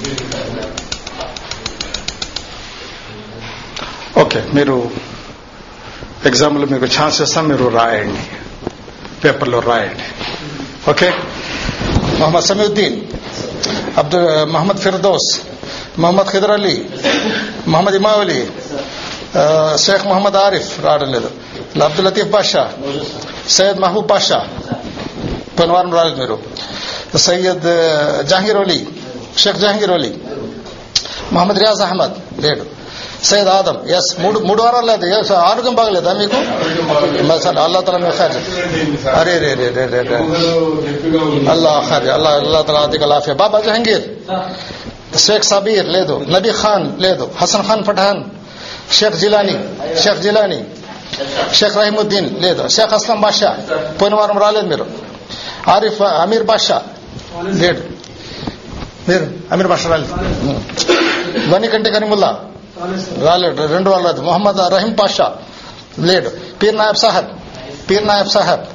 بن 0.00 0.16
ఓకే 4.22 4.40
మీరు 4.56 4.76
ఎగ్జామ్లో 6.26 6.66
మీకు 6.72 6.86
ఛాన్స్ 6.96 7.18
ఇస్తాం 7.24 7.44
మీరు 7.48 7.66
రాయండి 7.76 8.24
పేపర్లో 9.22 9.58
రాయండి 9.68 10.06
ఓకే 10.90 11.08
మొహమ్మద్ 12.19 12.45
సమీద్దీన్ 12.45 12.97
అబ్దుల్ 13.97 14.25
మహమ్మద్ 14.53 14.81
ఫిర్దోస్ 14.81 15.29
మొహమ్మద్ 15.97 16.29
ఖిదర్ 16.31 16.53
అలీ 16.53 16.75
మొహమ్మద్ 17.67 17.95
ఇమావలి 17.95 18.39
ఆ, 19.35 19.43
షేక్ 19.77 20.03
మొహమ్మద్ 20.09 20.37
ఆరిఫ్ 20.41 20.71
రావడం 20.83 21.09
లేదు 21.15 21.29
అబ్దుల్ 21.85 22.05
లతీఫ్ 22.07 22.29
బాషా 22.29 22.63
సయ్యద్ 23.55 23.79
మహబూబ్ 23.79 24.07
బాషా 24.07 24.39
పోయిన 25.57 25.71
వారం 25.73 25.91
రాలేదు 25.93 26.17
మీరు 26.21 26.37
సయ్యద్ 27.19 27.67
జహాంగీర్ 28.29 28.59
అలీ 28.61 28.79
షేక్ 29.37 29.59
జహాంగీర్ 29.59 29.93
అలీ 29.93 30.11
మహమ్మద్ 31.33 31.59
రియాజ్ 31.59 31.81
అహ్మద్ 31.81 32.15
లేడు 32.39 32.63
సయ్యద్ 33.27 33.49
ఆదం 33.51 33.77
ఎస్ 33.95 34.09
మూడు 34.23 34.37
మూడు 34.47 34.61
వారాలు 34.63 34.87
లేదు 34.89 35.05
ఎస్, 35.15 35.31
ఆరోగ్యం 35.45 35.75
బాగలేదా 35.77 36.11
మీకు 36.19 36.37
మసల్ 37.29 37.59
అల్లా 37.63 37.79
తల 37.81 37.97
మీ 38.03 38.11
ఖైర్ 38.17 38.35
అరే 39.13 39.33
రే 39.43 39.51
రే 39.59 39.67
రే 39.77 39.85
రే 39.93 40.01
రే 40.09 40.17
అల్లా 41.53 41.73
ఖైర్ 41.89 42.07
అల్లా 42.15 42.31
అల్లా 42.39 42.61
తల 42.67 42.77
ఆదిక 42.83 43.07
లాఫియా 43.11 43.35
బాబా 43.41 43.59
జహంగీర్ 43.65 44.05
షేక్ 45.25 45.45
సబీర్ 45.49 45.89
లేదు 45.95 46.15
నబీ 46.33 46.51
ఖాన్ 46.61 46.87
లేదు 46.99 47.25
హసన్ 47.39 47.65
ఖాన్ 47.67 47.83
పఠాన్ 47.87 48.21
షేక్ 48.91 49.17
జిలానీ 49.21 49.55
షేక్ 50.03 50.21
జిలానీ 50.21 50.59
షేక్ 51.53 51.75
రహీముద్దీన్ 51.79 52.29
లేదు 52.41 52.63
షేక్ 52.75 52.93
అస్లం 52.93 53.19
బాషా 53.21 53.51
పోయిన 53.99 54.15
వారం 54.19 54.39
రాలేదు 54.43 54.67
మీరు 54.67 54.85
ఆరిఫ్ 55.73 56.01
అమీర్ 56.23 56.45
బాషా 56.49 56.77
లేడు 57.61 57.81
మీరు 59.07 59.25
అమీర్ 59.53 59.69
బాషా 59.71 59.89
రాలేదు 59.89 60.13
గని 61.51 61.67
కంటే 61.67 61.89
కరీముల్లా 61.95 62.31
రాలేడు 63.25 63.65
రెండు 63.67 63.89
వాళ్ళు 63.89 64.07
రాదు 64.07 64.21
మొహమ్మద్ 64.21 64.59
రహీం 64.73 64.93
పాషా 64.95 65.27
లేడు 66.01 66.29
పీర్ 66.61 66.77
నాయబ్ 66.77 66.97
సాహెబ్ 66.97 67.29
పీర్ 67.87 68.07
నాయబ్ 68.07 68.29
సాహెబ్ 68.29 68.65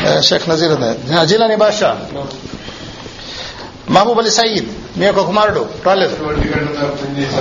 ఆ, 0.00 0.20
షేక్ 0.20 0.44
నజీర్ 0.48 0.74
జిలానీ 1.26 1.56
బాషా 1.56 1.90
మహబూబ్ 3.88 4.18
అలీ 4.18 4.30
సయీద్ 4.32 4.68
మీ 4.96 5.04
యొక్క 5.06 5.22
కుమారుడు 5.28 5.62
రాలేదు 5.84 6.14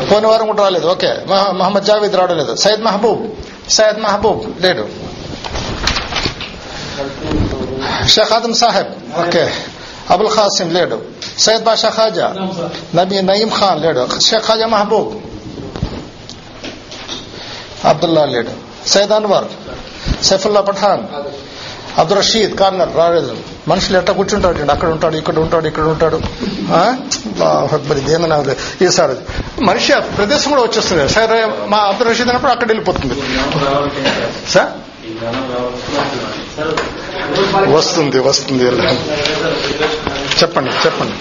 పోయిన 0.09 0.26
వారం 0.28 0.47
కూడా 0.47 0.63
రాలేదు 0.63 0.88
ఓకే 0.91 1.11
మహ- 1.30 1.53
మహమ్మద్ 1.53 1.86
జావేద్ 1.86 2.15
రావలేదు 2.20 2.53
సయ్యద్ 2.57 2.84
మహబూబ్ 2.84 3.22
సయ్యద్ 3.70 3.99
మహబూబ్ 3.99 4.41
లేడు 4.65 4.86
షేక్ 8.07 8.34
ఆదం 8.34 8.53
సాహెబ్ 8.55 8.91
ఓకే 9.24 9.43
అబుల్ 10.09 10.30
ఖాసిం 10.30 10.70
లేడు 10.74 10.97
సయ్యద్ 11.38 11.63
బాషా 11.63 11.89
ఖాజా 11.91 12.28
నబీ 12.95 13.17
నయీం 13.24 13.51
ఖాన్ 13.59 13.82
లేడు 13.82 14.03
షేక్ 14.28 14.45
ఖాజా 14.47 14.67
మహబూబ్ 14.67 15.09
అబ్దుల్లా 17.86 18.26
లేడు. 18.26 18.50
సైద్ 18.88 19.12
అన్వర్ 19.12 19.46
సైఫుల్లా 20.24 20.62
పఠాన్ 20.62 21.04
అబ్దుల్ 22.00 22.20
రషీద్ 22.20 22.56
కార్నర్ 22.56 22.96
రాలేదు 22.96 23.38
మనుషులు 23.68 23.98
ఎట్లా 23.98 24.16
కూర్చుంటాడు 24.16 24.72
అక్కడ 24.72 24.90
ఉంటాడు 24.90 25.16
ఇక్కడ 25.16 25.40
ఉంటాడు 25.40 25.68
ఇక్కడ 25.68 25.84
ఉంటాడు. 25.84 26.22
ఆ? 26.74 26.96
అల్లాహ్ 27.44 28.30
నాకు 28.30 28.84
ఈసారి 28.84 29.16
మనిషి 29.64 29.94
ప్రదేశం 30.18 30.50
కూడా 30.50 30.62
వచ్చేస్తుంది. 30.62 31.10
సరే 31.10 31.52
మా 31.68 31.78
అబ్దుల్ 31.78 32.10
రషీద్ 32.10 32.28
అన్నప్పుడు 32.28 32.52
అక్కడ 32.52 32.68
వెళ్ళిపోతుంది. 32.68 33.14
సార్? 34.50 34.89
వస్తుంది 37.72 38.20
వస్తుంది 38.20 38.63
చెప్పండి 40.41 40.72
చెప్పండి. 40.72 41.13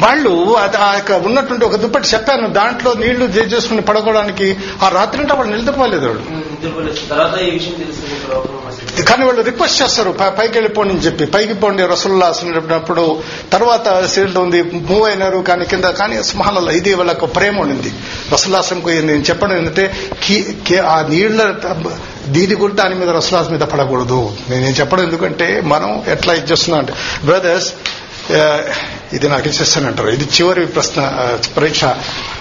వాళ్ళు 0.00 0.56
అది 0.58 0.76
ఆ 0.76 0.94
యొక్క 0.94 1.12
ఉన్నటువంటి 1.12 1.64
ఒక 1.64 1.76
దుప్పటి 1.76 2.08
చెప్పాను 2.08 2.48
దాంట్లో 2.48 2.92
నీళ్ళు 2.94 3.24
చేసుకుని 3.24 3.80
పడుకోవడానికి 3.80 4.56
ఆ 4.82 4.88
రాత్రి 4.88 5.20
అంటే 5.20 5.34
వాళ్ళు 5.34 5.56
నిలదపోలేదు 5.56 6.06
వాళ్ళు. 6.06 6.22
కానీ 9.02 9.24
వాళ్ళు 9.24 9.40
రిక్వెస్ట్ 9.40 9.82
చేస్తారు 9.82 10.10
పై- 10.10 10.28
పైకి 10.28 10.52
వెళ్ళిపోండి 10.54 10.94
అని 10.94 11.02
చెప్పి. 11.02 11.24
పైకి 11.26 11.54
పోండి 11.54 11.86
రసుల్లా 11.86 12.32
తర్వాత 13.52 14.04
సీల్డ్ 14.06 14.38
ఉంది 14.38 14.62
మూవ్ 14.62 15.04
అయినారు 15.04 15.38
కానీ 15.38 15.64
కింద 15.64 15.84
కానీ 15.84 16.22
సుమహానల్లా 16.22 16.69
ఇది 16.78 16.94
వాళ్ళకు 16.94 17.26
ప్రేమ 17.26 17.60
ఉండింది. 17.60 17.92
రసుల్లాసంకు 18.32 18.88
నేను 18.88 19.22
చెప్పడం 19.30 19.56
ఏంటంటే 19.56 19.84
ఆ 20.94 20.96
నీళ్ళ 21.08 21.40
దీని 22.26 22.54
కూడా 22.54 22.74
దాని 22.74 22.94
మీద 22.94 23.10
రసులాస్ 23.10 23.50
మీద 23.50 23.60
పడకూడదు. 23.60 24.36
నేను 24.50 24.74
చెప్పడం 24.80 25.02
ఎందుకంటే 25.02 25.60
మనం 25.72 26.04
ఎట్లా 26.08 26.34
ఇది 26.34 26.52
చేస్తున్నా 26.52 26.78
అంటే 26.78 26.94
బ్రదర్స్ 27.24 27.70
ఇది 29.12 29.28
నాకు 29.28 29.48
ఇచ్చేస్తానంటారు 29.48 30.08
ఇది 30.08 30.24
చివరి 30.24 30.66
ప్రశ్న 30.66 31.00
పరీక్ష 31.56 31.84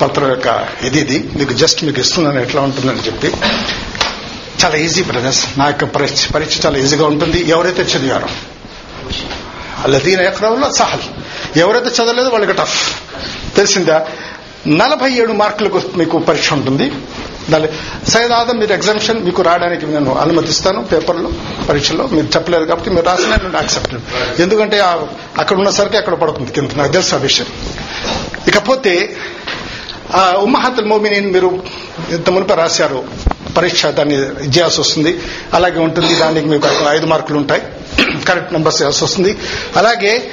పత్రం 0.01 0.30
యొక్క 0.30 0.67
ఇది 0.84 0.99
ఇది. 0.99 1.17
మీకు 1.36 1.53
జస్ట్ 1.53 1.84
మీకు 1.84 1.99
ఇస్తున్నాను 1.99 2.39
ఎట్లా 2.39 2.61
ఉంటుందని 2.61 3.01
చెప్పి. 3.07 3.27
చాలా 4.61 4.75
ఈజీ 4.75 5.03
బ్రదర్స్ 5.03 5.43
నా 5.59 5.65
యొక్క 5.67 5.86
పరీక్ష 5.95 6.32
పరీక్ష 6.32 6.65
చాలా 6.65 6.77
ఈజీగా 6.77 7.05
ఉంటుంది. 7.05 7.49
ఎవరైతే 7.49 7.82
చదివారో. 7.82 8.30
అల్లదీన 9.84 10.21
ఎక్కడ 10.21 10.71
సహల్. 10.77 11.05
ఎవరైతే 11.59 11.89
చదవలేదో 11.97 12.30
వాళ్ళకి 12.30 12.53
టఫ్ 12.53 12.80
తెలిసిందా? 13.56 14.08
నలభై 14.68 15.12
ఏడు 15.12 15.34
మార్కులకు 15.34 15.82
మీకు 15.95 16.18
పరీక్ష 16.20 16.54
ఉంటుంది. 16.54 16.91
దాని 17.50 17.68
ఆదం 18.34 18.58
మీరు 18.58 18.74
ఎగ్జామ్షన్ 18.74 19.24
మీకు 19.26 19.41
రావడానికి 19.41 19.86
నేను 19.86 20.16
అనుమతిస్తాను 20.16 20.84
పేపర్లో 20.84 21.32
పరీక్షలో. 21.70 22.08
మీరు 22.08 22.26
చెప్పలేదు 22.26 22.66
కాబట్టి 22.66 22.89
మీరు 22.89 23.06
రాసిన 23.06 23.36
నేను 23.36 24.00
ఎందుకంటే 24.41 24.80
అక్కడ 25.38 25.58
ఉన్న 25.58 25.70
సరికి 25.70 25.97
అక్కడ 25.97 26.14
పడుతుంది 26.14 26.52
కింద. 26.52 26.70
నాకు 26.76 26.91
తెలుసు 26.91 27.16
ఆ 27.16 27.18
విషయం. 27.18 27.47
ఇకపోతే 28.47 29.18
ఆ 30.16 30.34
ఉమ్మహతుల్ 30.38 30.86
మీరు 31.32 31.64
ఇంత 32.12 32.30
మునిపే 32.30 32.56
రాశారు 32.56 33.04
పరీక్ష 33.58 33.86
దాన్ని 33.86 34.16
చేయాల్సి 34.58 34.82
వస్తుంది. 34.82 35.20
అలాగే 35.54 35.80
ఉంటుంది 35.80 36.16
దానికి 36.16 36.45
మీకు 36.45 36.68
ఐదు 36.89 37.06
మార్కులు 37.06 37.38
ఉంటాయి. 37.38 37.62
కరెక్ట్ 38.28 38.54
నెంబర్స్ 38.54 38.82
చేయాల్సి 38.82 39.04
వస్తుంది. 39.04 39.38
అలాగే 39.76 40.32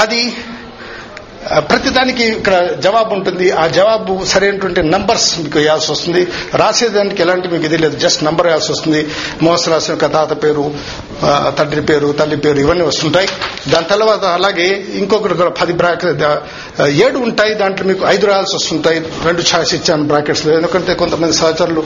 పది 0.00 0.36
ప్రతిదానికి 1.56 2.24
ఇక్కడ 2.24 2.72
జవాబు 2.72 3.14
ఉంటుంది. 3.14 3.50
ఆ 3.50 3.66
జవాబు 3.66 4.24
సరైనటువంటి 4.24 4.82
నంబర్స్ 4.82 5.38
మీకు 5.38 5.58
వేయాల్సి 5.58 5.92
వస్తుంది. 5.92 6.26
రాసేదానికి 6.54 7.22
ఎలాంటి 7.22 7.48
మీకు 7.48 7.64
ఇది 7.64 7.78
లేదు. 7.78 7.98
జస్ట్ 7.98 8.24
నంబర్ 8.24 8.46
వేయాల్సి 8.46 8.72
వస్తుంది. 8.72 9.08
మోసం 9.42 9.72
రాసిన 9.72 9.92
యొక్క 9.92 10.06
తాత 10.06 10.42
పేరు 10.42 10.74
తండ్రి 11.58 11.82
పేరు 11.82 12.12
తల్లి 12.12 12.36
పేరు 12.36 12.58
ఇవన్నీ 12.58 12.84
వస్తుంటాయి. 12.84 13.28
దాని 13.68 13.84
తర్వాత 13.84 14.24
అలాగే 14.24 14.84
ఇంకొకటి 14.94 15.34
కూడా 15.34 15.50
పది 15.50 15.72
బ్రాకెట్ 15.72 16.22
ఏడు 16.82 17.18
ఉంటాయి. 17.18 17.54
దాంట్లో 17.54 17.86
మీకు 17.86 18.06
ఐదు 18.06 18.26
రాయాల్సి 18.26 18.56
వస్తుంటాయి. 18.56 18.98
రెండు 18.98 19.40
ఛాయిస్ 19.40 19.74
ఇచ్చాను 19.74 20.04
బ్రాకెట్స్లో. 20.04 20.54
ఎందుకంటే 20.54 20.94
కొంతమంది 20.94 21.32
సహచరులు 21.32 21.82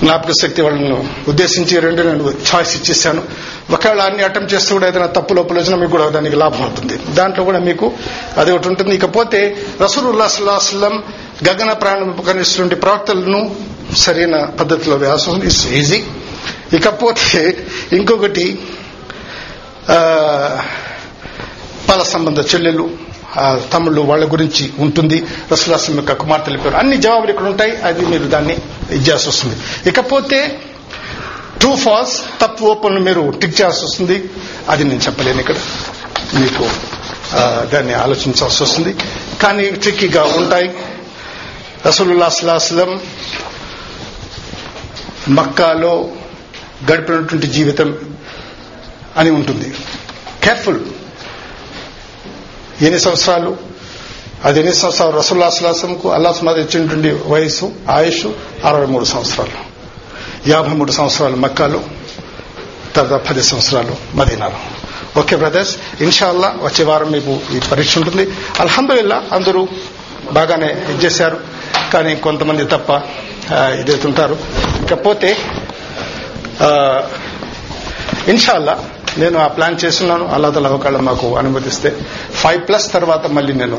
జ్ఞాపక 0.00 0.32
శక్తి 0.32 0.62
వాళ్ళను 0.62 0.96
ఉద్దేశించి 1.28 1.80
రెండు 1.80 2.02
నేను 2.02 2.24
ఛాయిస్ 2.48 2.76
ఇచ్చేసాను. 2.76 3.22
ఒకవేళ 3.72 4.00
అన్ని 4.00 4.22
అటెంప్ట్ 4.22 4.54
చేస్తే 4.54 4.74
కూడా 4.74 4.86
ఏదైనా 4.86 5.06
తప్పు 5.08 5.34
లోపల 5.34 5.58
వచ్చినా 5.58 5.76
మీకు 5.76 5.90
కూడా 5.90 6.08
దానికి 6.08 6.36
లాభం 6.36 6.62
అవుతుంది 6.62 6.96
దాంట్లో 7.14 7.44
కూడా 7.44 7.58
మీకు 7.60 7.86
అది 8.36 8.52
ఒకటి 8.52 8.68
ఉంటుంది. 8.68 8.94
ఇకపోతే 8.94 9.40
రసూలుల్లా 9.80 10.28
సల్లాహం 10.28 10.96
గగన 11.48 11.72
ప్రాణం 11.74 12.10
ఉపకరిస్తున్న 12.10 12.74
ప్రవక్తలను 12.82 13.40
సరైన 13.96 14.36
పద్ధతిలో 14.60 14.96
వ్యాసం 14.96 15.42
ఇస్ 15.42 15.66
ఈజీ 15.72 16.00
ఇకపోతే 16.72 17.42
ఇంకొకటి 17.92 18.46
ఆ, 19.90 19.98
పాల 21.88 22.02
సంబంధ 22.04 22.40
చెల్లెలు 22.50 22.84
తమ్ముళ్ళు 23.72 24.00
వాళ్ళ 24.00 24.32
గురించి 24.32 24.72
ఉంటుంది. 24.78 25.24
రసూలాసం 25.52 25.94
యొక్క 25.94 26.12
కుమార్తెల 26.12 26.56
పేరు. 26.56 26.76
అన్ని 26.76 26.96
జవాబులు 26.96 27.30
ఇక్కడ 27.30 27.46
ఉంటాయి. 27.46 27.76
అది 27.76 28.06
మీరు 28.06 28.24
దాన్ని 28.24 28.58
ఇచ్చేసి 28.90 29.28
వస్తుంది. 29.28 29.56
ఇకపోతే 29.88 30.60
ట్రూ 31.58 31.76
ఫాల్స్ 31.76 32.22
తప్పు 32.40 32.64
ఓపెన్ 32.64 32.98
మీరు 32.98 33.34
టిక్ 33.42 33.60
చేయాల్సి 33.60 33.84
వస్తుంది. 33.84 34.24
అది 34.68 34.84
నేను 34.84 35.00
చెప్పలేను 35.00 35.40
ఇక్కడ. 35.40 35.54
మీకు 36.34 36.70
దాన్ని 37.72 37.94
ఆలోచించాల్సి 37.94 38.62
వస్తుంది. 38.62 38.96
కానీ 39.42 39.70
ట్రిక్కీగా 39.70 40.24
ఉంటాయి. 40.24 40.70
రసూలుల్లా 41.86 42.98
మక్కాలో 45.28 46.10
గడిపినటువంటి 46.92 47.46
జీవితం 47.46 47.98
అని 49.16 49.30
ఉంటుంది. 49.30 49.74
కేర్ఫుల్ 50.44 50.80
ఎన్ని 52.82 53.00
సంవత్సరాలు? 53.00 53.56
అది 54.44 54.58
ఎన్ని 54.60 54.74
సంవత్సరాలు? 54.74 55.16
రసూల్లా 55.16 55.50
సులాసంకు 55.50 56.12
అల్లా 56.12 56.32
సుమారు 56.32 56.60
ఇచ్చినటువంటి 56.60 57.08
వయసు 57.26 57.72
ఆయుష్ 57.90 58.26
అరవై 58.64 58.86
మూడు 58.86 59.04
సంవత్సరాలు. 59.04 59.66
యాభై 60.48 60.74
మూడు 60.74 60.92
సంవత్సరాలు 60.92 61.36
మక్కాలు 61.36 61.84
తర్వాత 62.96 63.20
పది 63.26 63.42
సంవత్సరాలు 63.42 64.16
మదీనాలో. 64.16 64.56
ఓకే 65.20 65.36
బ్రదర్స్ 65.36 65.76
ఇన్షాల్లా 66.00 66.54
వచ్చే 66.62 66.84
వారం 66.84 67.10
మీకు 67.10 67.40
ఈ 67.54 67.60
పరీక్ష 67.72 67.98
ఉంటుంది. 67.98 68.32
అల్హమ్దుల్లా 68.60 69.22
అందరూ 69.32 69.68
బాగానే 70.32 70.66
ఇది 70.66 71.04
చేశారు. 71.04 71.40
కానీ 71.92 72.16
కొంతమంది 72.16 72.64
తప్ప 72.64 72.90
ఇదవుతుంటారు 73.54 74.38
ఇకపోతే 74.82 75.36
ఇన్షాల్లా 78.28 78.84
నేను 79.18 79.38
ఆ 79.38 79.46
ప్లాన్ 79.46 79.84
చేస్తున్నాను. 79.84 80.26
అల్లా 80.26 80.50
తల 80.50 80.66
ఒకళ్ళు 80.68 80.98
మాకు 80.98 81.36
అనుమతిస్తే. 81.36 81.90
ఫైవ్ 82.34 82.68
ప్లస్ 82.68 82.92
తర్వాత 82.92 83.26
మళ్ళీ 83.26 83.52
నేను 83.52 83.78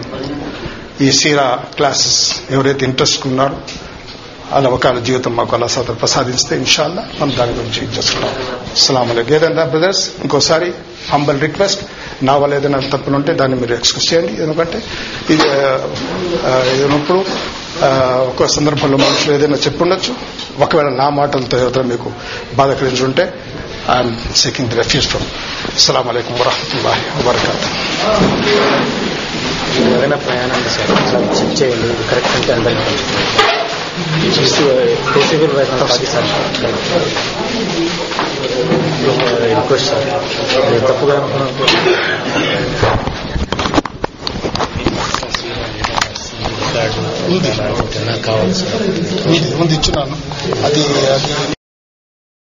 ఈ 1.01 1.11
సీరా 1.11 1.59
క్లాసెస్ 1.77 2.19
ఎవరైతే 2.51 2.85
ఇంట్రెస్ట్ 2.85 3.27
ఉన్నారో 3.27 3.57
అలా 4.53 4.69
ఒకళ్ళ 4.69 4.99
జీవితం 4.99 5.35
మాకు 5.35 5.55
అలా 5.55 5.67
సదరు 5.67 5.93
ప్రసాదిస్తే 5.93 6.55
ఇన్షాల్లా 6.55 7.03
మనం 7.21 7.35
దాని 7.37 7.51
గురించి 7.51 7.83
ఇది 7.83 7.97
చేసుకున్నాం 7.97 8.31
అస్సలం 8.71 9.25
ఏదైనా 9.33 9.63
బ్రదర్స్ 9.63 10.09
ఇంకోసారి 10.23 10.73
హంబల్ 11.11 11.41
రిక్వెస్ట్ 11.41 11.81
నా 12.23 12.35
వల్ల 12.35 12.53
ఏదైనా 12.53 12.79
తప్పులు 12.79 13.15
ఉంటే 13.15 13.33
దాన్ని 13.33 13.59
మీరు 13.59 13.73
ఎక్స్క్యూజ్ 13.73 14.13
చేయండి. 14.13 14.43
ఎందుకంటే 14.43 14.77
ఇది 15.29 15.47
ఆ, 17.83 17.89
ఒక 18.21 18.45
సందర్భంలో 18.45 18.97
మనుషులు 18.97 19.33
ఏదైనా 19.33 19.57
చెప్పుండొచ్చు 19.57 20.13
ఒకవేళ 20.59 20.89
నా 20.89 21.09
మాటలతో 21.09 21.57
ఏదైనా 21.57 21.87
మీకు 21.87 22.11
బాధ 22.55 22.71
కలిగి 22.71 23.03
ఉంటే 23.03 23.33
I'm 23.89 24.13
seeking 24.35 24.69
the 24.69 24.77
refuge 24.77 25.07
from 25.07 25.27
అస్సలం 25.71 26.09
అయికం 26.11 26.35
వరహమూల 26.39 26.87
వబర్కాతు 27.17 27.67
ఏదైనా 29.85 30.17
ప్రయాణం 30.17 30.63
సార్ 30.75 30.91
ఒకసారి 30.93 31.27
చెక్ 31.37 31.55
చేయండి 31.59 31.87
ఇది 31.87 32.05
కరెక్ట్ 32.09 32.35
అంటే 32.37 32.53
అందరికీ 32.53 32.83
పాసిబుల్ 35.09 35.53
కాదు 35.55 36.07
సార్ 36.07 36.27
రిక్వెస్ట్ 39.51 39.89
సార్ 39.89 40.05
మీరు 40.71 40.85
తప్పుగా 40.87 41.15
అనుకున్నప్పుడు 41.17 41.67
ఉంది 47.27 47.51
నాకు 48.07 48.21
కావాలి 48.21 48.53
సార్ 48.53 48.83
ఉంది 49.27 49.53
ఉంది 49.55 49.75
ఇచ్చున్నాను 49.75 50.17
అది 50.65 50.81
అది 51.09 51.56